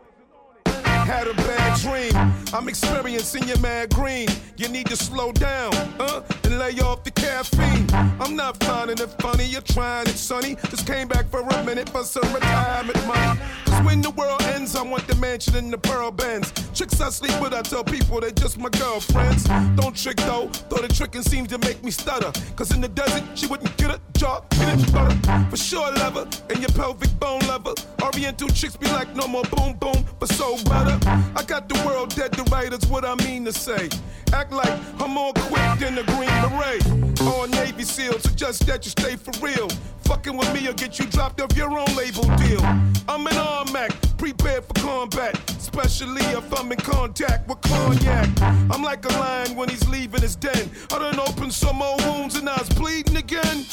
Had 1.13 1.29
a 1.29 1.35
bad 1.35 1.79
dream. 1.79 2.13
I'm 2.55 2.69
experiencing 2.69 3.47
your 3.47 3.59
mad 3.59 3.91
green. 3.91 4.29
You 4.57 4.69
need 4.69 4.87
to 4.87 4.97
slow 4.97 5.31
down, 5.31 5.71
huh? 5.99 6.23
And 6.45 6.59
lay 6.59 6.73
off 6.81 7.05
the 7.05 7.11
caffeine. 7.11 7.87
I'm 8.19 8.35
not 8.35 8.57
finding 8.65 8.99
it 8.99 9.11
funny, 9.21 9.45
you're 9.45 9.61
trying 9.61 10.07
it, 10.07 10.17
sonny. 10.17 10.57
Just 10.71 10.87
came 10.87 11.09
back 11.09 11.29
for 11.29 11.41
a 11.41 11.65
minute 11.65 11.91
for 11.91 12.03
some 12.03 12.33
retirement 12.33 13.07
money. 13.07 13.72
When 13.85 14.01
the 14.01 14.11
world 14.11 14.43
ends, 14.43 14.77
I 14.77 14.83
want 14.83 15.07
the 15.07 15.17
mansion 15.17 15.57
and 15.57 15.73
the 15.73 15.79
pearl 15.79 16.11
bands. 16.11 16.53
Chicks 16.73 17.01
I 17.01 17.11
sleep 17.11 17.39
with, 17.41 17.53
I 17.53 17.63
tell 17.63 17.85
people 17.85 18.21
they're 18.21 18.31
just 18.31 18.59
my 18.59 18.69
girlfriends. 18.69 19.45
Don't 19.77 19.97
trick 19.97 20.17
though, 20.19 20.51
though 20.69 20.83
the 20.83 20.89
tricking 20.89 21.23
seems 21.23 21.49
to 21.49 21.59
make 21.59 21.83
me 21.83 21.91
stutter. 21.91 22.33
Cause 22.57 22.73
in 22.73 22.81
the 22.81 22.89
desert, 22.89 23.25
she 23.35 23.47
wouldn't 23.47 23.77
get 23.77 23.91
a 23.91 24.01
job, 24.19 24.49
get 24.51 24.79
it 24.79 24.93
butter. 24.93 25.17
For 25.51 25.57
sure, 25.57 25.91
lever, 25.93 26.29
and 26.51 26.59
your 26.61 26.71
pelvic 26.71 27.19
bone 27.19 27.41
lever. 27.41 27.75
Oriental 28.03 28.49
chicks 28.49 28.77
be 28.77 28.87
like, 28.89 29.15
no 29.17 29.27
more 29.27 29.45
boom 29.45 29.75
boom, 29.75 30.05
but 30.19 30.29
so 30.29 30.57
better. 30.65 30.99
I 31.37 31.43
got 31.47 31.69
the 31.69 31.81
world 31.87 32.15
dead 32.15 32.33
to 32.35 32.43
that's 32.73 32.87
what 32.87 33.05
I 33.05 33.15
mean 33.27 33.45
to 33.45 33.53
say. 33.53 33.89
Act 34.33 34.53
like 34.53 34.73
I'm 35.01 35.11
more 35.11 35.33
quick 35.35 35.79
than 35.79 35.95
the 35.95 36.05
Green 36.05 36.29
Beret. 36.43 37.23
Or 37.23 37.45
a 37.45 37.49
Navy 37.49 37.83
SEAL, 37.83 38.19
suggest 38.21 38.67
that 38.67 38.85
you 38.85 38.91
stay 38.91 39.17
for 39.17 39.33
real. 39.45 39.69
Fucking 40.13 40.37
with 40.37 40.53
me 40.53 40.67
will 40.67 40.75
get 40.75 40.99
you 40.99 41.07
dropped 41.07 41.41
off 41.41 41.57
your 41.57 41.71
own 41.71 41.87
label 41.97 42.25
deal. 42.37 42.61
I'm 43.09 43.27
an 43.27 43.33
Armac, 43.33 44.19
prepared 44.19 44.63
for 44.63 44.75
combat, 44.75 45.41
especially 45.57 46.21
if 46.37 46.53
I'm 46.53 46.71
in 46.71 46.77
contact 46.77 47.49
with 47.49 47.63
cognac. 47.63 48.29
I'm 48.71 48.83
like 48.83 49.07
a 49.07 49.19
lion 49.19 49.57
when 49.57 49.71
he's 49.71 49.89
leaving 49.89 50.21
his 50.21 50.37
den. 50.37 50.71
I 50.93 50.99
done 50.99 51.19
opened 51.19 51.55
some 51.55 51.81
old 51.81 52.05
wounds 52.05 52.37
and 52.37 52.47
I 52.47 52.59
was 52.59 52.69
bleeding 52.69 53.17
again. 53.17 53.65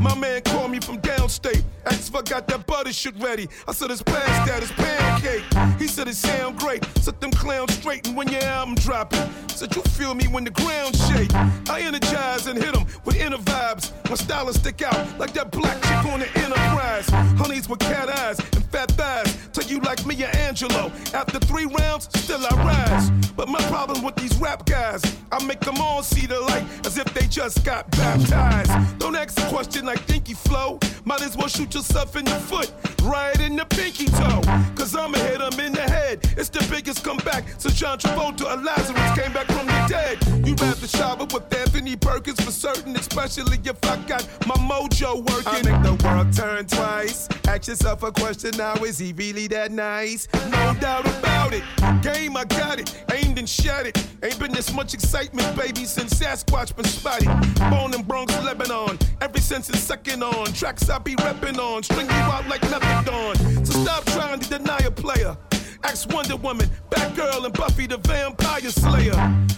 My 0.00 0.14
man 0.16 0.42
called 0.42 0.72
me 0.72 0.80
from 0.80 0.98
downstate, 1.02 1.62
asked 1.86 2.08
if 2.08 2.16
I 2.16 2.22
got 2.22 2.48
that 2.48 2.66
butter 2.66 2.92
shit 2.92 3.14
ready. 3.20 3.48
I 3.68 3.72
said 3.72 3.92
it's 3.92 4.02
past 4.02 4.50
that, 4.50 4.62
it's 4.64 4.72
pound 4.72 5.22
cake. 5.22 5.44
He 5.80 5.86
said 5.86 6.08
it 6.08 6.16
sound 6.16 6.58
great, 6.58 6.84
set 6.98 7.20
them 7.20 7.30
clowns 7.30 7.74
straight 7.74 8.08
and 8.08 8.16
when 8.16 8.26
your 8.26 8.42
album 8.42 8.74
dropping. 8.74 9.30
Said 9.48 9.76
you 9.76 9.82
feel 9.82 10.14
me 10.14 10.26
when 10.26 10.42
the 10.42 10.50
ground 10.50 10.96
shake. 10.96 11.32
I 11.70 11.82
energize 11.82 12.48
and 12.48 12.58
hit 12.60 12.74
them 12.74 12.86
with 13.04 13.16
inner 13.16 13.38
vibes. 13.38 13.92
My 14.08 14.16
style 14.16 14.52
stick 14.52 14.82
out 14.82 15.18
like 15.18 15.32
that 15.34 15.52
black 15.60 15.80
chick 15.82 16.12
on 16.12 16.20
the 16.20 16.28
enterprise. 16.38 17.08
Honeys 17.38 17.68
with 17.68 17.80
cat 17.80 18.08
eyes 18.08 18.38
and 18.38 18.64
fat 18.66 18.90
thighs. 18.92 19.48
Tell 19.52 19.68
you 19.68 19.80
like 19.80 20.04
me 20.06 20.14
and 20.24 20.34
Angelo. 20.36 20.90
After 21.14 21.38
three 21.38 21.66
rounds, 21.66 22.08
still 22.18 22.44
I 22.50 22.54
rise. 22.64 23.10
But 23.36 23.48
my 23.48 23.60
problem 23.68 24.02
with 24.02 24.16
these 24.16 24.36
rap 24.38 24.66
guys, 24.66 25.02
I 25.32 25.42
make 25.44 25.60
them 25.60 25.78
all 25.78 26.02
see 26.02 26.26
the 26.26 26.40
light 26.40 26.64
as 26.86 26.98
if 26.98 27.12
they 27.14 27.26
just 27.26 27.64
got 27.64 27.90
baptized. 27.92 28.72
Don't 28.98 29.16
ask 29.16 29.38
a 29.38 29.48
question 29.48 29.86
like 29.86 30.04
Dinky 30.06 30.34
Flow. 30.34 30.78
Might 31.04 31.22
as 31.22 31.36
well 31.36 31.48
shoot 31.48 31.74
yourself 31.74 32.16
in 32.16 32.24
the 32.24 32.38
foot, 32.50 32.70
right 33.02 33.38
in 33.40 33.56
the 33.56 33.64
pinky 33.64 34.06
toe. 34.06 34.40
Cause 34.76 34.94
I'ma 34.94 35.18
hit 35.18 35.40
him 35.40 35.58
in 35.60 35.72
the 35.72 35.82
head. 35.82 36.20
It's 36.36 36.50
the 36.50 36.66
biggest 36.70 37.02
comeback 37.04 37.44
since 37.58 37.74
John 37.74 37.98
Travolta 37.98 38.44
or 38.44 38.62
Lazarus 38.62 39.18
came 39.18 39.32
back 39.32 39.46
from 39.46 39.66
the 39.66 39.86
dead. 39.88 40.46
You 40.46 40.54
rather 40.54 40.86
shower 40.86 41.24
with 41.24 41.54
Anthony 41.54 41.96
Perkins 41.96 42.40
for 42.40 42.50
certain, 42.52 42.94
especially 42.96 43.58
if 43.64 43.84
I 43.84 43.96
got 44.06 44.28
my 44.46 44.56
mojo 44.56 45.16
working. 45.28 45.49
I 45.50 45.62
make 45.62 45.82
the 45.82 45.94
world 46.04 46.32
turn 46.32 46.66
twice. 46.66 47.28
Ask 47.48 47.66
yourself 47.66 48.02
a 48.04 48.12
question 48.12 48.52
now, 48.56 48.74
is 48.84 48.98
he 48.98 49.12
really 49.12 49.48
that 49.48 49.72
nice? 49.72 50.28
No 50.32 50.74
doubt 50.80 51.06
about 51.06 51.52
it. 51.52 51.64
Game, 52.02 52.36
I 52.36 52.44
got 52.44 52.78
it. 52.78 53.04
Aimed 53.12 53.38
and 53.38 53.48
shot 53.48 53.86
it. 53.86 53.98
Ain't 54.22 54.38
been 54.38 54.52
this 54.52 54.72
much 54.72 54.94
excitement, 54.94 55.56
baby, 55.56 55.84
since 55.84 56.14
Sasquatch 56.14 56.76
been 56.76 56.84
spotted. 56.84 57.28
Born 57.70 57.92
in 57.94 58.02
Bronx, 58.02 58.32
Lebanon. 58.44 58.96
Every 59.20 59.40
since 59.40 59.68
it's 59.68 59.80
second 59.80 60.22
on. 60.22 60.46
Tracks 60.52 60.88
I 60.88 60.98
be 60.98 61.16
repping 61.16 61.58
on. 61.58 61.82
String 61.82 62.06
you 62.06 62.12
out 62.12 62.46
like 62.48 62.60
methadone. 62.62 63.66
So 63.66 63.82
stop 63.82 64.04
trying 64.06 64.38
to 64.40 64.58
deny 64.58 64.78
a 64.78 64.90
player. 64.90 65.36
Ask 65.82 66.12
Wonder 66.12 66.36
Woman, 66.36 66.68
Batgirl, 66.90 67.44
and 67.44 67.54
Buffy 67.54 67.86
the 67.86 67.98
Vampire 67.98 68.70
Slayer. 68.70 69.14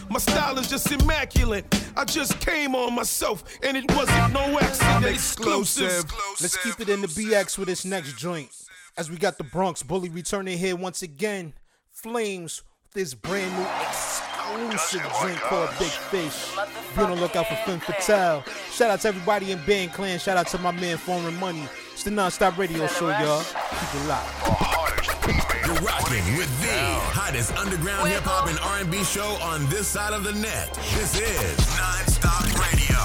My 0.08 0.18
style 0.18 0.58
is 0.58 0.68
just 0.68 0.90
immaculate. 0.90 1.64
I 1.96 2.04
just 2.04 2.38
came 2.40 2.74
on 2.74 2.94
myself, 2.94 3.44
and 3.62 3.76
it 3.76 3.90
wasn't 3.94 4.32
no 4.32 4.58
accident. 4.58 5.06
Exclusive. 5.06 6.04
Let's 6.40 6.56
keep 6.62 6.80
it 6.80 6.88
in 6.88 7.00
the 7.00 7.08
BX 7.08 7.58
with 7.58 7.68
this 7.68 7.84
next 7.84 8.16
joint. 8.16 8.50
As 8.96 9.10
we 9.10 9.16
got 9.16 9.38
the 9.38 9.44
Bronx 9.44 9.82
Bully 9.82 10.10
returning 10.10 10.58
here 10.58 10.76
once 10.76 11.02
again. 11.02 11.54
Flames 11.90 12.62
with 12.84 12.94
this 12.94 13.14
brand 13.14 13.50
new 13.56 13.66
exclusive 13.80 15.02
drink 15.20 15.38
called 15.40 15.70
Big 15.78 15.88
Fish. 15.88 16.54
Be 16.96 17.02
on 17.02 17.10
the 17.10 17.16
lookout 17.16 17.46
for 17.46 17.56
Femme 17.66 17.80
Fatale. 17.80 18.44
Shout 18.70 18.90
out 18.90 19.00
to 19.00 19.08
everybody 19.08 19.52
in 19.52 19.64
Band 19.64 19.92
Clan. 19.92 20.18
Shout 20.18 20.36
out 20.36 20.46
to 20.48 20.58
my 20.58 20.72
man 20.72 20.96
Foreign 20.96 21.38
Money. 21.38 21.68
It's 21.92 22.02
the 22.02 22.10
Non-Stop 22.10 22.58
Radio 22.58 22.86
Show, 22.86 23.08
y'all. 23.08 23.42
Keep 23.42 24.02
it 24.02 24.08
locked. 24.08 25.11
You're 25.22 25.78
rocking 25.86 26.36
with 26.36 26.50
the 26.58 26.74
hottest 27.14 27.54
underground 27.54 28.08
hip 28.08 28.26
hop 28.26 28.48
and 28.50 28.58
R&B 28.58 29.04
show 29.04 29.38
on 29.38 29.62
this 29.70 29.86
side 29.86 30.12
of 30.12 30.24
the 30.24 30.32
net. 30.32 30.74
This 30.98 31.14
is 31.14 31.54
Non-Stop 31.78 32.42
Radio. 32.58 32.98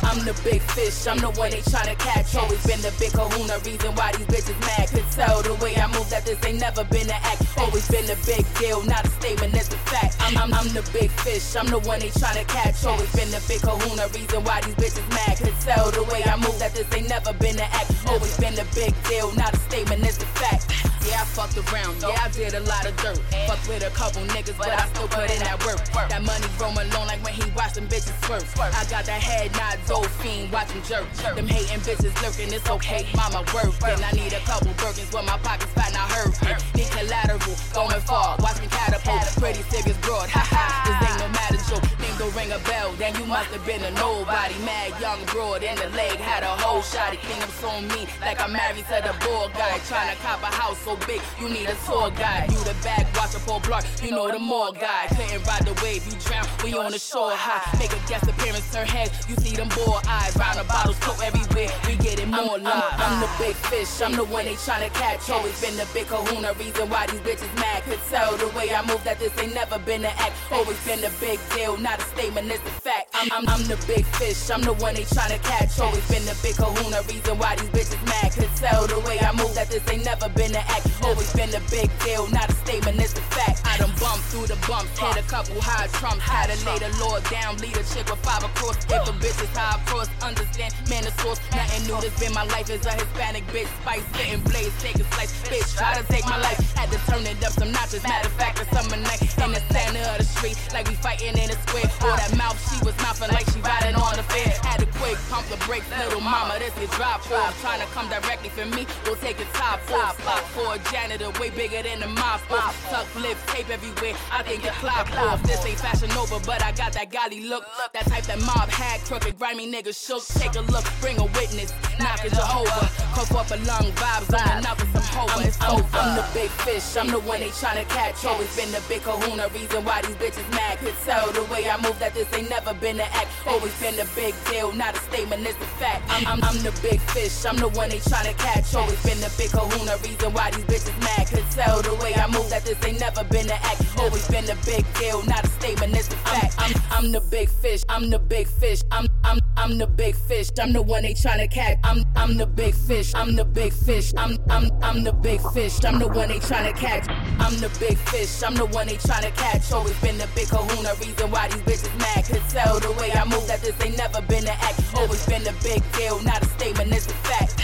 I'm 0.00 0.24
the 0.24 0.32
big 0.40 0.62
fish, 0.72 1.06
I'm 1.06 1.18
the 1.20 1.28
one 1.36 1.50
they 1.50 1.60
tryna 1.60 1.98
catch. 1.98 2.32
Always 2.36 2.64
been 2.64 2.80
the 2.80 2.88
big 2.96 3.12
kahuna, 3.12 3.60
reason 3.68 3.92
why 4.00 4.16
these 4.16 4.28
bitches 4.32 4.56
mad. 4.64 4.88
Could 4.88 5.04
tell 5.12 5.42
the 5.44 5.52
way 5.60 5.76
I 5.76 5.84
move 5.92 6.08
that 6.08 6.24
this 6.24 6.40
ain't 6.44 6.60
never 6.60 6.84
been 6.84 7.08
an 7.12 7.20
act. 7.20 7.44
Always 7.58 7.84
been 7.92 8.08
a 8.08 8.16
big 8.24 8.44
deal, 8.56 8.80
not 8.88 9.04
a 9.04 9.10
statement, 9.20 9.52
it's 9.52 9.72
a 9.72 9.80
fact. 9.84 10.16
I'm, 10.20 10.36
I'm, 10.40 10.54
I'm 10.56 10.68
the 10.72 10.88
big 10.92 11.10
fish, 11.20 11.44
I'm 11.56 11.68
the 11.68 11.84
one 11.84 12.00
they 12.00 12.12
tryna 12.16 12.48
catch. 12.48 12.80
Always 12.84 13.12
been 13.12 13.28
the 13.28 13.44
big 13.44 13.60
kahuna, 13.60 14.08
reason 14.16 14.40
why 14.44 14.64
these 14.64 14.76
bitches 14.80 15.08
mad. 15.12 15.36
Could 15.36 15.58
tell 15.60 15.90
the 15.92 16.04
way 16.08 16.24
I 16.24 16.36
move 16.40 16.56
that 16.64 16.72
this 16.72 16.88
ain't 16.96 17.08
never 17.12 17.32
been 17.36 17.60
an 17.60 17.68
act. 17.76 17.92
Always 18.08 18.36
been 18.40 18.56
a 18.56 18.64
big 18.72 18.96
deal, 19.04 19.32
not 19.36 19.52
a 19.52 19.60
statement, 19.68 20.00
it's 20.04 20.16
a 20.16 20.28
fact. 20.40 20.93
Yeah, 21.04 21.20
I 21.20 21.24
fucked 21.24 21.56
around. 21.60 22.00
Yeah, 22.00 22.16
I 22.16 22.28
did 22.30 22.54
a 22.54 22.60
lot 22.64 22.86
of 22.86 22.96
dirt. 22.96 23.18
Fucked 23.46 23.68
with 23.68 23.84
a 23.84 23.90
couple 23.90 24.22
niggas, 24.32 24.56
but 24.56 24.72
I 24.72 24.86
still 24.88 25.08
put 25.08 25.30
in 25.30 25.40
that 25.44 25.60
work. 25.64 25.80
That 26.08 26.22
money 26.24 26.48
roam 26.56 26.76
alone 26.76 27.06
like 27.06 27.22
when 27.22 27.34
he 27.34 27.44
watched 27.52 27.76
them 27.76 27.86
bitches 27.88 28.16
swerve. 28.24 28.44
I 28.56 28.84
got 28.88 29.04
that 29.04 29.20
head 29.20 29.52
nod, 29.52 29.78
fiend, 30.20 30.52
watch 30.52 30.70
him 30.70 30.82
jerk. 30.82 31.04
Them 31.36 31.46
hating 31.46 31.80
bitches 31.84 32.14
lurking, 32.22 32.52
it's 32.52 32.68
okay, 32.68 33.06
mama 33.16 33.44
work. 33.52 33.72
And 33.84 34.00
I 34.00 34.12
need 34.12 34.32
a 34.32 34.40
couple 34.48 34.72
Birkins 34.80 35.12
when 35.12 35.26
my 35.26 35.36
pockets 35.38 35.72
fat, 35.72 35.92
not 35.92 36.08
hurting. 36.10 36.56
Need 36.74 36.90
collateral, 36.90 37.56
going 37.74 38.00
far, 38.08 38.36
watch 38.40 38.60
me 38.60 38.68
catapult. 38.68 39.28
Pretty 39.36 39.62
serious 39.68 39.98
broad, 39.98 40.30
ha 40.30 40.40
ha. 40.40 40.64
This 40.88 40.96
ain't 41.04 41.20
no 41.20 41.28
matter 41.28 41.60
joke. 41.68 41.84
Name 42.00 42.16
don't 42.16 42.34
ring 42.34 42.52
a 42.52 42.58
bell, 42.64 42.92
then 42.96 43.14
you 43.20 43.26
must 43.26 43.50
have 43.52 43.64
been 43.66 43.82
a 43.84 43.90
nobody. 44.00 44.56
Mad 44.64 44.96
young 45.00 45.20
broad 45.26 45.62
in 45.62 45.76
the 45.76 45.88
leg, 45.92 46.16
had 46.16 46.42
a 46.42 46.54
whole 46.64 46.82
shot. 46.82 47.12
He 47.12 47.18
clean 47.20 47.42
up 47.42 47.52
so 47.60 47.68
me, 47.92 48.08
like 48.20 48.40
I'm 48.40 48.52
married 48.52 48.86
to 48.88 48.98
the 49.04 49.12
boy 49.20 49.52
guy. 49.52 49.76
Trying 49.84 50.14
to 50.14 50.18
cop 50.22 50.40
a 50.42 50.52
house 50.52 50.80
so 50.94 51.06
big, 51.06 51.20
you 51.40 51.48
need 51.48 51.68
a 51.68 51.74
tour 51.86 52.10
guide. 52.10 52.50
You 52.50 52.58
the 52.58 52.74
bag 52.82 53.06
watcher 53.16 53.38
for 53.38 53.60
block, 53.60 53.84
you 54.02 54.10
know 54.10 54.30
the 54.30 54.38
more 54.38 54.72
guy. 54.72 55.06
Couldn't 55.08 55.44
ride 55.46 55.66
the 55.66 55.74
wave, 55.82 56.04
you 56.06 56.14
drown, 56.20 56.46
we 56.62 56.74
on 56.74 56.92
the 56.92 56.98
shore 56.98 57.32
high. 57.32 57.62
Make 57.78 57.92
a 57.92 58.00
guest 58.08 58.28
appearance, 58.28 58.70
turn 58.72 58.86
heads, 58.86 59.12
you 59.28 59.36
see 59.36 59.56
them 59.56 59.68
boy 59.70 59.98
eyes. 60.08 60.36
Round 60.36 60.58
the 60.58 60.64
bottles, 60.64 60.98
coat 61.00 61.20
everywhere, 61.22 61.70
we 61.86 61.96
getting 61.96 62.30
more 62.30 62.56
I'm, 62.56 62.64
love. 62.64 62.84
I'm, 62.92 63.00
I'm 63.00 63.20
the 63.20 63.30
big 63.38 63.54
fish, 63.70 64.00
I'm 64.00 64.12
the 64.12 64.24
one 64.24 64.44
they 64.44 64.54
tryna 64.54 64.92
catch. 64.94 65.30
Always 65.30 65.60
been 65.60 65.76
the 65.76 65.86
big 65.94 66.06
kahuna, 66.06 66.54
reason 66.54 66.88
why 66.88 67.06
these 67.06 67.20
bitches 67.20 67.54
mad. 67.56 67.82
Could 67.84 68.00
tell 68.10 68.36
the 68.36 68.48
way 68.56 68.70
I 68.74 68.84
move 68.86 69.02
that 69.04 69.18
this 69.18 69.36
ain't 69.38 69.54
never 69.54 69.78
been 69.78 70.04
an 70.04 70.14
act. 70.18 70.36
Always 70.52 70.78
been 70.84 71.02
a 71.04 71.10
big 71.20 71.38
deal, 71.54 71.76
not 71.78 71.98
a 71.98 72.02
statement, 72.14 72.50
it's 72.50 72.62
a 72.62 72.74
fact. 72.86 73.10
I'm, 73.14 73.30
I'm, 73.32 73.48
I'm 73.48 73.64
the 73.66 73.78
big 73.86 74.04
fish, 74.18 74.50
I'm 74.50 74.62
the 74.62 74.74
one 74.74 74.94
they 74.94 75.04
tryna 75.04 75.42
catch. 75.42 75.78
Always 75.80 76.06
been 76.08 76.24
the 76.24 76.36
big 76.42 76.56
kahuna, 76.56 77.02
reason 77.08 77.38
why 77.38 77.56
these 77.56 77.70
bitches 77.70 78.02
mad. 78.06 78.32
Could 78.32 78.50
tell 78.56 78.86
the 78.86 79.00
way 79.00 79.18
I 79.20 79.32
move 79.32 79.54
that 79.54 79.70
this 79.70 79.82
ain't 79.90 80.04
never 80.04 80.28
been 80.30 80.54
an 80.54 80.64
act. 80.68 80.83
Always 81.02 81.32
been 81.32 81.52
a 81.54 81.60
big 81.70 81.90
deal, 82.00 82.26
not 82.28 82.48
a 82.50 82.54
statement, 82.64 83.00
it's 83.00 83.12
a 83.12 83.24
fact. 83.34 83.60
I 83.64 83.76
done 83.78 83.92
bumped 84.00 84.24
through 84.32 84.46
the 84.46 84.58
bumps, 84.66 84.98
hit 84.98 85.16
a 85.16 85.26
couple 85.28 85.60
high 85.60 85.86
trumps. 85.98 86.24
Had 86.24 86.50
to 86.50 86.56
lay 86.64 86.78
the 86.78 86.90
Lord 86.98 87.22
down, 87.30 87.56
lead 87.58 87.76
a 87.76 87.84
chick 87.84 88.08
with 88.08 88.20
five 88.24 88.44
across. 88.44 88.76
If 88.84 89.04
a 89.08 89.12
bitch 89.20 89.38
is 89.42 89.52
high 89.56 89.80
across, 89.80 90.08
understand, 90.22 90.74
man, 90.88 91.04
the 91.04 91.12
source. 91.20 91.40
Nothing 91.52 91.86
new, 91.86 92.00
this 92.00 92.14
been 92.18 92.32
my 92.32 92.44
life 92.54 92.70
as 92.70 92.84
a 92.86 92.92
Hispanic 92.92 93.46
bitch. 93.48 93.68
Spice, 93.82 94.04
spitting 94.14 94.40
blades, 94.44 94.74
take 94.82 94.96
a 94.96 95.04
slice. 95.12 95.32
Bitch, 95.48 95.76
try 95.76 95.94
to 95.94 96.04
take 96.12 96.24
my 96.24 96.40
life. 96.40 96.58
Had 96.74 96.90
to 96.90 96.98
turn 97.10 97.26
it 97.26 97.42
up 97.44 97.52
some 97.52 97.72
notches. 97.72 98.02
Matter 98.02 98.28
of 98.28 98.34
fact, 98.34 98.60
a 98.60 98.64
summer 98.74 98.96
night 98.96 99.22
in 99.44 99.52
the 99.52 99.60
center 99.72 100.00
of 100.12 100.18
the 100.18 100.24
street, 100.24 100.56
like 100.72 100.88
we 100.88 100.94
fighting 100.94 101.36
in 101.36 101.50
a 101.50 101.56
square. 101.68 101.88
Or 102.00 102.16
that 102.16 102.32
mouth, 102.36 102.56
she 102.68 102.80
was 102.84 102.96
mouthing 103.04 103.28
like 103.30 103.44
she 103.52 103.60
riding 103.60 103.94
on 103.94 104.16
the 104.16 104.24
fair. 104.24 104.56
Had 104.64 104.80
to 104.80 104.88
quick 104.98 105.18
pump 105.28 105.46
the 105.48 105.56
brakes, 105.68 105.86
little 106.00 106.20
mama, 106.20 106.56
this 106.58 106.72
is 106.80 106.90
drop 106.96 107.20
off. 107.30 107.52
Trying 107.60 107.80
to 107.80 107.86
come 107.92 108.08
directly 108.08 108.48
for 108.48 108.64
me, 108.64 108.86
we'll 109.04 109.20
take 109.20 109.40
it 109.40 109.48
top 109.52 109.80
off. 109.92 110.16
Spot 110.20 110.44
for 110.56 110.73
a 110.74 110.78
janitor, 110.90 111.30
way 111.40 111.50
bigger 111.50 111.82
than 111.82 112.00
the 112.00 112.08
mop 112.08 112.42
off. 112.50 112.74
Tuck 112.90 113.06
lips, 113.22 113.40
tape 113.52 113.70
everywhere, 113.70 114.14
I 114.30 114.42
can 114.42 114.60
get 114.60 114.74
clock 114.74 115.10
off. 115.16 115.42
This 115.44 115.64
ain't 115.64 115.78
fashion 115.78 116.10
over, 116.12 116.38
but 116.44 116.62
I 116.62 116.72
got 116.72 116.92
that 116.94 117.10
golly 117.10 117.46
look. 117.46 117.64
That 117.92 118.06
type 118.06 118.24
that 118.24 118.40
mob 118.40 118.68
had, 118.68 119.00
crooked, 119.02 119.38
grimy 119.38 119.70
niggas 119.70 119.94
shook. 119.94 120.24
Take 120.40 120.56
a 120.56 120.62
look, 120.72 120.84
bring 121.00 121.18
a 121.18 121.24
witness, 121.38 121.72
knockin' 122.00 122.30
Jehovah. 122.30 122.90
Cough 123.14 123.34
up 123.36 123.50
a 123.50 123.58
lung, 123.64 123.86
vibes 123.94 124.34
on 124.34 124.42
the 124.42 124.60
knock 124.66 124.78
with 124.78 124.92
some 124.92 125.08
hover. 125.14 125.46
It's 125.46 125.62
over. 125.62 125.98
I'm 125.98 126.16
the 126.16 126.26
big 126.34 126.50
fish, 126.66 126.96
I'm 126.96 127.08
the 127.08 127.20
one 127.20 127.40
they 127.40 127.54
tryna 127.54 127.88
catch. 127.88 128.24
Always 128.24 128.50
been 128.56 128.70
the 128.72 128.82
big 128.88 129.02
kahuna, 129.02 129.48
reason 129.54 129.84
why 129.84 130.02
these 130.02 130.16
bitches 130.16 130.48
mad. 130.50 130.78
Could 130.78 130.94
tell 131.04 131.30
the 131.32 131.44
way 131.52 131.70
I 131.70 131.80
move 131.80 131.98
that 132.00 132.14
this 132.14 132.26
ain't 132.34 132.50
never 132.50 132.74
been 132.74 132.98
an 132.98 133.08
act. 133.12 133.30
Always 133.46 133.74
been 133.80 133.94
a 134.00 134.06
big 134.16 134.34
deal, 134.50 134.72
not 134.72 134.96
a 134.96 135.00
statement, 135.06 135.46
it's 135.46 135.56
a 135.58 135.70
fact. 135.78 136.02
I'm, 136.08 136.26
I'm, 136.26 136.42
I'm 136.42 136.58
the 136.66 136.74
big 136.82 137.00
fish, 137.14 137.44
I'm 137.46 137.56
the 137.56 137.68
one 137.68 137.90
they 137.90 138.02
tryna 138.02 138.36
catch. 138.38 138.74
Always 138.74 139.00
been 139.04 139.20
the 139.20 139.32
big 139.38 139.50
kahuna, 139.50 139.96
reason 140.02 140.32
why 140.32 140.50
these 140.50 140.63
bitches 140.66 140.98
mad. 141.00 141.28
Could 141.28 141.48
tell 141.50 141.82
the 141.82 141.94
way 142.02 142.14
I 142.14 142.26
move 142.26 142.48
that 142.50 142.64
this 142.64 142.82
ain't 142.84 143.00
never 143.00 143.24
been 143.24 143.46
an 143.46 143.58
act. 143.62 143.82
Always 143.98 144.26
been 144.28 144.48
a 144.50 144.56
big 144.64 144.84
deal, 144.94 145.22
not 145.24 145.44
a 145.44 145.48
statement, 145.48 145.96
it's 145.96 146.08
a 146.08 146.16
fact. 146.16 146.54
I'm, 146.58 146.72
I'm, 146.74 147.04
I'm 147.04 147.12
the 147.12 147.20
big 147.20 147.48
fish, 147.48 147.82
I'm 147.88 148.10
the 148.10 148.18
big 148.18 148.48
fish, 148.48 148.80
I'm, 148.90 149.06
I'm, 149.24 149.38
I'm 149.56 149.78
the 149.78 149.86
big 149.86 150.16
fish, 150.16 150.48
I'm 150.60 150.72
the 150.72 150.82
one 150.82 151.02
they 151.02 151.14
tryna 151.14 151.50
catch. 151.50 151.78
I'm, 151.84 152.02
I'm 152.16 152.36
the 152.36 152.46
big 152.46 152.74
fish, 152.74 153.14
I'm 153.14 153.36
the 153.36 153.44
big 153.44 153.72
fish, 153.72 154.12
I'm, 154.16 154.38
I'm, 154.50 154.70
I'm 154.82 155.04
the 155.04 155.12
big 155.12 155.40
fish, 155.52 155.84
I'm 155.84 155.98
the 155.98 156.08
one 156.08 156.28
they 156.28 156.38
tryna 156.38 156.74
catch. 156.76 157.08
I'm 157.38 157.56
the 157.60 157.68
big 157.78 157.98
fish, 157.98 158.42
I'm 158.42 158.54
the 158.54 158.66
one 158.66 158.86
they 158.86 158.96
tryna 158.96 159.34
catch. 159.36 159.70
Always 159.72 159.98
been 160.00 160.18
the 160.18 160.28
big 160.34 160.48
kahuna, 160.48 160.94
reason 160.94 161.30
why 161.30 161.48
these 161.48 161.62
bitches 161.62 161.98
mad. 161.98 162.24
Could 162.24 162.42
tell 162.48 162.80
the 162.80 162.92
way 162.92 163.12
I 163.12 163.24
move 163.24 163.46
that 163.46 163.60
this 163.60 163.78
ain't 163.84 163.96
never 163.98 164.22
been 164.22 164.44
an 164.44 164.56
act. 164.60 164.80
Always 164.96 165.24
been 165.26 165.46
a 165.46 165.52
big 165.62 165.82
deal, 165.92 166.20
not 166.22 166.42
a 166.42 166.46
statement, 166.46 166.92
it's 166.92 167.06
a 167.06 167.14
fact. 167.28 167.60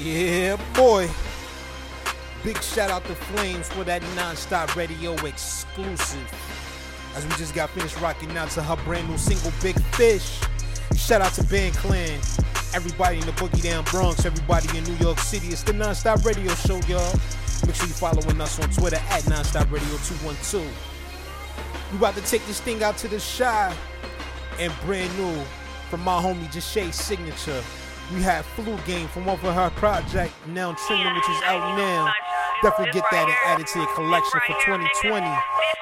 Yeah, 0.00 0.56
boy. 0.74 1.08
Big 2.44 2.60
shout 2.60 2.90
out 2.90 3.04
to 3.04 3.14
Flames 3.14 3.68
for 3.68 3.84
that 3.84 4.02
non-stop 4.16 4.74
radio 4.74 5.14
exclusive. 5.24 6.26
As 7.14 7.24
we 7.24 7.30
just 7.36 7.54
got 7.54 7.70
finished 7.70 8.00
rocking 8.00 8.36
out 8.36 8.50
to 8.50 8.62
her 8.62 8.74
brand 8.84 9.08
new 9.08 9.16
single, 9.16 9.52
Big 9.62 9.80
Fish. 9.94 10.40
Shout 10.96 11.20
out 11.20 11.32
to 11.34 11.44
Band 11.44 11.76
Clan, 11.76 12.18
everybody 12.74 13.18
in 13.18 13.26
the 13.26 13.32
Boogie 13.32 13.62
Down 13.62 13.84
Bronx, 13.84 14.24
everybody 14.24 14.76
in 14.76 14.82
New 14.84 14.96
York 14.96 15.20
City. 15.20 15.48
It's 15.48 15.62
the 15.62 15.72
non-stop 15.72 16.24
radio 16.24 16.52
show, 16.54 16.80
y'all. 16.88 17.14
Make 17.64 17.76
sure 17.76 17.86
you 17.86 17.94
following 17.94 18.40
us 18.40 18.58
on 18.60 18.68
Twitter 18.70 19.00
at 19.10 19.28
non-stop 19.28 19.70
radio 19.70 19.86
212. 19.88 20.66
We 21.92 21.98
about 21.98 22.16
to 22.16 22.22
take 22.22 22.44
this 22.46 22.60
thing 22.60 22.82
out 22.82 22.96
to 22.98 23.08
the 23.08 23.20
shy 23.20 23.72
and 24.58 24.72
brand 24.84 25.16
new 25.16 25.44
from 25.90 26.00
my 26.00 26.20
homie 26.20 26.52
Jashay 26.52 26.92
Signature. 26.92 27.62
We 28.12 28.20
have 28.22 28.44
Flu 28.44 28.76
Game 28.84 29.06
from 29.08 29.28
over 29.28 29.52
her 29.52 29.70
project, 29.70 30.34
Now 30.48 30.74
Trending, 30.74 31.14
which 31.14 31.28
is 31.28 31.42
out 31.44 31.78
now. 31.78 32.12
Definitely 32.62 32.92
get 32.94 33.04
that 33.10 33.26
and 33.26 33.34
add 33.50 33.58
it 33.58 33.66
to 33.74 33.80
your 33.80 33.92
collection 33.94 34.38
for 34.46 34.54
2020. 34.62 35.26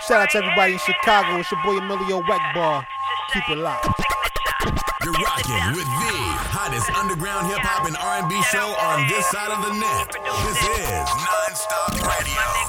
Shout 0.09 0.25
out 0.25 0.31
to 0.31 0.39
everybody 0.39 0.73
in 0.73 0.79
Chicago. 0.79 1.37
It's 1.37 1.53
your 1.53 1.61
boy 1.63 1.77
Emilio 1.77 2.23
Weckbar. 2.25 2.87
Keep 3.35 3.51
it 3.51 3.59
locked. 3.59 3.85
You're 5.05 5.13
rocking 5.13 5.77
with 5.77 5.85
the 5.85 6.17
hottest 6.49 6.89
underground 6.97 7.49
hip 7.49 7.61
hop 7.61 7.85
and 7.85 7.97
R&B 8.01 8.33
show 8.49 8.73
on 8.81 9.07
this 9.09 9.29
side 9.29 9.53
of 9.53 9.61
the 9.61 9.77
net. 9.77 10.09
This 10.49 10.57
is 10.57 11.05
Nonstop 11.21 12.01
Radio. 12.01 12.60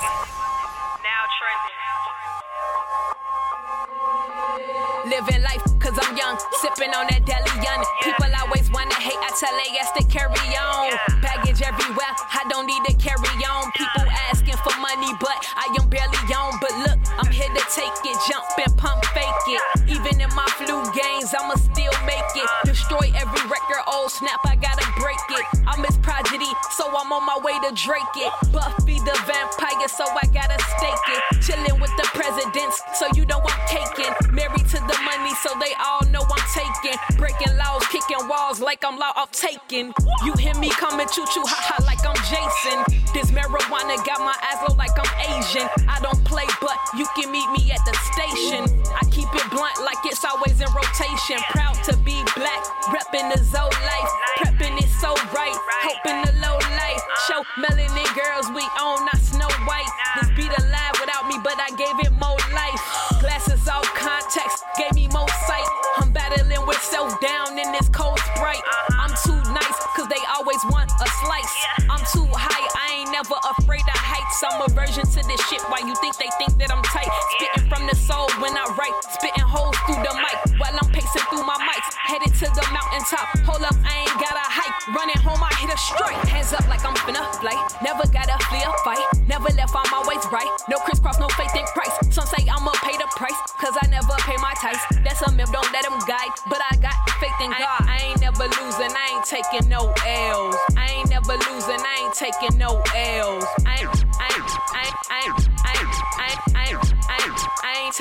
Living 5.12 5.44
life, 5.44 5.60
cause 5.84 5.92
I'm 6.00 6.16
young, 6.16 6.40
sipping 6.64 6.96
on 6.96 7.04
that 7.12 7.28
deli 7.28 7.52
young. 7.60 7.84
People 8.00 8.32
always 8.32 8.72
wanna 8.72 8.96
hate, 8.96 9.20
I 9.20 9.28
tell 9.36 9.52
they 9.60 9.76
ass 9.76 9.92
to 10.00 10.04
carry 10.08 10.56
on. 10.56 10.96
Baggage 11.20 11.60
everywhere, 11.60 12.16
I 12.32 12.48
don't 12.48 12.64
need 12.64 12.80
to 12.88 12.96
carry 12.96 13.36
on. 13.44 13.68
People 13.76 14.08
asking 14.32 14.56
for 14.64 14.72
money, 14.80 15.12
but 15.20 15.36
I 15.60 15.68
am 15.76 15.92
barely 15.92 16.16
on. 16.32 16.56
But 16.64 16.72
look, 16.88 16.91
Here 17.32 17.48
to 17.48 17.64
take 17.72 17.96
it, 18.04 18.18
jump 18.28 18.46
and 18.60 18.78
pump 18.78 19.04
fake 19.16 19.48
it. 19.48 19.62
Even 19.88 20.20
in 20.20 20.30
my 20.36 20.48
flu 20.60 20.84
games, 20.92 21.34
I'ma 21.34 21.56
still 21.56 21.96
make 22.06 22.32
it. 22.36 22.50
Destroy 22.66 23.12
every 23.16 23.44
record, 23.48 23.84
old 23.88 24.12
snap, 24.12 24.40
I 24.46 24.56
gotta 24.56 24.86
break 25.00 25.18
it. 25.40 25.46
I'm 25.66 25.82
prodigy, 26.02 26.52
so 26.72 26.86
I'm 26.88 27.12
on 27.14 27.26
my 27.26 27.38
way 27.44 27.56
to 27.66 27.72
Drake 27.74 28.16
it. 28.18 28.32
Buffy 28.52 29.00
the 29.00 29.16
vampire, 29.26 29.88
so 29.88 30.04
I 30.04 30.26
gotta 30.34 30.60
stake 30.76 31.08
it. 31.08 31.22
Chilling 31.42 31.80
with 31.80 31.94
the 31.98 32.08
presidents, 32.14 32.82
so 32.94 33.08
you 33.16 33.26
know 33.26 33.40
I'm 33.40 33.62
caking. 33.68 34.14
Married 34.34 34.68
to 34.70 34.80
the 34.82 34.98
money, 35.06 35.34
so 35.42 35.50
they 35.60 35.74
all 35.80 36.04
know 36.12 36.22
I'm 36.22 36.46
taking. 36.54 36.98
Breaking 37.18 37.56
laws, 37.58 37.86
kicking 37.88 38.28
walls 38.28 38.60
like 38.60 38.84
I'm 38.84 38.98
law 38.98 39.14
of 39.16 39.32
taking. 39.32 39.94
You 40.26 40.34
hear 40.38 40.56
me 40.56 40.70
coming 40.70 41.08
choo 41.08 41.26
choo 41.34 41.46
ha 41.46 41.58
ha 41.58 41.78
like 41.86 42.04
I'm 42.06 42.18
Jason. 42.28 42.78
This 43.14 43.32
marijuana 43.32 43.98
got 44.06 44.20
my 44.20 44.36
eyes 44.36 44.60
low 44.68 44.76
like 44.76 44.96
I'm 44.98 45.12
Asian. 45.38 45.68
I 45.88 46.00
don't 46.02 46.22
play, 46.26 46.48
but 46.62 46.78
you 46.98 47.08
can 47.16 47.31
meet 47.32 47.50
me 47.56 47.72
at 47.72 47.80
the 47.88 47.96
station. 48.12 48.68
I 48.92 49.08
keep 49.08 49.32
it 49.32 49.48
blunt 49.50 49.80
like 49.88 50.04
it's 50.04 50.24
always 50.28 50.60
in 50.60 50.68
rotation. 50.76 51.40
Proud 51.56 51.80
to 51.88 51.96
be 52.04 52.20
black, 52.36 52.62
reppin' 52.92 53.32
the 53.32 53.40
Zoe 53.40 53.72
life. 53.88 54.12
Prepping 54.44 54.76
it 54.76 54.92
so 55.00 55.16
right, 55.32 55.56
hoping 55.88 56.20
the 56.28 56.34
low 56.44 56.60
life. 56.76 57.02
Show 57.28 57.40
melanin 57.56 58.12
girls 58.12 58.52
we 58.52 58.68
own, 58.84 59.08
not 59.08 59.18
Snow 59.18 59.48
White. 59.64 59.92
This 60.20 60.30
beat 60.36 60.52
alive 60.60 60.96
without 61.00 61.28
me, 61.32 61.40
but 61.44 61.56
I 61.56 61.72
gave 61.80 61.96
it 62.04 62.12
more 62.20 62.40
life. 62.52 62.84
Glasses 63.24 63.68
off 63.68 63.88
context, 63.96 64.66
gave 64.78 64.94
me 64.94 65.08
more 65.16 65.32
sight. 65.48 65.70
I'm 65.98 66.12
battling 66.12 66.68
with 66.68 66.82
self 66.84 67.16
down 67.22 67.58
in 67.58 67.72
this 67.72 67.88
cold 67.90 68.20
sprite. 68.20 68.64
This 75.32 75.42
shit. 75.48 75.64
Why 75.72 75.80
you 75.80 75.96
think 76.04 76.20
they 76.20 76.28
think 76.36 76.60
that 76.60 76.70
I'm 76.72 76.84
tight? 76.84 77.08
Spitting 77.40 77.66
from 77.72 77.88
the 77.88 77.96
soul 77.96 78.28
when 78.44 78.52
I 78.52 78.68
write, 78.76 78.96
spitting 79.16 79.48
holes 79.48 79.76
through 79.88 80.04
the 80.04 80.14
mic 80.20 80.38
while 80.60 80.76
I'm 80.76 80.90
pacing 80.92 81.24
through 81.32 81.48
my 81.48 81.56
mics. 81.56 81.90
Headed 82.12 82.36
to 82.44 82.48
the 82.52 82.66
mountaintop. 82.76 83.26
Hold 83.48 83.64
up, 83.64 83.78
I 83.88 84.04
ain't 84.04 84.18
got 84.20 84.36
a 84.36 84.46
hike. 84.46 84.76
Running 84.92 85.20
home, 85.24 85.40
I 85.40 85.52
hit 85.56 85.72
a 85.72 85.80
strike. 85.80 86.20
Hands 86.28 86.52
up 86.52 86.68
like 86.68 86.84
I'm 86.84 86.96
finna 87.08 87.24
flight. 87.40 87.60
Never 87.80 88.04
gotta 88.12 88.36
flee 88.52 88.64
a 88.64 88.72
fight. 88.84 89.04
Never 89.28 89.48
left 89.56 89.72
on 89.72 89.88
my 89.88 90.04
ways 90.04 90.24
right. 90.36 90.52
No 90.68 90.78
crisscross, 90.84 91.20
no 91.20 91.32
faith 91.40 91.56
in 91.56 91.66
Christ. 91.72 92.12
Some 92.12 92.28
say 92.28 92.44
I'ma 92.44 92.76
pay 92.84 93.00
the 93.00 93.08
price, 93.16 93.40
cause 93.56 93.76
I 93.80 93.88
never 93.88 94.12
pay 94.28 94.36
my 94.44 94.52
tithes. 94.60 94.84
That's 95.08 95.22
a 95.24 95.32
myth, 95.32 95.52
don't 95.56 95.72
let 95.72 95.88
them 95.88 95.96
guide. 96.04 96.34
But 96.52 96.60
I 96.60 96.76
got 96.84 96.98
faith 97.24 97.40
in 97.40 97.52
God. 97.56 97.88
I 97.88 98.12
ain't 98.12 98.20
never 98.20 98.52
losing, 98.60 98.92
I 98.92 99.06
ain't 99.16 99.26
taking 99.26 99.70
no 99.72 99.96
L's. 100.04 100.60
I 100.76 100.92
ain't 101.00 101.10
never 101.10 101.40
losing, 101.48 101.80
I 101.80 101.94
ain't 102.04 102.16
taking 102.20 102.58
no 102.60 102.84
L's. 102.92 103.31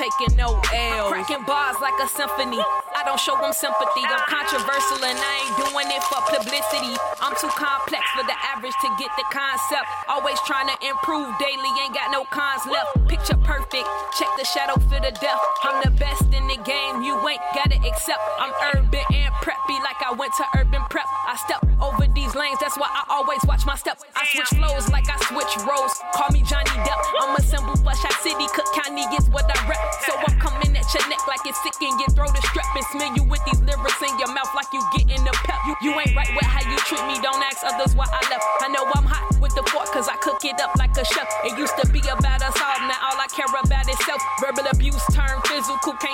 Taking 0.01 0.33
no 0.35 0.57
L. 0.73 1.13
Cracking 1.13 1.45
bars 1.45 1.77
like 1.77 1.93
a 2.01 2.09
symphony. 2.09 2.57
I 2.97 3.05
don't 3.05 3.21
show 3.21 3.37
them 3.37 3.53
sympathy. 3.53 4.01
I'm 4.01 4.25
controversial 4.25 4.97
and 5.05 5.13
I 5.13 5.33
ain't 5.45 5.55
doing 5.61 5.89
it 5.93 6.01
for 6.09 6.17
publicity. 6.25 6.97
I'm 7.21 7.37
too 7.37 7.53
complex 7.53 8.01
for 8.17 8.25
the 8.25 8.33
average 8.49 8.73
to 8.81 8.89
get 8.97 9.13
the 9.13 9.25
concept. 9.29 9.85
Always 10.09 10.41
trying 10.49 10.73
to 10.73 10.77
improve 10.81 11.29
daily, 11.37 11.69
ain't 11.85 11.93
got 11.93 12.09
no 12.09 12.25
cons 12.33 12.65
left. 12.65 12.97
Picture 13.05 13.37
perfect, 13.45 13.85
check 14.17 14.29
the 14.41 14.45
shadow 14.45 14.73
for 14.89 14.97
the 14.97 15.13
depth. 15.13 15.45
I'm 15.61 15.85
the 15.85 15.93
best 15.93 16.25
in 16.33 16.49
the 16.49 16.57
game, 16.65 17.05
you 17.05 17.13
ain't 17.29 17.41
gotta 17.53 17.77
accept. 17.85 18.21
I'm 18.41 18.53
urban 18.73 19.05
and 19.13 19.33
preppy 19.71 19.83
like 19.83 20.01
I 20.03 20.13
went 20.13 20.33
to 20.37 20.45
urban 20.57 20.81
prep. 20.89 21.05
I 21.27 21.35
step 21.35 21.65
over 21.81 22.07
these 22.13 22.35
lanes, 22.35 22.59
that's 22.59 22.77
why 22.77 22.87
I 22.87 23.03
always 23.09 23.39
watch 23.47 23.65
my 23.65 23.75
step. 23.75 23.99
I 24.15 24.25
switch 24.27 24.59
flows 24.59 24.89
like 24.91 25.07
I 25.09 25.17
switch 25.25 25.53
roles. 25.67 25.93
Call 26.13 26.29
me 26.31 26.43
Johnny 26.43 26.75
Depp. 26.85 27.01
I'm 27.21 27.35
a 27.35 27.41
symbol 27.41 27.75
for 27.75 27.95
Shot 27.95 28.13
City, 28.21 28.45
Cook 28.53 28.67
County 28.75 29.03
is 29.17 29.29
what 29.29 29.45
I 29.45 29.57
rep. 29.67 29.79
So 30.05 30.13
I'm 30.15 30.39
coming 30.39 30.75
at 30.75 30.87
your 30.93 31.05
neck 31.09 31.23
like 31.27 31.41
it's 31.45 31.61
sick 31.63 31.75
and 31.81 31.99
your 31.99 32.09
throat 32.13 32.35
is 32.35 32.45
strep 32.51 32.69
and 32.75 32.85
smell 32.91 33.11
you 33.15 33.23
with 33.23 33.43
these 33.45 33.61
lyrics 33.61 34.01
in 34.01 34.13
your 34.19 34.31
mouth 34.33 34.51
like 34.55 34.69
you 34.73 34.81
getting 34.93 35.23
the 35.23 35.33
pep. 35.45 35.59
You, 35.67 35.75
you 35.81 35.91
ain't 35.99 36.15
right 36.15 36.31
with 36.35 36.47
how 36.47 36.63
you 36.67 36.77
treat 36.85 37.03
me, 37.07 37.19
don't 37.21 37.41
ask 37.41 37.63
others 37.63 37.95
why 37.95 38.05
I 38.11 38.21
left. 38.29 38.45
I 38.61 38.67
know 38.69 38.85
I'm 38.95 39.05
hot 39.05 39.39
with 39.39 39.53
the 39.55 39.63
fork 39.71 39.89
cause 39.91 40.07
I 40.07 40.15
cook 40.21 40.43
it 40.45 40.59
up 40.61 40.75
like 40.77 40.95
a 40.97 41.05
chef. 41.05 41.27
It 41.43 41.57
used 41.57 41.75
to 41.81 41.85
be 41.89 41.99
about 42.05 42.41
us 42.43 42.55
all, 42.59 42.79
now 42.87 42.99
all 43.09 43.17
I 43.17 43.27
care 43.31 43.47
about 43.49 43.87
is 43.89 43.99
self. 44.05 44.21
Verbal 44.39 44.67
abuse 44.69 45.01
turn 45.13 45.33
physical, 45.33 45.49
can't 45.49 45.50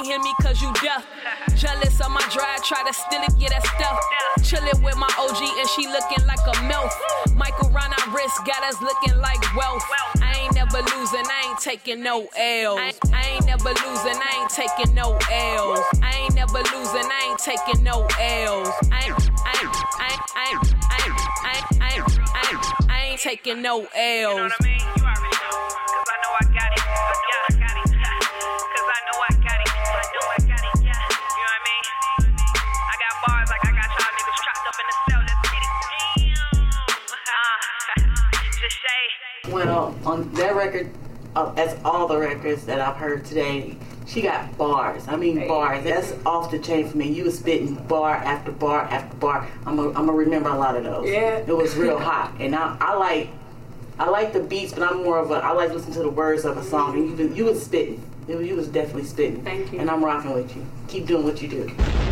hear 0.08 0.20
me 0.20 0.34
cause 0.41 0.62
you 0.62 0.72
deaf. 0.82 1.03
Jealous 1.55 1.99
of 1.99 2.12
my 2.12 2.24
drive, 2.32 2.64
try 2.64 2.82
to 2.88 2.93
steal 2.93 3.22
it, 3.28 3.34
yeah, 3.38 3.49
that 3.49 3.66
stuff. 3.76 3.99
Chillin' 4.39 4.82
with 4.82 4.95
my 4.95 5.12
OG 5.20 5.41
and 5.60 5.68
she 5.76 5.84
looking 5.88 6.24
like 6.26 6.39
a 6.47 6.55
MILF. 6.64 7.36
Michael 7.36 7.70
round 7.72 7.91
our 7.91 8.16
wrist, 8.16 8.39
got 8.47 8.64
us 8.64 8.80
looking 8.82 9.20
like 9.20 9.43
wealth. 9.55 9.84
I 10.24 10.32
ain't 10.39 10.55
never 10.55 10.80
losing, 10.95 11.28
I 11.28 11.51
ain't 11.51 11.60
taking 11.60 12.01
no 12.01 12.30
L's. 12.38 12.80
I, 13.12 13.36
ain't 13.36 13.45
never 13.45 13.70
losing, 13.84 14.16
I 14.16 14.32
ain't 14.39 14.49
taking 14.49 14.95
no 14.95 15.20
L's. 15.30 15.84
I 16.01 16.12
ain't 16.24 16.36
never 16.36 16.64
losing, 16.72 17.03
I 17.03 17.20
ain't 17.28 17.39
taking 17.43 17.84
no 17.84 18.08
L's. 18.08 18.72
I 18.88 19.12
ain't, 19.12 19.20
I 19.43 19.53
ain't, 19.60 19.76
I 19.99 20.08
ain't, 20.08 20.24
I 20.32 20.47
ain't, 20.47 20.72
I 20.88 21.03
ain't, 21.03 21.20
I 21.43 21.93
ain't, 21.95 22.10
I 22.32 22.51
ain't, 22.51 22.66
I 22.80 22.88
I 22.89 23.05
ain't 23.12 23.20
taking 23.20 23.62
no 23.62 23.88
L's. 23.93 23.93
You 23.93 24.24
know 24.24 24.43
what 24.43 24.53
I 24.60 24.64
mean? 24.64 24.80
You 24.80 25.03
already 25.03 25.27
as 41.56 41.78
all 41.86 42.08
the 42.08 42.18
records 42.18 42.66
that 42.66 42.80
I've 42.80 42.96
heard 42.96 43.26
today, 43.26 43.78
she 44.06 44.22
got 44.22 44.58
bars. 44.58 45.08
I 45.08 45.16
mean 45.16 45.48
bars. 45.48 45.84
That's 45.84 46.14
off 46.26 46.50
the 46.52 46.60
chain 46.60 46.90
for 46.90 46.98
me. 46.98 47.12
You 47.12 47.26
was 47.26 47.38
spitting 47.38 47.76
bar 47.88 48.16
after 48.16 48.52
bar 48.52 48.82
after 48.82 49.16
bar. 49.18 49.48
I'm 49.66 49.76
gonna 49.76 49.98
I'm 49.98 50.10
remember 50.10 50.50
a 50.50 50.58
lot 50.58 50.76
of 50.76 50.84
those. 50.84 51.10
Yeah. 51.10 51.38
It 51.38 51.56
was 51.56 51.76
real 51.76 52.00
hot, 52.00 52.34
and 52.40 52.56
I, 52.56 52.78
I 52.80 52.96
like 52.96 53.30
I 54.00 54.10
like 54.10 54.34
the 54.34 54.42
beats, 54.42 54.74
but 54.74 54.84
I'm 54.84 55.04
more 55.04 55.20
of 55.20 55.32
a 55.32 55.36
I 55.36 55.52
like 55.52 55.72
listening 55.72 55.94
to 55.96 56.04
the 56.04 56.10
words 56.10 56.46
of 56.46 56.58
a 56.58 56.64
song. 56.64 56.98
And 56.98 57.20
you 57.20 57.34
you 57.34 57.46
was 57.46 57.64
spitting. 57.64 58.02
You, 58.28 58.42
you 58.42 58.56
was 58.56 58.68
definitely 58.68 59.06
spitting. 59.06 59.42
Thank 59.44 59.72
you. 59.72 59.80
And 59.80 59.90
I'm 59.90 60.04
rocking 60.04 60.34
with 60.34 60.54
you. 60.56 60.66
Keep 60.90 61.08
doing 61.08 61.24
what 61.24 61.42
you 61.42 61.48
do. 61.48 62.07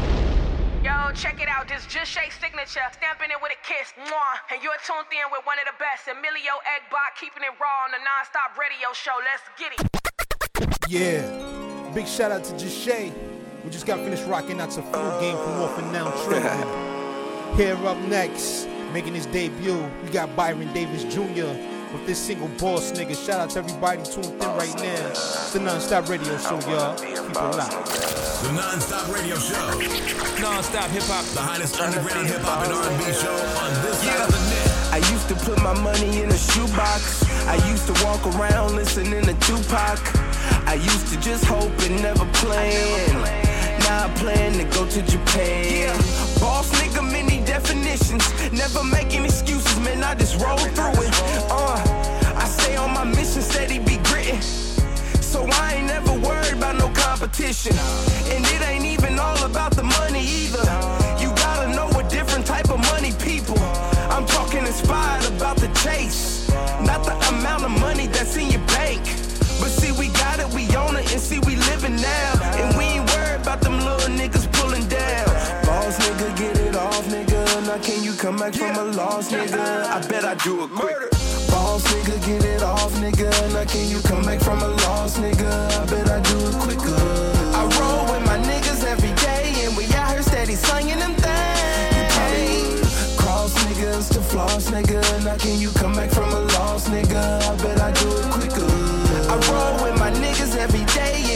Yo, 1.05 1.11
check 1.11 1.39
it 1.39 1.47
out. 1.47 1.67
This 1.67 1.85
Jashay 1.85 2.33
signature, 2.41 2.81
stamping 2.91 3.29
it 3.29 3.37
with 3.39 3.51
a 3.51 3.61
kiss. 3.61 3.93
Mwah. 3.93 4.41
And 4.51 4.63
you're 4.63 4.73
tuned 4.83 5.05
in 5.11 5.29
with 5.31 5.45
one 5.45 5.57
of 5.59 5.65
the 5.65 5.77
best, 5.77 6.07
Emilio 6.07 6.57
Eggbot, 6.65 7.13
keeping 7.19 7.43
it 7.43 7.53
raw 7.61 7.85
on 7.85 7.91
the 7.91 8.01
non-stop 8.01 8.57
radio 8.57 8.89
show. 8.93 9.13
Let's 9.21 9.45
get 9.53 9.77
it. 9.77 9.85
Yeah. 10.89 11.91
Big 11.93 12.07
shout 12.07 12.31
out 12.31 12.43
to 12.45 12.53
Jashay. 12.53 13.13
We 13.63 13.69
just 13.69 13.85
got 13.85 13.99
finished 13.99 14.25
rocking 14.25 14.59
out 14.59 14.71
to 14.71 14.81
Flu 14.81 15.19
Game 15.19 15.37
from 15.37 15.61
Orphan 15.61 15.91
Now 15.91 16.09
Trending. 16.25 17.55
Here 17.55 17.75
up 17.85 17.97
next, 18.09 18.67
making 18.91 19.13
his 19.13 19.27
debut, 19.27 19.87
we 20.03 20.09
got 20.09 20.35
Byron 20.35 20.73
Davis 20.73 21.03
Jr. 21.13 21.53
with 21.95 22.07
this 22.07 22.19
single 22.19 22.47
Boss 22.59 22.91
Nigga. 22.91 23.15
Shout 23.15 23.39
out 23.39 23.49
to 23.51 23.59
everybody 23.59 24.03
tuned 24.03 24.25
in 24.25 24.39
right 24.39 24.75
now. 24.75 25.07
It's 25.09 25.53
the 25.53 25.59
Non-Stop 25.59 26.09
Radio 26.09 26.37
Show, 26.37 26.59
y'all. 26.69 26.95
Keep 26.97 27.17
it 27.17 27.35
locked. 27.35 28.15
The 28.43 28.51
non-stop 28.51 29.07
radio 29.09 29.35
show. 29.37 29.65
Non-stop 30.41 30.89
hip 30.91 31.03
hop. 31.03 31.25
The 31.33 31.41
hottest 31.41 31.79
underground 31.79 32.27
hip 32.27 32.41
hop 32.41 32.65
and 32.65 32.73
R&B 32.73 33.13
show 33.13 33.33
on 33.33 33.71
this 33.81 33.97
side 34.03 34.21
of 34.21 34.29
the 34.29 34.41
net. 34.51 34.93
I 34.93 34.97
used 35.11 35.27
to 35.29 35.35
put 35.35 35.57
my 35.63 35.73
money 35.81 36.21
in 36.21 36.29
a 36.29 36.37
shoebox. 36.37 37.23
I 37.47 37.55
used 37.71 37.87
to 37.87 37.95
walk 38.05 38.21
around 38.35 38.75
listening 38.75 39.23
to 39.23 39.33
Tupac. 39.39 39.99
I 40.67 40.75
used 40.75 41.07
to 41.13 41.19
just 41.21 41.45
hope 41.45 41.71
and 41.87 42.01
never 42.03 42.25
plan. 42.33 43.23
Now 43.79 44.05
I 44.05 44.13
plan 44.15 44.53
to 44.53 44.65
go 44.65 44.85
to 44.85 45.01
Japan. 45.01 45.95
Boss 46.39 46.69
nigga, 46.81 47.01
many 47.09 47.43
definitions. 47.45 48.23
Never 48.51 48.83
making 48.83 49.25
excuses, 49.25 49.79
man. 49.79 50.03
I 50.03 50.13
just 50.15 50.41
roll 50.41 50.57
through 50.57 51.03
it. 51.03 51.13
Uh, 51.49 51.84
I 55.61 55.75
ain't 55.75 55.87
never 55.87 56.13
worried 56.13 56.53
about 56.53 56.75
no 56.77 56.89
competition. 56.89 57.75
And 58.33 58.45
it 58.45 58.61
ain't 58.67 58.85
even 58.85 59.19
all 59.19 59.43
about 59.43 59.75
the 59.75 59.83
money 59.83 60.21
either. 60.21 60.65
You 61.21 61.29
gotta 61.35 61.69
know 61.75 61.89
a 61.99 62.03
different 62.09 62.45
type 62.45 62.69
of 62.69 62.79
money, 62.91 63.11
people. 63.19 63.57
I'm 64.09 64.25
talking 64.25 64.65
inspired 64.65 65.25
about 65.35 65.57
the 65.57 65.67
chase, 65.83 66.49
not 66.81 67.03
the 67.03 67.15
amount 67.35 67.63
of 67.63 67.71
money 67.79 68.07
that's 68.07 68.35
in 68.37 68.49
your 68.49 68.65
bank. 68.77 69.03
But 69.59 69.71
see, 69.71 69.91
we 69.91 70.09
got 70.09 70.39
it, 70.39 70.49
we 70.53 70.63
own 70.75 70.95
it, 70.97 71.11
and 71.11 71.21
see, 71.21 71.39
we 71.39 71.55
living 71.55 71.95
now. 71.95 72.31
And 72.59 72.77
we 72.77 72.83
ain't 72.83 73.09
worried 73.11 73.41
about 73.41 73.61
them 73.61 73.79
little 73.79 74.11
niggas 74.15 74.51
pulling 74.53 74.87
down. 74.87 75.25
Boss 75.65 75.97
nigga, 75.99 76.37
get 76.37 76.57
it 76.59 76.75
off, 76.75 77.05
nigga. 77.07 77.67
Now 77.67 77.77
can 77.79 78.03
you 78.03 78.13
come 78.13 78.37
back 78.37 78.53
from 78.53 78.75
a 78.75 78.83
loss, 78.83 79.31
nigga? 79.31 79.85
I 79.85 80.05
bet 80.07 80.25
I 80.25 80.35
do 80.35 80.63
it 80.63 80.71
quick. 80.71 81.14
Boss 81.75 81.91
nigga, 81.93 82.15
get 82.25 82.45
it 82.45 82.63
off, 82.63 82.93
nigga. 83.03 83.29
Now 83.51 83.65
can 83.65 83.89
you 83.89 83.99
come 84.03 84.23
back 84.23 84.39
from 84.39 84.61
a 84.61 84.69
loss, 84.87 85.19
nigga? 85.19 85.51
I 85.75 85.85
bet 85.91 86.09
I 86.09 86.21
do 86.21 86.47
it 86.47 86.55
quicker. 86.55 86.95
I 87.51 87.67
roll 87.75 88.05
with 88.15 88.25
my 88.25 88.37
niggas 88.47 88.85
every 88.85 89.11
day, 89.15 89.51
and 89.65 89.75
we 89.75 89.83
out 89.93 90.13
here 90.13 90.21
steady 90.21 90.55
slinging 90.55 90.99
them 90.99 91.15
things. 91.15 93.17
Cross 93.17 93.55
niggas 93.65 94.07
to 94.13 94.21
floss, 94.21 94.71
nigga. 94.71 95.03
Now 95.25 95.35
can 95.35 95.59
you 95.59 95.69
come 95.71 95.91
back 95.91 96.11
from 96.11 96.31
a 96.31 96.39
loss, 96.55 96.87
nigga? 96.87 97.43
I 97.43 97.55
bet 97.61 97.81
I 97.81 97.91
do 97.91 98.07
it 98.07 98.31
quicker. 98.31 98.71
I 99.27 99.35
roll 99.51 99.75
with 99.83 99.99
my 99.99 100.11
niggas 100.11 100.55
every 100.55 100.85
day, 100.95 101.34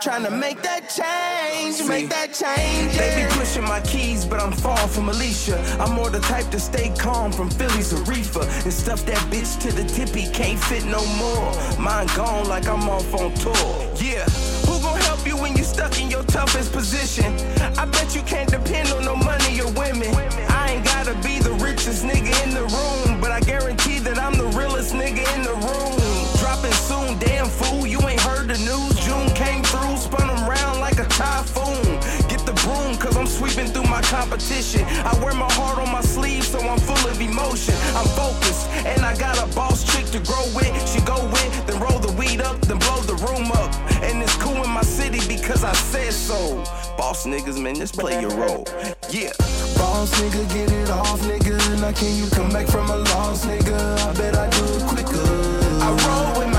trying 0.00 0.22
to 0.22 0.30
make 0.30 0.62
that 0.62 0.88
change, 0.88 1.88
make 1.88 2.08
that 2.08 2.32
change. 2.32 2.96
They 2.96 3.24
be 3.24 3.34
pushing 3.34 3.64
my 3.64 3.80
keys, 3.80 4.24
but 4.24 4.40
I'm 4.40 4.52
far 4.52 4.76
from 4.86 5.08
Alicia. 5.08 5.58
I'm 5.80 5.92
more 5.94 6.08
the 6.10 6.20
type 6.20 6.50
to 6.50 6.60
stay 6.60 6.92
calm 6.98 7.32
from 7.32 7.50
Phillies 7.50 7.90
to 7.90 7.96
reefer 8.10 8.42
and 8.42 8.72
stuff 8.72 9.04
that 9.06 9.18
bitch 9.30 9.60
to 9.62 9.72
the 9.72 9.84
tippy 9.84 10.30
can't 10.30 10.58
fit 10.58 10.84
no 10.84 11.04
more. 11.16 11.52
Mine 11.80 12.06
gone 12.14 12.48
like 12.48 12.68
I'm 12.68 12.88
off 12.88 13.12
on 13.14 13.34
tour. 13.34 13.54
Yeah. 13.96 14.24
Who 14.68 14.80
gon' 14.80 15.00
help 15.00 15.26
you 15.26 15.36
when 15.36 15.56
you 15.56 15.64
stuck 15.64 16.00
in 16.00 16.10
your 16.10 16.22
toughest 16.24 16.72
position? 16.72 17.34
I 17.76 17.84
bet 17.86 18.14
you 18.14 18.22
can't 18.22 18.50
depend 18.50 18.92
on 18.92 19.04
no 19.04 19.16
money 19.16 19.60
or 19.60 19.72
women. 19.72 20.14
I 20.50 20.74
ain't 20.74 20.84
gotta 20.84 21.14
be 21.26 21.40
the 21.40 21.52
richest 21.54 22.04
nigga 22.04 22.32
in 22.46 22.54
the 22.54 22.66
room, 22.70 23.20
but 23.20 23.32
I 23.32 23.40
guarantee 23.40 23.98
that 24.00 24.18
I'm 24.18 24.34
the 24.34 24.46
realest 24.58 24.94
nigga 24.94 25.24
in 25.34 25.42
the 25.42 25.54
room. 25.54 26.38
Dropping 26.38 26.72
soon, 26.72 27.18
damn 27.18 27.48
fool, 27.48 27.86
you 27.86 28.00
ain't 28.06 28.20
heard 28.20 28.46
the 28.46 28.58
news. 28.58 28.97
June 29.08 29.30
came 29.30 29.62
through, 29.62 29.96
spun 29.96 30.26
them 30.28 30.46
round 30.46 30.80
like 30.80 30.98
a 30.98 31.08
typhoon. 31.08 31.96
Get 32.28 32.44
the 32.44 32.52
broom, 32.64 32.94
cause 32.98 33.16
I'm 33.16 33.26
sweeping 33.26 33.68
through 33.72 33.88
my 33.88 34.02
competition. 34.02 34.84
I 34.84 35.18
wear 35.24 35.32
my 35.32 35.50
heart 35.52 35.78
on 35.78 35.90
my 35.90 36.02
sleeve, 36.02 36.44
so 36.44 36.58
I'm 36.60 36.78
full 36.78 37.02
of 37.08 37.18
emotion. 37.18 37.74
I'm 37.96 38.08
focused, 38.12 38.68
and 38.84 39.00
I 39.06 39.16
got 39.16 39.40
a 39.40 39.46
boss 39.56 39.80
chick 39.90 40.04
to 40.12 40.20
grow 40.20 40.44
with. 40.54 40.68
She 40.92 41.00
go 41.08 41.16
with, 41.32 41.66
then 41.66 41.80
roll 41.80 41.98
the 41.98 42.12
weed 42.20 42.42
up, 42.42 42.60
then 42.68 42.78
blow 42.80 43.00
the 43.08 43.16
room 43.24 43.50
up. 43.52 43.72
And 44.04 44.22
it's 44.22 44.36
cool 44.36 44.62
in 44.62 44.70
my 44.70 44.82
city 44.82 45.20
because 45.26 45.64
I 45.64 45.72
said 45.72 46.12
so. 46.12 46.62
Boss 46.98 47.24
niggas, 47.24 47.58
man, 47.58 47.76
just 47.76 47.98
play 47.98 48.20
your 48.20 48.36
role. 48.36 48.66
Yeah. 49.08 49.32
Boss 49.80 50.12
nigga, 50.20 50.44
get 50.52 50.70
it 50.70 50.90
off, 50.90 51.20
nigga. 51.22 51.56
Now 51.80 51.92
can 51.92 52.14
you 52.14 52.28
come 52.28 52.50
back 52.50 52.66
from 52.66 52.90
a 52.90 52.96
loss, 52.96 53.46
nigga? 53.46 53.78
I 54.04 54.12
bet 54.20 54.36
I 54.36 54.50
do 54.50 54.64
it 54.76 54.82
quicker. 54.84 55.68
I 55.80 55.88
roll 56.04 56.40
with 56.40 56.52
my 56.52 56.57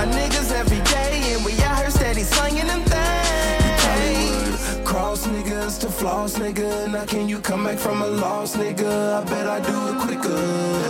steady 2.23 2.51
slinging 2.51 2.67
them 2.67 2.81
things. 2.83 4.79
Cross 4.87 5.27
niggas 5.27 5.79
to 5.81 5.89
floss, 5.89 6.37
nigga. 6.37 6.87
Now 6.91 7.05
can 7.05 7.29
you 7.29 7.39
come 7.39 7.63
back 7.63 7.77
from 7.77 8.01
a 8.01 8.07
loss, 8.07 8.55
nigga? 8.55 9.21
I 9.21 9.23
bet 9.25 9.47
I 9.47 9.59
do 9.59 9.89
it 9.89 9.97
quicker. 10.01 10.35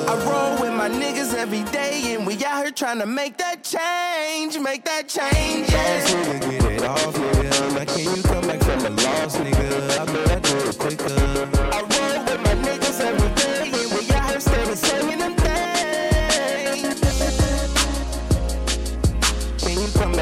I 0.07 0.15
roll 0.25 0.61
with 0.61 0.73
my 0.73 0.89
niggas 0.89 1.33
every 1.33 1.63
day, 1.71 2.15
and 2.15 2.25
we 2.25 2.33
out 2.45 2.63
here 2.63 2.71
trying 2.71 2.99
to 2.99 3.05
make 3.05 3.37
that 3.37 3.63
change, 3.63 4.57
make 4.59 4.85
that 4.85 5.07
change. 5.07 5.69
Yeah. 5.69 6.01
Boss 6.01 6.13
nigga, 6.13 6.49
get 6.49 6.71
it 6.71 6.83
off, 6.83 7.13
nigga. 7.15 7.73
Now 7.75 7.85
can 7.85 8.03
you 8.15 8.23
come 8.23 8.47
back 8.47 8.61
from 8.61 8.85
a 8.85 8.89
loss, 8.89 9.35
nigga? 9.37 9.99
I 9.99 10.05
bet 10.05 10.31
I 10.31 10.39
do 10.39 10.57
it 10.69 10.77
quicker. 10.79 11.13
I 11.71 11.81
roll 11.81 12.23
with 12.25 12.41
my 12.45 12.55
niggas 12.67 12.99
every 13.01 13.31
day, 13.35 13.71
and 13.81 13.91
we 13.93 14.01
out 14.15 14.29
here 14.29 14.39
steady 14.39 14.75
slinging 14.75 15.19
them 15.19 15.35
things. 15.35 16.99
Can 19.61 19.77
you 19.77 19.87
come 19.93 20.13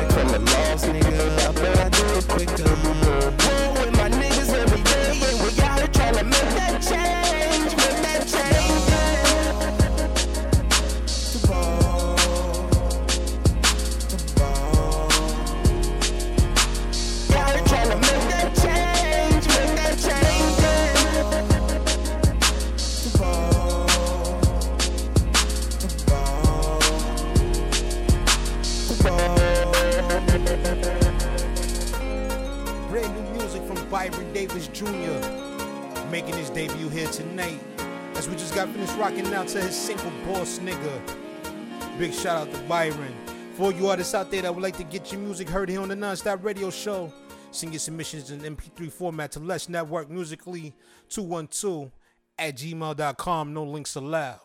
shout 42.18 42.48
out 42.48 42.54
to 42.54 42.60
Byron. 42.62 43.16
For 43.54 43.72
you 43.72 43.88
artists 43.88 44.14
out 44.14 44.32
there 44.32 44.42
that 44.42 44.54
would 44.54 44.64
like 44.64 44.78
to 44.78 44.84
get 44.84 45.12
your 45.12 45.22
music 45.22 45.48
heard 45.48 45.70
here 45.70 45.82
on 45.82 45.90
the 45.90 45.96
Nonstop 45.96 46.44
Radio 46.44 46.70
Show, 46.70 47.12
send 47.52 47.74
your 47.74 47.80
submissions 47.80 48.32
in 48.32 48.40
MP3 48.40 48.92
format 48.92 49.32
to 49.34 49.40
Let's 49.40 49.70
Network 49.70 50.10
Musically 50.10 50.74
212 51.10 51.92
at 52.38 52.58
gmail.com. 52.58 53.54
No 53.54 53.64
links 53.64 53.96
allowed. 53.96 54.40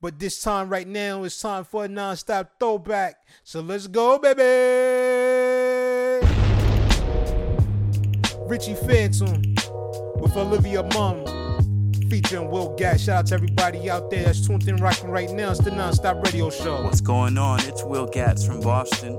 But 0.00 0.18
this 0.18 0.40
time 0.40 0.68
right 0.68 0.86
now, 0.86 1.24
it's 1.24 1.40
time 1.40 1.64
for 1.64 1.84
a 1.84 1.88
non-stop 1.88 2.52
throwback. 2.58 3.16
So 3.44 3.60
let's 3.60 3.86
go, 3.86 4.18
baby. 4.18 4.40
Richie 8.46 8.74
Phantom 8.74 9.42
with 10.16 10.36
Olivia 10.36 10.82
Mum 10.94 11.39
featuring 12.10 12.50
Will 12.50 12.74
Gat. 12.74 13.00
Shout 13.00 13.16
out 13.16 13.26
to 13.28 13.34
everybody 13.34 13.88
out 13.88 14.10
there 14.10 14.24
that's 14.24 14.46
tuned 14.46 14.68
in 14.68 14.76
rocking 14.76 15.10
right 15.10 15.30
now. 15.30 15.52
It's 15.52 15.60
the 15.60 15.70
Non-Stop 15.70 16.24
Radio 16.26 16.50
Show. 16.50 16.82
What's 16.82 17.00
going 17.00 17.38
on? 17.38 17.60
It's 17.60 17.84
Will 17.84 18.06
Gats 18.06 18.44
from 18.44 18.60
Boston, 18.60 19.14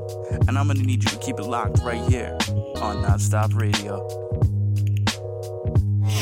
and 0.47 0.57
I'm 0.57 0.67
gonna 0.67 0.83
need 0.83 1.03
you 1.03 1.09
to 1.09 1.17
keep 1.19 1.39
it 1.39 1.43
locked 1.43 1.79
right 1.79 2.03
here 2.09 2.37
on 2.81 3.01
Non-Stop 3.01 3.55
Radio. 3.55 4.05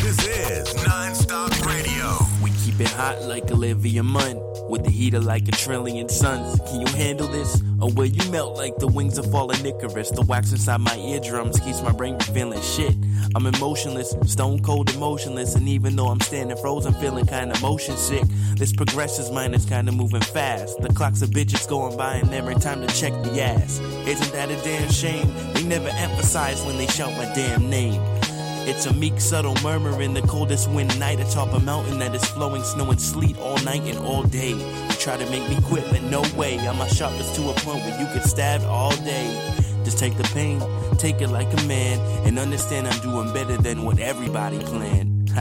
This 0.01 0.26
is 0.28 0.86
Non-Stop 0.86 1.65
Radio. 1.65 2.17
We 2.43 2.51
keep 2.63 2.80
it 2.80 2.89
hot 2.89 3.24
like 3.24 3.51
Olivia 3.51 4.03
Munn. 4.03 4.49
With 4.70 4.84
the 4.84 4.91
heater 4.91 5.20
like 5.20 5.47
a 5.47 5.51
trillion 5.51 6.07
suns. 6.09 6.59
Can 6.70 6.82
you 6.82 6.88
handle 6.93 7.28
this? 7.28 7.61
Oh, 7.82 7.89
or 7.89 7.93
will 7.93 8.05
you 8.05 8.32
melt 8.32 8.55
like 8.55 8.78
the 8.78 8.88
wings 8.88 9.17
of 9.17 9.30
fallen 9.32 9.65
Icarus? 9.65 10.11
The 10.11 10.22
wax 10.22 10.51
inside 10.51 10.82
my 10.82 10.95
eardrums 10.95 11.59
keeps 11.59 11.82
my 11.82 11.91
brain 11.91 12.20
from 12.20 12.36
feeling 12.36 12.61
shit. 12.61 12.95
I'm 13.36 13.47
emotionless, 13.47 14.13
stone 14.26 14.61
cold 14.61 14.93
emotionless. 14.93 15.55
And 15.55 15.67
even 15.67 15.95
though 15.95 16.07
I'm 16.07 16.20
standing 16.20 16.57
frozen, 16.57 16.93
feeling 16.93 17.26
kinda 17.26 17.59
motion 17.61 17.97
sick. 17.97 18.24
This 18.55 18.72
progresses 18.72 19.32
mine 19.32 19.55
is 19.55 19.65
kinda 19.65 19.91
moving 19.91 20.22
fast. 20.22 20.80
The 20.82 20.89
clocks 20.89 21.24
of 21.24 21.32
bitches 21.32 21.67
going 21.67 21.97
by 21.97 22.15
and 22.17 22.32
every 22.34 22.55
time 22.55 22.86
to 22.86 22.93
check 22.93 23.13
the 23.24 23.41
ass. 23.41 23.80
Isn't 24.05 24.32
that 24.34 24.51
a 24.51 24.55
damn 24.63 24.91
shame? 24.91 25.34
They 25.53 25.63
never 25.63 25.89
emphasize 25.89 26.63
when 26.63 26.78
they 26.78 26.88
shout 26.88 27.11
my 27.13 27.26
damn 27.34 27.70
name. 27.70 28.18
It's 28.68 28.86
a 28.86 28.93
meek, 28.93 29.20
subtle 29.20 29.55
murmur 29.64 30.01
in 30.01 30.14
the 30.14 30.22
coldest 30.22 30.70
wind 30.70 30.97
night 30.99 31.20
atop 31.20 31.53
a 31.53 31.60
mountain 31.60 31.99
that 31.99 32.14
is 32.14 32.24
flowing 32.26 32.64
snow 32.64 32.89
and 32.91 33.01
sleet 33.01 33.38
all 33.38 33.57
night 33.64 33.82
and 33.84 33.97
all 33.99 34.24
day. 34.24 34.51
You 34.51 34.95
try 34.99 35.18
to 35.18 35.30
make 35.30 35.47
me 35.49 35.57
quit, 35.66 35.86
but 35.89 36.01
no 36.03 36.24
way. 36.36 36.57
I'm 36.60 36.78
my 36.78 36.88
sharpest 36.88 37.36
to 37.36 37.49
a 37.49 37.53
point 37.53 37.84
where 37.84 37.99
you 37.99 38.05
get 38.14 38.24
stabbed 38.24 38.66
all 38.66 38.95
day. 38.97 39.55
Just 39.84 39.97
take 39.97 40.18
the 40.18 40.24
pain, 40.36 40.62
take 40.97 41.22
it 41.22 41.30
like 41.30 41.51
a 41.51 41.64
man, 41.66 41.99
and 42.28 42.38
understand 42.38 42.88
I'm 42.88 43.01
doing 43.01 43.34
better 43.34 43.57
than 43.57 43.84
what 43.84 43.99
everybody 43.99 44.60
planned. 44.60 45.32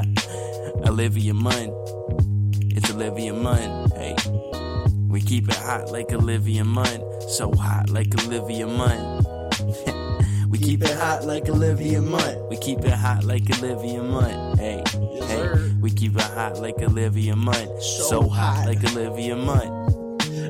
Olivia 0.87 1.35
Munn, 1.35 1.73
it's 2.71 2.91
Olivia 2.91 3.35
Munn, 3.35 3.91
hey. 3.91 4.17
We 5.09 5.21
keep 5.21 5.49
it 5.49 5.57
hot 5.57 5.91
like 5.91 6.13
Olivia 6.13 6.65
Munn, 6.65 7.03
so 7.29 7.53
hot 7.53 7.91
like 7.91 8.09
Olivia 8.25 8.67
Munn. 8.67 10.05
We 10.49 10.59
keep 10.59 10.83
it 10.83 10.97
hot 10.97 11.25
like 11.25 11.49
Olivia 11.49 12.01
Munn. 12.01 12.49
We 12.49 12.57
keep 12.57 12.79
it 12.85 12.93
hot 12.93 13.25
like 13.25 13.43
Olivia 13.59 14.03
Munn. 14.03 14.57
Hey, 14.57 14.83
hey. 15.27 15.73
We 15.81 15.91
keep 15.91 16.17
it 16.17 16.23
hot 16.23 16.59
like 16.59 16.79
Olivia 16.81 17.37
Munn. 17.37 17.81
So 17.81 18.23
hot 18.23 18.67
like 18.67 18.83
Olivia 18.85 19.37
Munn. 19.37 19.87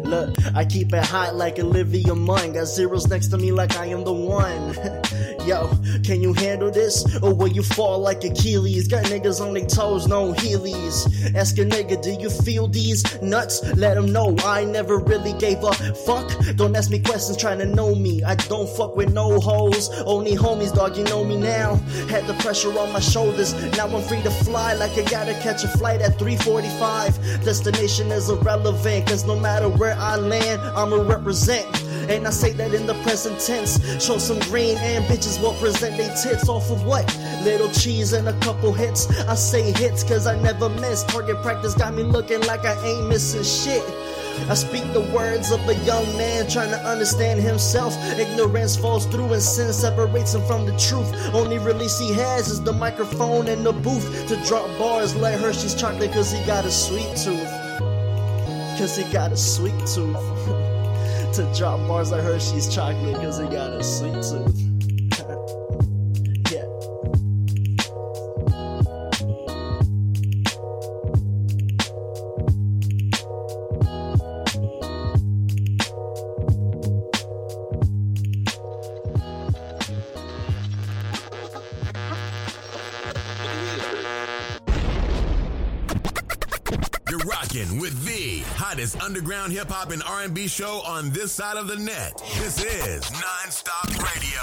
Look, 0.05 0.37
I 0.55 0.65
keep 0.65 0.93
it 0.93 1.05
hot 1.05 1.35
like 1.35 1.59
Olivia 1.59 2.15
Munn. 2.15 2.53
Got 2.53 2.67
zeros 2.67 3.09
next 3.09 3.29
to 3.29 3.39
me 3.39 3.51
like 3.51 3.77
I 3.77 3.87
am 3.87 4.05
the 4.05 4.13
one. 4.13 4.75
Yo, 5.49 5.67
can 6.05 6.21
you 6.21 6.35
handle 6.35 6.71
this? 6.71 7.03
Or 7.23 7.33
will 7.33 7.49
you 7.49 7.63
fall 7.63 8.01
like 8.01 8.23
Achilles? 8.23 8.87
Got 8.87 9.05
niggas 9.05 9.41
on 9.41 9.55
their 9.55 9.65
toes, 9.65 10.07
no 10.07 10.35
Heelys. 10.35 11.35
Ask 11.35 11.57
a 11.57 11.63
nigga, 11.63 12.03
do 12.03 12.11
you 12.11 12.29
feel 12.29 12.69
these 12.69 13.03
nuts? 13.23 13.65
Let 13.75 13.95
them 13.95 14.13
know 14.13 14.37
I 14.45 14.65
never 14.65 14.99
really 14.99 15.33
gave 15.33 15.65
a 15.65 15.73
fuck. 15.73 16.31
Don't 16.57 16.77
ask 16.77 16.91
me 16.91 16.99
questions 16.99 17.39
trying 17.39 17.61
to 17.61 17.65
know 17.65 17.95
me. 17.95 18.23
I 18.23 18.35
don't 18.35 18.69
fuck 18.69 18.95
with 18.95 19.15
no 19.15 19.41
hoes, 19.41 19.89
only 20.05 20.33
homies, 20.33 20.75
dog. 20.75 20.99
You 20.99 21.05
know 21.05 21.25
me 21.25 21.39
now. 21.39 21.77
Had 22.11 22.27
the 22.27 22.35
pressure 22.41 22.79
on 22.79 22.93
my 22.93 23.01
shoulders. 23.01 23.55
Now 23.75 23.87
I'm 23.87 24.03
free 24.03 24.21
to 24.25 24.31
fly 24.31 24.75
like 24.75 24.99
I 24.99 25.05
gotta 25.05 25.33
catch 25.41 25.65
a 25.65 25.69
flight 25.69 26.03
at 26.03 26.19
345. 26.19 27.43
Destination 27.43 28.13
is 28.13 28.29
irrelevant, 28.29 29.07
cause 29.07 29.25
no 29.25 29.41
matter 29.41 29.71
where 29.71 29.95
I 29.95 30.17
land, 30.17 30.61
I'ma 30.77 31.09
represent. 31.09 31.67
And 32.09 32.27
I 32.27 32.31
say 32.31 32.53
that 32.53 32.73
in 32.73 32.87
the 32.87 32.95
present 33.03 33.39
tense. 33.39 33.79
Show 34.03 34.17
some 34.17 34.39
green 34.51 34.79
and 34.79 35.05
bitches 35.05 35.41
will 35.43 35.53
present 35.61 35.97
they 35.99 36.09
tits 36.23 36.49
off 36.49 36.71
of 36.71 36.85
what? 36.87 37.05
Little 37.45 37.71
cheese 37.71 38.15
and 38.15 38.27
a 38.29 38.39
couple 38.41 38.73
hits. 38.73 39.11
I 39.29 39.35
say 39.35 39.73
hits 39.73 40.05
cause 40.05 40.27
I 40.27 40.41
never 40.41 40.71
miss. 40.71 41.05
Target 41.05 41.43
practice 41.43 41.75
got 41.75 41.95
me 41.95 42.03
looking 42.03 42.41
like 42.41 42.65
I 42.65 42.75
ain't 42.83 43.09
missing 43.09 43.43
shit. 43.43 43.85
I 44.49 44.55
speak 44.55 44.85
the 44.95 45.03
words 45.15 45.51
of 45.51 45.61
a 45.69 45.75
young 45.85 46.05
man 46.17 46.49
trying 46.49 46.71
to 46.71 46.79
understand 46.79 47.41
himself. 47.41 47.95
Ignorance 48.19 48.77
falls 48.77 49.05
through 49.07 49.33
and 49.35 49.43
sin 49.43 49.73
separates 49.73 50.35
him 50.35 50.43
from 50.47 50.65
the 50.65 50.77
truth. 50.79 51.13
Only 51.35 51.59
release 51.59 51.99
he 51.99 52.15
has 52.15 52.49
is 52.49 52.63
the 52.63 52.73
microphone 52.73 53.49
and 53.49 53.67
the 53.67 53.73
booth 53.73 54.29
to 54.29 54.37
drop 54.47 54.67
bars 54.79 55.15
like 55.15 55.39
Hershey's 55.39 55.75
chocolate 55.75 56.13
cause 56.13 56.33
he 56.33 56.43
got 56.47 56.65
a 56.65 56.71
sweet 56.71 57.17
tooth. 57.17 57.51
Cause 58.79 58.97
he 58.97 59.05
got 59.13 59.33
a 59.33 59.37
sweet 59.37 59.79
tooth. 59.87 60.65
to 61.35 61.53
drop 61.57 61.79
bars 61.87 62.11
like 62.11 62.23
Hershey's 62.23 62.73
chocolate 62.73 63.17
cause 63.17 63.39
he 63.39 63.45
got 63.45 63.71
a 63.73 63.83
sweet 63.83 64.23
tooth. 64.23 64.68
Rocking 87.49 87.79
with 87.79 88.05
the 88.05 88.41
hottest 88.57 89.01
underground 89.01 89.53
hip 89.53 89.69
hop 89.69 89.91
and 89.91 90.03
R&B 90.03 90.49
show 90.49 90.83
on 90.87 91.11
this 91.11 91.33
side 91.33 91.57
of 91.57 91.67
the 91.67 91.77
net. 91.77 92.23
This 92.39 92.63
is 92.65 93.11
Non-Stop 93.13 93.89
Radio. 94.15 94.41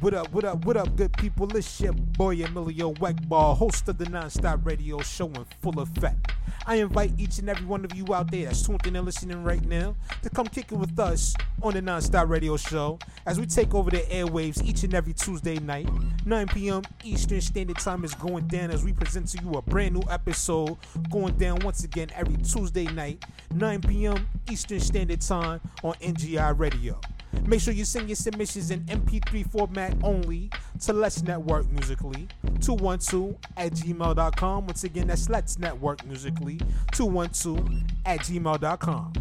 What 0.00 0.14
up, 0.14 0.32
what 0.32 0.44
up, 0.44 0.64
what 0.64 0.76
up, 0.76 0.96
good 0.96 1.12
people? 1.14 1.54
It's 1.56 1.80
your 1.80 1.92
boy 1.92 2.42
Emilio 2.42 2.94
Weckball, 2.94 3.56
host 3.56 3.88
of 3.88 3.98
the 3.98 4.06
Nonstop 4.06 4.64
Radio 4.64 5.00
Show 5.02 5.26
in 5.26 5.44
full 5.60 5.80
effect. 5.80 6.32
I 6.70 6.76
invite 6.76 7.10
each 7.18 7.40
and 7.40 7.48
every 7.48 7.66
one 7.66 7.84
of 7.84 7.96
you 7.96 8.14
out 8.14 8.30
there 8.30 8.44
that's 8.44 8.62
tuning 8.62 8.78
in 8.84 8.94
and 8.94 9.04
listening 9.04 9.42
right 9.42 9.64
now 9.64 9.96
to 10.22 10.30
come 10.30 10.46
kick 10.46 10.70
it 10.70 10.76
with 10.76 10.96
us 11.00 11.34
on 11.64 11.74
the 11.74 11.82
Nonstop 11.82 12.28
Radio 12.28 12.56
Show 12.56 13.00
as 13.26 13.40
we 13.40 13.46
take 13.46 13.74
over 13.74 13.90
the 13.90 14.02
airwaves 14.02 14.64
each 14.64 14.84
and 14.84 14.94
every 14.94 15.12
Tuesday 15.12 15.58
night. 15.58 15.88
9 16.24 16.46
p.m. 16.46 16.82
Eastern 17.02 17.40
Standard 17.40 17.78
Time 17.78 18.04
is 18.04 18.14
going 18.14 18.46
down 18.46 18.70
as 18.70 18.84
we 18.84 18.92
present 18.92 19.26
to 19.30 19.42
you 19.42 19.54
a 19.54 19.62
brand 19.62 19.94
new 19.94 20.02
episode 20.08 20.76
going 21.10 21.34
down 21.34 21.58
once 21.64 21.82
again 21.82 22.06
every 22.14 22.36
Tuesday 22.36 22.84
night, 22.84 23.24
9 23.52 23.80
p.m. 23.80 24.28
Eastern 24.48 24.78
Standard 24.78 25.22
Time 25.22 25.60
on 25.82 25.94
NGI 25.94 26.56
Radio. 26.56 27.00
Make 27.46 27.60
sure 27.60 27.74
you 27.74 27.84
send 27.84 28.08
your 28.08 28.16
submissions 28.16 28.70
in 28.70 28.80
MP3 28.84 29.50
format 29.50 29.96
only 30.02 30.50
to 30.80 30.92
Let's 30.92 31.22
Network 31.22 31.70
Musically 31.70 32.28
212 32.60 33.36
at 33.56 33.72
gmail.com. 33.72 34.66
Once 34.66 34.84
again, 34.84 35.08
that's 35.08 35.28
Let's 35.28 35.58
Network 35.58 36.04
Musically 36.06 36.60
212 36.92 37.82
at 38.06 38.20
gmail.com. 38.20 39.12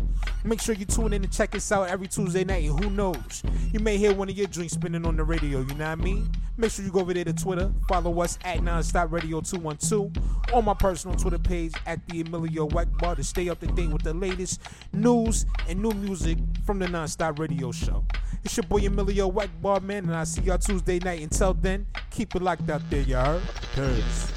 Make 0.43 0.61
sure 0.61 0.75
you 0.75 0.85
tune 0.85 1.13
in 1.13 1.23
and 1.23 1.31
check 1.31 1.55
us 1.55 1.71
out 1.71 1.89
every 1.89 2.07
Tuesday 2.07 2.43
night. 2.43 2.63
And 2.63 2.83
who 2.83 2.89
knows, 2.89 3.43
you 3.73 3.79
may 3.79 3.97
hear 3.97 4.13
one 4.13 4.29
of 4.29 4.37
your 4.37 4.47
dreams 4.47 4.73
spinning 4.73 5.05
on 5.05 5.17
the 5.17 5.23
radio. 5.23 5.59
You 5.59 5.65
know 5.75 5.75
what 5.75 5.81
I 5.81 5.95
mean? 5.95 6.29
Make 6.57 6.71
sure 6.71 6.83
you 6.83 6.91
go 6.91 6.99
over 6.99 7.13
there 7.13 7.23
to 7.23 7.33
Twitter, 7.33 7.71
follow 7.87 8.21
us 8.21 8.37
at 8.43 8.57
Nonstop 8.57 9.11
Radio 9.11 9.39
212 9.39 10.11
on 10.53 10.65
my 10.65 10.73
personal 10.73 11.15
Twitter 11.15 11.39
page 11.39 11.73
at 11.85 12.05
the 12.07 12.21
Emilio 12.21 12.67
Weckbar 12.67 13.15
to 13.15 13.23
stay 13.23 13.47
up 13.47 13.61
to 13.61 13.67
date 13.67 13.89
with 13.89 14.03
the 14.03 14.13
latest 14.13 14.61
news 14.91 15.45
and 15.69 15.81
new 15.81 15.91
music 15.91 16.37
from 16.65 16.79
the 16.79 16.85
Nonstop 16.87 17.39
Radio 17.39 17.71
Show. 17.71 17.98
It's 18.43 18.55
your 18.55 18.63
boy 18.63 18.85
Emilio 18.85 19.29
Weckbar, 19.29 19.81
man, 19.81 20.05
and 20.05 20.15
I'll 20.15 20.25
see 20.25 20.41
y'all 20.41 20.57
Tuesday 20.57 20.99
night. 20.99 21.21
Until 21.21 21.53
then, 21.53 21.85
keep 22.09 22.35
it 22.35 22.41
locked 22.41 22.69
out 22.69 22.81
there, 22.89 23.01
y'all. 23.01 23.41
Peace. 23.75 24.31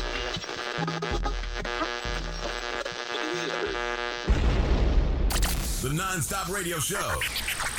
The 5.82 5.92
Non-Stop 5.92 6.48
Radio 6.48 6.78
Show. 6.78 7.20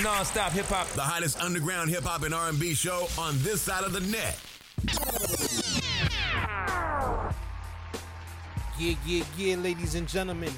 Non-stop 0.02 0.52
hip 0.54 0.66
hop. 0.66 0.88
The 0.90 1.02
hottest 1.02 1.42
underground 1.42 1.90
hip 1.90 2.04
hop 2.04 2.24
and 2.24 2.34
R&B 2.34 2.74
show 2.74 3.08
on 3.18 3.36
this 3.44 3.62
side 3.62 3.84
of 3.84 3.94
the 3.94 4.02
net. 4.02 4.40
Yeah, 8.80 8.96
yeah, 9.06 9.24
yeah, 9.38 9.56
ladies 9.58 9.96
and 9.96 10.08
gentlemen. 10.08 10.54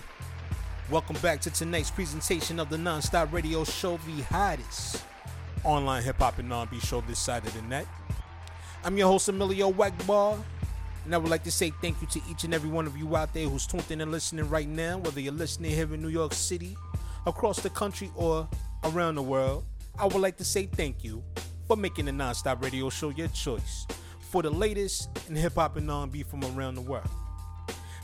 Welcome 0.89 1.17
back 1.17 1.41
to 1.41 1.49
tonight's 1.49 1.91
presentation 1.91 2.59
of 2.59 2.69
the 2.69 2.77
Nonstop 2.77 3.31
Radio 3.31 3.63
Show, 3.63 3.97
the 3.97 4.21
hottest 4.23 5.03
online 5.65 6.03
hip 6.03 6.17
hop 6.19 6.37
and 6.37 6.51
R&B 6.53 6.79
show 6.79 7.01
this 7.01 7.19
side 7.19 7.45
of 7.45 7.53
the 7.53 7.61
net. 7.63 7.87
I'm 8.83 8.97
your 8.97 9.07
host, 9.07 9.27
Emilio 9.27 9.71
Wegbar, 9.71 10.39
and 11.03 11.15
I 11.15 11.17
would 11.17 11.31
like 11.31 11.43
to 11.43 11.51
say 11.51 11.71
thank 11.81 11.99
you 12.01 12.07
to 12.07 12.21
each 12.29 12.43
and 12.43 12.53
every 12.53 12.69
one 12.69 12.85
of 12.85 12.95
you 12.95 13.15
out 13.15 13.33
there 13.33 13.49
who's 13.49 13.65
tuned 13.65 13.89
in 13.89 14.01
and 14.01 14.11
listening 14.11 14.47
right 14.47 14.67
now, 14.67 14.99
whether 14.99 15.19
you're 15.19 15.33
listening 15.33 15.71
here 15.71 15.91
in 15.91 16.01
New 16.01 16.09
York 16.09 16.33
City, 16.33 16.77
across 17.25 17.59
the 17.61 17.69
country, 17.71 18.11
or 18.15 18.47
around 18.83 19.15
the 19.15 19.23
world. 19.23 19.65
I 19.97 20.05
would 20.05 20.21
like 20.21 20.37
to 20.37 20.45
say 20.45 20.67
thank 20.67 21.03
you 21.03 21.23
for 21.67 21.75
making 21.75 22.05
the 22.05 22.11
Nonstop 22.11 22.61
Radio 22.61 22.89
Show 22.89 23.09
your 23.09 23.27
choice 23.29 23.87
for 24.19 24.43
the 24.43 24.51
latest 24.51 25.09
in 25.27 25.35
hip 25.35 25.55
hop 25.55 25.77
and 25.77 25.89
R&B 25.89 26.23
from 26.23 26.43
around 26.43 26.75
the 26.75 26.81
world. 26.81 27.09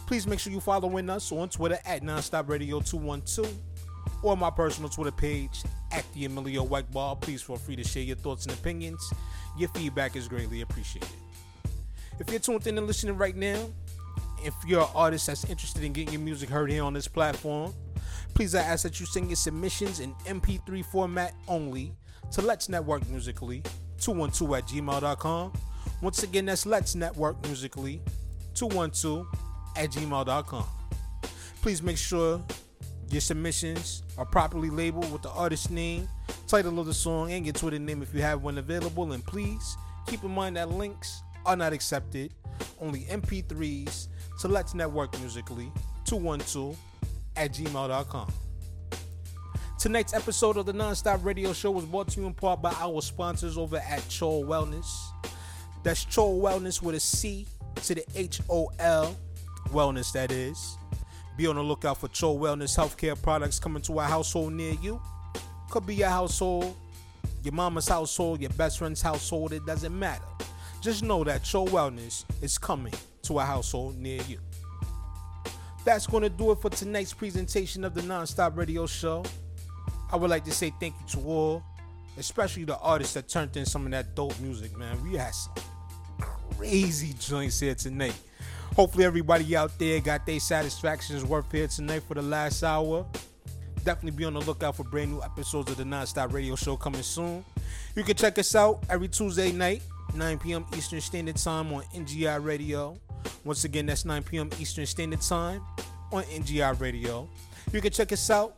Please 0.08 0.26
make 0.26 0.40
sure 0.40 0.52
you're 0.52 0.62
following 0.62 1.10
us 1.10 1.32
on 1.32 1.48
Twitter 1.50 1.78
at 1.86 2.02
Nonstop 2.02 2.50
Radio 2.50 2.80
212 2.80 3.54
or 4.24 4.36
my 4.36 4.50
personal 4.50 4.90
Twitter 4.90 5.12
page 5.12 5.64
at 5.92 6.06
the 6.14 6.26
Emilio 6.26 6.64
White 6.64 6.92
Ball. 6.92 7.16
Please 7.16 7.42
feel 7.42 7.58
free 7.58 7.76
to 7.76 7.84
share 7.84 8.04
your 8.04 8.16
thoughts 8.16 8.46
and 8.46 8.54
opinions. 8.54 9.12
Your 9.58 9.70
feedback 9.70 10.16
is 10.16 10.28
greatly 10.28 10.62
appreciated. 10.62 11.10
If 12.20 12.30
you're 12.30 12.40
tuned 12.40 12.68
in 12.68 12.78
and 12.78 12.88
listening 12.88 13.18
right 13.18 13.36
now, 13.36 13.68
if 14.44 14.54
you're 14.66 14.82
an 14.82 14.90
artist 14.96 15.28
that's 15.28 15.46
interested 15.46 15.84
in 15.84 15.94
getting 15.94 16.14
your 16.14 16.22
music 16.22 16.50
heard 16.50 16.72
here 16.72 16.84
on 16.84 16.94
this 16.94 17.08
platform, 17.08 17.74
please 18.34 18.56
I 18.56 18.62
ask 18.62 18.84
that 18.84 19.00
you 19.00 19.06
send 19.06 19.28
your 19.28 19.36
submissions 19.36 20.00
in 20.00 20.14
MP3 20.26 20.84
format 20.86 21.34
only 21.48 21.94
to 22.32 22.42
Let's 22.42 22.70
Network 22.70 23.08
Musically 23.10 23.64
212 24.00 24.54
at 24.54 24.66
gmail.com. 24.66 25.54
Once 26.02 26.24
again, 26.24 26.46
that's 26.46 26.66
Let's 26.66 26.96
Network 26.96 27.42
Musically 27.44 28.02
212 28.56 29.28
at 29.78 29.92
gmail.com. 29.92 30.66
Please 31.62 31.84
make 31.84 31.98
sure 31.98 32.42
your 33.12 33.22
submissions 33.22 34.04
are 34.18 34.26
properly 34.26 34.70
labeled 34.70 35.12
with 35.12 35.22
the 35.22 35.30
artist 35.32 35.72
name, 35.72 36.08
title 36.48 36.80
of 36.80 36.86
the 36.86 36.94
song, 36.94 37.32
and 37.32 37.46
your 37.46 37.54
Twitter 37.54 37.80
name 37.80 38.02
if 38.02 38.14
you 38.14 38.22
have 38.22 38.44
one 38.44 38.58
available. 38.58 39.12
And 39.14 39.26
please 39.26 39.78
keep 40.08 40.24
in 40.24 40.32
mind 40.32 40.58
that 40.58 40.70
links 40.70 41.22
are 41.46 41.56
not 41.56 41.74
accepted, 41.74 42.34
only 42.80 43.02
MP3s 43.02 44.08
to 44.42 44.48
Let's 44.48 44.74
Network 44.74 45.18
Musically 45.20 45.72
212 46.06 46.78
at 47.36 47.54
gmail.com. 47.54 48.32
Tonight's 49.80 50.14
episode 50.14 50.58
of 50.58 50.68
the 50.68 50.74
Nonstop 50.74 51.24
Radio 51.26 51.54
Show 51.54 51.72
was 51.72 51.86
brought 51.86 52.08
to 52.10 52.20
you 52.20 52.28
in 52.28 52.34
part 52.34 52.62
by 52.62 52.72
our 52.80 53.02
sponsors 53.02 53.58
over 53.58 53.78
at 53.78 54.02
Chol 54.02 54.46
Wellness. 54.46 54.86
That's 55.84 56.06
Chol 56.06 56.40
Wellness 56.40 56.82
with 56.84 56.96
a 56.96 57.00
C 57.00 57.48
to 57.78 57.96
the 57.96 58.06
H 58.16 58.42
O 58.50 58.70
L 58.78 59.18
Wellness, 59.70 60.12
that 60.12 60.32
is. 60.32 60.78
Be 61.42 61.48
on 61.48 61.56
the 61.56 61.64
lookout 61.64 61.98
for 61.98 62.08
Chol 62.08 62.38
Wellness 62.38 62.78
healthcare 62.78 63.20
products 63.20 63.58
coming 63.60 63.82
to 63.82 64.00
a 64.00 64.04
household 64.04 64.54
near 64.54 64.74
you. 64.74 65.02
Could 65.72 65.88
be 65.88 65.96
your 65.96 66.10
household, 66.10 66.76
your 67.44 67.56
mama's 67.56 67.88
household, 67.88 68.42
your 68.42 68.52
best 68.52 68.78
friend's 68.78 69.02
household, 69.02 69.52
it 69.52 69.66
doesn't 69.66 69.98
matter. 69.98 70.22
Just 70.82 71.02
know 71.02 71.24
that 71.24 71.42
Chol 71.42 71.68
Wellness 71.70 72.26
is 72.44 72.60
coming 72.60 72.94
to 73.24 73.40
a 73.40 73.44
household 73.44 73.98
near 73.98 74.22
you. 74.28 74.38
That's 75.84 76.06
going 76.06 76.22
to 76.22 76.30
do 76.30 76.52
it 76.52 76.60
for 76.60 76.70
tonight's 76.70 77.12
presentation 77.12 77.84
of 77.86 77.96
the 77.96 78.02
Nonstop 78.02 78.56
Radio 78.56 78.86
Show. 78.86 79.26
I 80.12 80.18
would 80.18 80.30
like 80.30 80.46
to 80.46 80.52
say 80.52 80.72
thank 80.80 80.94
you 81.00 81.22
to 81.22 81.28
all, 81.28 81.64
especially 82.20 82.66
the 82.66 82.78
artists 82.78 83.16
that 83.16 83.28
turned 83.28 83.58
in 83.58 83.66
some 83.66 83.86
of 83.86 83.92
that 83.94 84.14
dope 84.14 84.40
music, 84.42 84.78
man. 84.78 84.96
We 85.04 85.18
had 85.18 85.34
some 85.34 85.56
crazy 86.20 87.16
joints 87.18 87.60
here 87.60 87.74
tonight. 87.74 88.14
Hopefully, 88.82 89.06
everybody 89.06 89.56
out 89.56 89.78
there 89.78 90.00
got 90.00 90.26
their 90.26 90.40
satisfactions 90.40 91.24
worth 91.24 91.52
here 91.52 91.68
tonight 91.68 92.02
for 92.08 92.16
the 92.16 92.22
last 92.24 92.64
hour. 92.64 93.06
Definitely 93.84 94.18
be 94.18 94.26
on 94.26 94.34
the 94.34 94.40
lookout 94.40 94.76
for 94.76 94.84
brand 94.84 95.12
new 95.12 95.22
episodes 95.22 95.70
of 95.70 95.78
the 95.78 95.84
Nonstop 95.84 96.34
Radio 96.34 96.56
Show 96.56 96.78
coming 96.78 97.04
soon. 97.04 97.46
You 97.96 98.04
can 98.04 98.16
check 98.16 98.40
us 98.40 98.56
out 98.56 98.84
every 98.90 99.08
Tuesday 99.08 99.52
night, 99.52 99.84
9 100.16 100.40
p.m. 100.40 100.66
Eastern 100.76 101.00
Standard 101.00 101.36
Time 101.36 101.72
on 101.72 101.84
NGI 101.94 102.44
Radio. 102.44 102.98
Once 103.44 103.66
again, 103.66 103.86
that's 103.86 104.04
9 104.04 104.24
p.m. 104.24 104.50
Eastern 104.60 104.88
Standard 104.88 105.22
Time 105.22 105.62
on 106.12 106.24
NGI 106.24 106.80
Radio. 106.80 107.30
You 107.72 107.82
can 107.82 107.92
check 107.92 108.12
us 108.12 108.32
out 108.32 108.56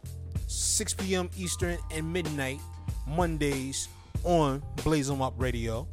6 0.48 0.94
p.m. 0.94 1.30
Eastern 1.36 1.78
and 1.92 2.14
midnight 2.14 2.62
Mondays 3.06 3.90
on 4.24 4.64
Blaze 4.86 5.12
'em 5.12 5.22
Up 5.22 5.34
Radio. 5.36 5.86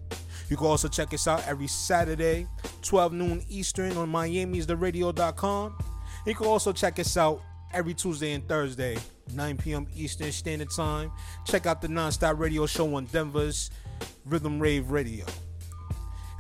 You 0.51 0.57
can 0.57 0.67
also 0.67 0.89
check 0.89 1.15
us 1.15 1.29
out 1.29 1.47
every 1.47 1.69
Saturday, 1.69 2.47
12 2.83 3.13
noon 3.13 3.45
Eastern 3.49 3.97
on 3.97 4.11
Miami'sTheRadio.com. 4.11 5.79
You 6.27 6.35
can 6.35 6.47
also 6.47 6.73
check 6.73 6.99
us 6.99 7.17
out 7.17 7.41
every 7.73 7.95
Tuesday 7.95 8.33
and 8.33 8.47
Thursday, 8.49 8.99
9 9.33 9.57
p.m. 9.59 9.87
Eastern 9.95 10.33
Standard 10.33 10.71
Time. 10.71 11.13
Check 11.47 11.67
out 11.67 11.81
the 11.81 11.87
Nonstop 11.87 12.41
Radio 12.41 12.67
Show 12.67 12.93
on 12.97 13.05
Denver's 13.07 13.71
Rhythm 14.27 14.59
Rave 14.59 14.91
Radio. 14.91 15.25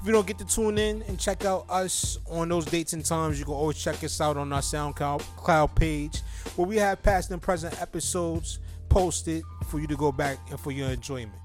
If 0.01 0.07
you 0.07 0.13
don't 0.13 0.27
get 0.27 0.39
to 0.39 0.45
tune 0.45 0.77
in 0.77 1.03
and 1.03 1.21
check 1.21 1.45
out 1.45 1.67
us 1.71 2.19
on 2.29 2.49
those 2.49 2.65
dates 2.65 2.95
and 2.95 3.05
times, 3.05 3.39
you 3.39 3.45
can 3.45 3.55
always 3.55 3.79
check 3.79 4.03
us 4.03 4.21
out 4.21 4.37
on 4.37 4.53
our 4.53 4.61
SoundCloud 4.61 5.75
page 5.77 6.23
where 6.57 6.67
we 6.67 6.79
have 6.79 7.01
past 7.03 7.31
and 7.31 7.41
present 7.41 7.81
episodes 7.81 8.59
posted 8.89 9.45
for 9.69 9.79
you 9.79 9.87
to 9.87 9.97
go 9.97 10.11
back 10.11 10.39
and 10.51 10.59
for 10.59 10.73
your 10.73 10.89
enjoyment. 10.89 11.39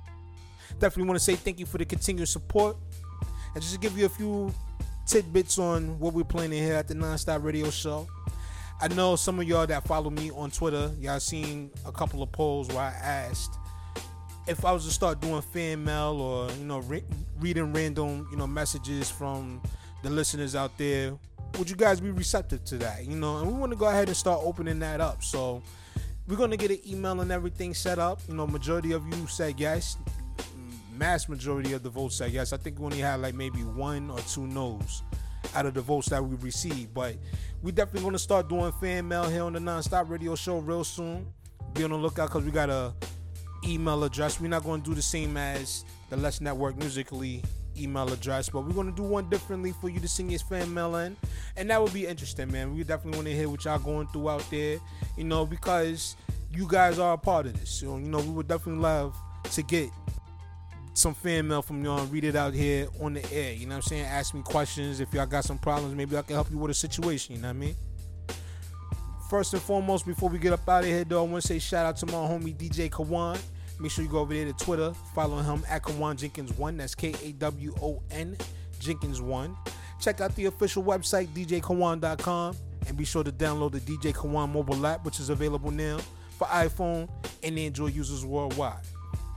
Definitely 0.79 1.07
want 1.07 1.19
to 1.19 1.23
say 1.23 1.35
thank 1.35 1.59
you 1.59 1.65
for 1.65 1.77
the 1.77 1.85
continued 1.85 2.27
support. 2.27 2.77
And 3.53 3.61
just 3.61 3.73
to 3.73 3.79
give 3.79 3.97
you 3.97 4.05
a 4.05 4.09
few 4.09 4.53
tidbits 5.05 5.57
on 5.57 5.97
what 5.99 6.13
we're 6.13 6.23
planning 6.23 6.61
here 6.61 6.75
at 6.75 6.87
the 6.87 6.93
Nonstop 6.95 7.43
Radio 7.43 7.69
Show. 7.69 8.07
I 8.81 8.89
know 8.89 9.15
some 9.15 9.39
of 9.39 9.47
y'all 9.47 9.65
that 9.67 9.87
follow 9.87 10.09
me 10.09 10.31
on 10.31 10.51
Twitter, 10.51 10.91
y'all 10.99 11.19
seen 11.19 11.71
a 11.85 11.91
couple 11.91 12.21
of 12.21 12.31
polls 12.33 12.67
where 12.67 12.79
I 12.79 12.91
asked 12.91 13.57
if 14.47 14.63
I 14.63 14.71
was 14.71 14.85
to 14.85 14.91
start 14.91 15.21
doing 15.21 15.41
fan 15.41 15.83
mail 15.83 16.19
or 16.21 16.51
you 16.51 16.65
know 16.65 16.79
re- 16.79 17.03
reading 17.39 17.73
random 17.73 18.27
you 18.31 18.37
know 18.37 18.47
messages 18.47 19.09
from 19.09 19.61
the 20.03 20.09
listeners 20.09 20.55
out 20.55 20.77
there, 20.77 21.17
would 21.57 21.69
you 21.69 21.75
guys 21.75 21.99
be 21.99 22.11
receptive 22.11 22.63
to 22.65 22.77
that? 22.77 23.05
You 23.05 23.15
know, 23.15 23.37
and 23.39 23.51
we 23.51 23.57
want 23.57 23.71
to 23.71 23.77
go 23.77 23.87
ahead 23.87 24.07
and 24.07 24.15
start 24.15 24.41
opening 24.43 24.79
that 24.79 25.01
up. 25.01 25.23
So 25.23 25.63
we're 26.27 26.35
gonna 26.35 26.57
get 26.57 26.71
an 26.71 26.79
email 26.87 27.21
and 27.21 27.31
everything 27.31 27.73
set 27.73 27.97
up. 27.97 28.19
You 28.27 28.35
know, 28.35 28.45
majority 28.45 28.91
of 28.91 29.05
you 29.07 29.27
said 29.27 29.59
yes. 29.59 29.97
Mass 30.97 31.27
majority 31.27 31.73
of 31.73 31.83
the 31.83 31.89
votes 31.89 32.15
said 32.15 32.31
yes. 32.31 32.53
I 32.53 32.57
think 32.57 32.79
we 32.79 32.85
only 32.85 32.99
had 32.99 33.21
like 33.21 33.35
maybe 33.35 33.59
one 33.59 34.09
or 34.09 34.19
two 34.19 34.47
no's 34.47 35.03
out 35.53 35.65
of 35.65 35.73
the 35.73 35.81
votes 35.81 36.09
that 36.09 36.23
we 36.23 36.35
received. 36.37 36.93
But 36.93 37.15
we 37.61 37.71
definitely 37.71 38.03
gonna 38.03 38.19
start 38.19 38.49
doing 38.49 38.71
fan 38.73 39.07
mail 39.07 39.29
here 39.29 39.43
on 39.43 39.53
the 39.53 39.59
Nonstop 39.59 40.09
Radio 40.09 40.35
Show 40.35 40.59
real 40.59 40.83
soon. 40.83 41.27
Be 41.73 41.83
on 41.83 41.89
the 41.91 41.97
lookout 41.97 42.29
because 42.29 42.43
we 42.43 42.51
got 42.51 42.69
a 42.69 42.93
email 43.67 44.03
address. 44.03 44.39
We're 44.39 44.47
not 44.47 44.63
gonna 44.63 44.81
do 44.81 44.93
the 44.93 45.01
same 45.01 45.37
as 45.37 45.85
the 46.09 46.17
Let's 46.17 46.39
Network 46.41 46.77
Musically 46.77 47.43
email 47.77 48.11
address, 48.11 48.49
but 48.49 48.61
we're 48.61 48.73
gonna 48.73 48.91
do 48.91 49.03
one 49.03 49.29
differently 49.29 49.73
for 49.73 49.89
you 49.89 49.99
to 49.99 50.07
send 50.07 50.31
your 50.31 50.39
fan 50.39 50.73
mail 50.73 50.95
in, 50.95 51.17
and 51.57 51.69
that 51.69 51.81
would 51.81 51.93
be 51.93 52.07
interesting, 52.07 52.51
man. 52.51 52.73
We 52.73 52.83
definitely 52.83 53.17
want 53.17 53.27
to 53.27 53.35
hear 53.35 53.49
what 53.49 53.65
y'all 53.65 53.79
going 53.79 54.07
through 54.07 54.29
out 54.29 54.49
there, 54.49 54.79
you 55.17 55.23
know, 55.25 55.45
because 55.45 56.15
you 56.51 56.67
guys 56.69 56.99
are 56.99 57.13
a 57.13 57.17
part 57.17 57.47
of 57.47 57.59
this. 57.59 57.69
So 57.69 57.97
you 57.97 58.07
know, 58.07 58.19
we 58.19 58.29
would 58.29 58.47
definitely 58.47 58.81
love 58.81 59.15
to 59.51 59.61
get 59.61 59.89
some 60.95 61.13
fan 61.13 61.47
mail 61.47 61.61
from 61.61 61.83
y'all 61.83 61.99
and 61.99 62.11
read 62.11 62.23
it 62.23 62.35
out 62.35 62.53
here 62.53 62.87
on 63.01 63.13
the 63.13 63.33
air. 63.33 63.51
You 63.51 63.67
know 63.67 63.75
what 63.75 63.85
I'm 63.85 63.89
saying? 63.89 64.05
Ask 64.05 64.33
me 64.33 64.41
questions 64.41 65.01
if 65.01 65.13
y'all 65.13 65.25
got 65.25 65.43
some 65.43 65.57
problems. 65.57 65.93
Maybe 65.93 66.17
I 66.17 66.21
can 66.21 66.35
help 66.35 66.49
you 66.49 66.57
with 66.57 66.71
a 66.71 66.73
situation. 66.73 67.35
You 67.35 67.41
know 67.41 67.49
what 67.49 67.55
I 67.55 67.59
mean? 67.59 67.75
First 69.29 69.53
and 69.53 69.61
foremost, 69.61 70.05
before 70.05 70.29
we 70.29 70.39
get 70.39 70.53
up 70.53 70.67
out 70.69 70.83
of 70.83 70.89
here, 70.89 71.03
though, 71.03 71.25
I 71.25 71.27
want 71.27 71.41
to 71.41 71.47
say 71.47 71.59
shout 71.59 71.85
out 71.85 71.97
to 71.97 72.05
my 72.05 72.13
homie 72.13 72.55
DJ 72.55 72.89
Kawon. 72.89 73.37
Make 73.77 73.91
sure 73.91 74.05
you 74.05 74.09
go 74.09 74.19
over 74.19 74.33
there 74.33 74.45
to 74.45 74.53
Twitter, 74.53 74.93
follow 75.13 75.37
him 75.39 75.63
at 75.69 75.83
Kawon 75.83 76.15
Jenkins1. 76.15 76.77
That's 76.77 76.95
K 76.95 77.13
A 77.23 77.33
W 77.33 77.75
O 77.81 78.01
N 78.11 78.37
Jenkins1. 78.79 79.53
Check 79.99 80.21
out 80.21 80.33
the 80.35 80.45
official 80.45 80.81
website, 80.81 81.27
djkawon.com, 81.29 82.55
and 82.87 82.97
be 82.97 83.03
sure 83.03 83.23
to 83.23 83.33
download 83.33 83.73
the 83.73 83.81
DJ 83.81 84.13
Kawon 84.13 84.53
mobile 84.53 84.87
app, 84.87 85.03
which 85.03 85.19
is 85.19 85.29
available 85.29 85.71
now 85.71 85.97
for 86.37 86.47
iPhone 86.47 87.09
and 87.43 87.59
Android 87.59 87.93
users 87.93 88.25
worldwide. 88.25 88.79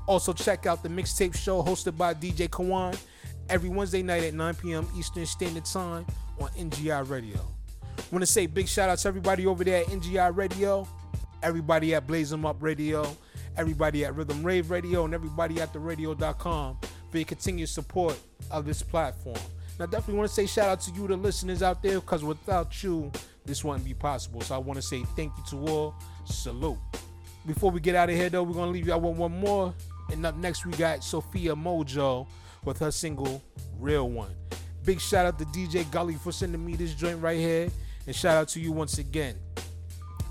Also, 0.09 0.33
check 0.33 0.65
out 0.65 0.83
the 0.83 0.89
mixtape 0.89 1.37
show 1.37 1.63
hosted 1.63 1.95
by 1.99 2.15
DJ 2.15 2.49
Kawon 2.49 2.99
every 3.51 3.69
Wednesday 3.69 4.03
night 4.03 4.25
at 4.25 4.33
9 4.33 4.55
p.m. 4.55 4.89
Eastern 4.97 5.27
Standard 5.27 5.67
Time 5.67 6.07
on 6.41 6.49
NGI 6.53 7.09
Radio. 7.11 7.39
Want 8.11 8.23
to 8.23 8.27
say 8.27 8.47
big 8.47 8.67
shout 8.69 8.89
out 8.89 8.97
to 9.01 9.09
everybody 9.09 9.47
over 9.47 9.63
there 9.65 9.83
at 9.83 9.89
NGI 9.89 10.35
Radio, 10.35 10.89
everybody 11.43 11.95
at 11.95 12.07
Blaze 12.07 12.33
'em 12.33 12.47
Up 12.47 12.57
Radio, 12.63 13.05
everybody 13.59 14.07
at 14.07 14.17
Rhythm 14.17 14.43
Rave 14.43 14.71
Radio, 14.71 15.05
and 15.05 15.13
everybody 15.13 15.61
at 15.61 15.75
theradio.com 15.75 16.79
for 17.11 17.19
your 17.19 17.27
continued 17.27 17.69
support 17.69 18.19
of 18.51 18.65
this 18.65 18.83
platform. 18.83 19.37
Now, 19.79 19.85
definitely 19.85 20.15
want 20.15 20.31
to 20.31 20.35
say 20.35 20.47
shout 20.47 20.71
out 20.71 20.81
to 20.81 20.91
you, 20.93 21.07
the 21.07 21.19
listeners 21.19 21.63
out 21.63 21.83
there, 21.83 22.01
because 22.01 22.25
without 22.25 22.83
you, 22.83 23.13
this 23.45 23.63
wouldn't 23.63 23.85
be 23.85 23.93
possible. 23.93 24.41
So 24.41 24.55
I 24.55 24.59
want 24.59 24.79
to 24.79 24.83
say 24.83 25.05
thank 25.17 25.35
you 25.37 25.45
to 25.51 25.71
all. 25.71 25.95
Salute. 26.25 26.79
Before 27.47 27.71
we 27.71 27.81
get 27.81 27.95
out 27.95 28.09
of 28.09 28.17
here, 28.17 28.31
though, 28.31 28.43
we're 28.43 28.55
going 28.55 28.69
to 28.69 28.73
leave 28.73 28.87
y'all 28.87 29.01
with 29.01 29.17
one 29.19 29.39
more. 29.39 29.75
And 30.11 30.25
up 30.25 30.37
next, 30.37 30.65
we 30.67 30.73
got 30.73 31.05
Sophia 31.05 31.55
Mojo 31.55 32.27
with 32.65 32.79
her 32.79 32.91
single 32.91 33.43
Real 33.79 34.09
One. 34.09 34.31
Big 34.85 35.01
shout 35.01 35.27
out 35.27 35.39
to 35.39 35.45
DJ 35.47 35.91
Gully 35.91 36.15
for 36.15 36.33
sending 36.33 36.65
me 36.65 36.77
this 36.77 36.95
joint 36.95 37.21
right 37.21 37.39
here. 37.39 37.69
And 38.07 38.17
shout 38.17 38.37
out 38.37 38.49
to 38.49 38.61
you 38.61 38.73
once 38.73 38.99
again. 38.99 39.37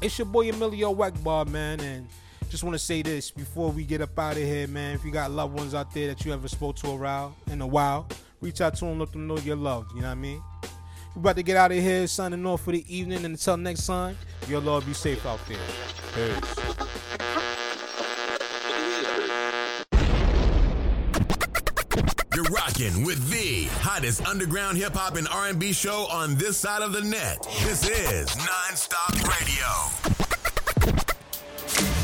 It's 0.01 0.17
your 0.17 0.25
boy 0.25 0.49
Emilio 0.49 0.93
Wackbar, 0.93 1.47
man. 1.47 1.79
And 1.79 2.07
just 2.49 2.63
want 2.63 2.73
to 2.73 2.79
say 2.79 3.01
this 3.01 3.29
before 3.31 3.71
we 3.71 3.83
get 3.83 4.01
up 4.01 4.17
out 4.17 4.37
of 4.37 4.43
here, 4.43 4.67
man. 4.67 4.95
If 4.95 5.05
you 5.05 5.11
got 5.11 5.31
loved 5.31 5.53
ones 5.53 5.75
out 5.75 5.93
there 5.93 6.07
that 6.07 6.25
you 6.25 6.33
ever 6.33 6.47
spoke 6.47 6.75
to 6.77 6.91
around 6.91 7.35
in 7.51 7.61
a 7.61 7.67
while, 7.67 8.07
Reach 8.39 8.61
out 8.61 8.75
to 8.75 8.85
them, 8.85 8.99
let 8.99 9.11
them 9.11 9.25
know 9.25 9.37
you're 9.37 9.55
loved. 9.55 9.93
You 9.93 10.01
know 10.01 10.07
what 10.07 10.11
I 10.11 10.15
mean? 10.15 10.43
We 11.15 11.19
about 11.21 11.37
to 11.37 11.43
get 11.43 11.57
out 11.57 11.71
of 11.71 11.77
here, 11.77 12.05
signing 12.05 12.45
off 12.45 12.61
for 12.61 12.71
the 12.71 12.85
evening. 12.95 13.25
And 13.25 13.33
until 13.33 13.57
next 13.57 13.87
time, 13.87 14.15
your 14.47 14.61
love 14.61 14.85
be 14.85 14.93
safe 14.93 15.25
out 15.25 15.39
there. 15.47 15.57
Peace. 16.13 17.46
You're 22.37 22.45
rocking 22.51 23.03
with 23.03 23.31
the 23.31 23.63
hottest 23.81 24.23
underground 24.27 24.77
hip 24.77 24.93
hop 24.93 25.15
and 25.15 25.27
R&B 25.27 25.73
show 25.73 26.05
on 26.11 26.35
this 26.35 26.55
side 26.55 26.83
of 26.83 26.93
the 26.93 27.01
net. 27.01 27.41
This 27.63 27.89
is 27.89 28.29
Nonstop 28.29 29.15
Radio. 29.27 29.65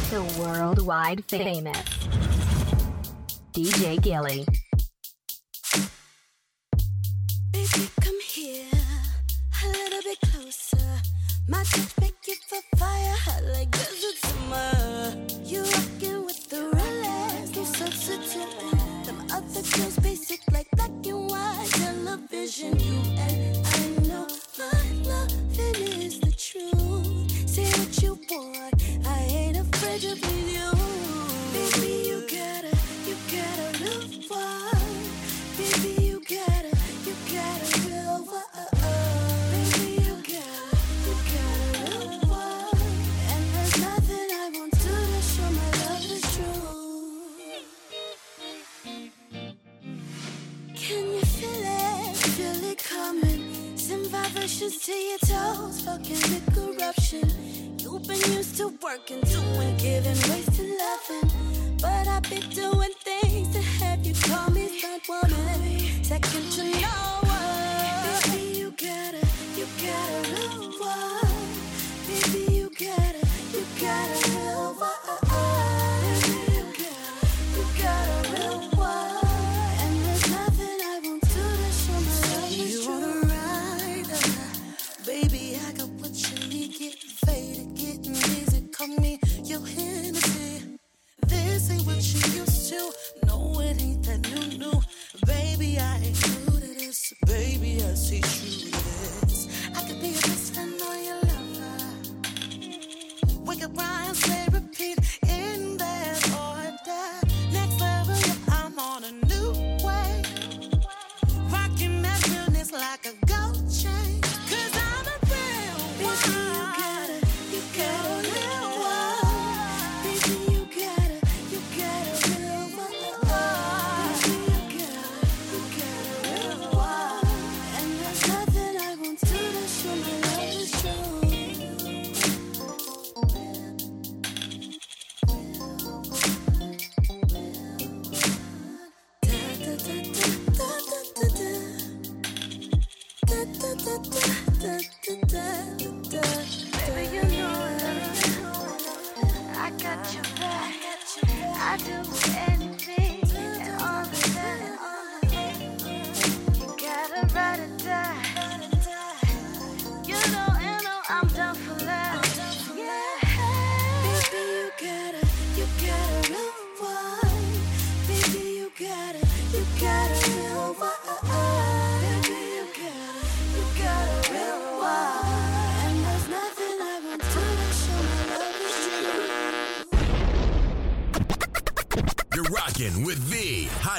The 0.10 0.42
worldwide 0.42 1.24
famous 1.26 1.78
DJ 3.52 4.02
Gilly. 4.02 4.44
Baby, 7.52 7.90
come 8.02 8.20
here 8.22 8.66
a 9.64 9.68
little 9.68 10.02
bit 10.02 10.18
closer. 10.32 11.00
My 11.48 11.62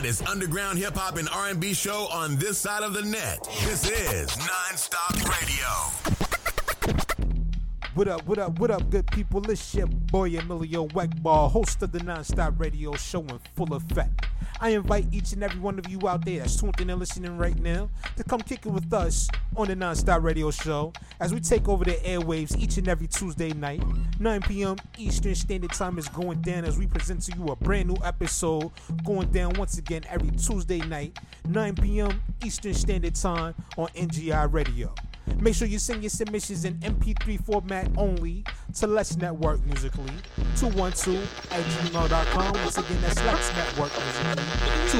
hottest 0.05 0.29
underground 0.29 0.79
hip 0.79 0.95
hop 0.95 1.17
and 1.17 1.31
R&B 1.31 1.73
show 1.73 2.07
on 2.13 2.37
this 2.37 2.59
side 2.59 2.83
of 2.83 2.93
the 2.93 3.01
net. 3.01 3.43
This 3.65 3.91
is 3.91 4.29
Nonstop 4.33 5.15
Radio. 5.41 5.67
What 7.95 8.09
up, 8.09 8.27
what 8.27 8.39
up, 8.39 8.59
what 8.59 8.71
up, 8.71 8.91
good 8.91 9.07
people? 9.07 9.51
It's 9.51 9.75
your 9.75 9.87
boy 9.87 10.37
Emilio 10.37 10.89
Weckball, 10.89 11.51
host 11.51 11.83
of 11.83 11.93
the 11.93 12.01
Nonstop 12.01 12.61
Radio 12.61 12.95
Show 12.97 13.23
in 13.23 13.39
full 13.57 13.73
effect. 13.73 14.24
I 14.65 14.71
invite 14.71 15.09
each 15.13 15.35
and 15.35 15.43
every 15.43 15.61
one 15.61 15.79
of 15.79 15.91
you 15.91 16.09
out 16.09 16.25
there 16.25 16.39
that's 16.39 16.59
tuned 16.59 16.81
in 16.81 16.89
and 16.89 16.99
listening 16.99 17.37
right 17.37 17.59
now 17.59 17.91
to 18.17 18.25
come 18.25 18.41
kick 18.41 18.65
it 18.65 18.71
with 18.71 18.91
us 18.95 19.29
on 19.59 19.69
the 19.69 19.77
Nonstop 19.77 20.23
Radio 20.23 20.51
Show 20.51 20.95
as 21.21 21.35
we 21.35 21.41
take 21.41 21.69
over 21.69 21.85
the 21.85 21.97
airwaves 21.97 22.57
each 22.59 22.79
and 22.79 22.89
every 22.89 23.07
Tuesday 23.07 23.53
night. 23.53 23.83
9 24.19 24.41
p.m. 24.41 24.77
Eastern 24.97 25.35
Standard 25.35 25.73
Time 25.73 25.99
is 25.99 26.09
going 26.09 26.41
down 26.41 26.65
as 26.65 26.79
we 26.79 26.87
present 26.87 27.21
to 27.25 27.37
you 27.37 27.49
a 27.49 27.57
brand 27.57 27.89
new 27.89 27.97
episode 28.03 28.71
going 29.05 29.29
down 29.33 29.53
once 29.59 29.77
again 29.77 30.01
every 30.09 30.31
Tuesday 30.31 30.79
night, 30.79 31.19
9 31.47 31.75
p.m. 31.75 32.23
Eastern 32.43 32.73
Standard 32.73 33.17
Time 33.17 33.55
on 33.77 33.89
NGI 33.89 34.51
Radio. 34.51 34.95
Make 35.41 35.55
sure 35.55 35.69
you 35.69 35.79
send 35.79 36.03
your 36.03 36.11
submissions 36.11 36.65
in 36.65 36.75
MP3 36.79 37.45
format 37.45 37.91
only 37.97 38.45
to 38.77 38.87
Let's 38.87 39.17
Network 39.17 39.65
Musically 39.67 40.13
212 40.57 41.17
at 41.51 41.65
gmail.com. 41.65 42.53
Once 42.53 42.79
again, 42.79 43.01
that's 43.03 43.23
Let's 43.25 43.55
Network 43.57 43.93
Musically 43.93 44.45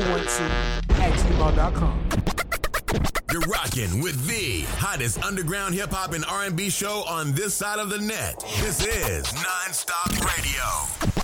212 0.01 1.01
at 1.01 1.13
gmail.com. 1.13 2.09
You're 3.33 3.41
rocking 3.43 4.01
with 4.01 4.27
the 4.29 4.63
hottest 4.79 5.23
underground 5.25 5.75
hip 5.75 5.91
hop 5.91 6.13
and 6.13 6.25
R&B 6.25 6.71
show 6.71 7.03
on 7.09 7.33
this 7.33 7.55
side 7.55 7.81
of 7.81 7.91
the 7.91 7.99
net. 7.99 8.39
This 8.61 8.87
is 8.87 9.27
Nonstop 9.27 10.13
Radio. 10.25 11.15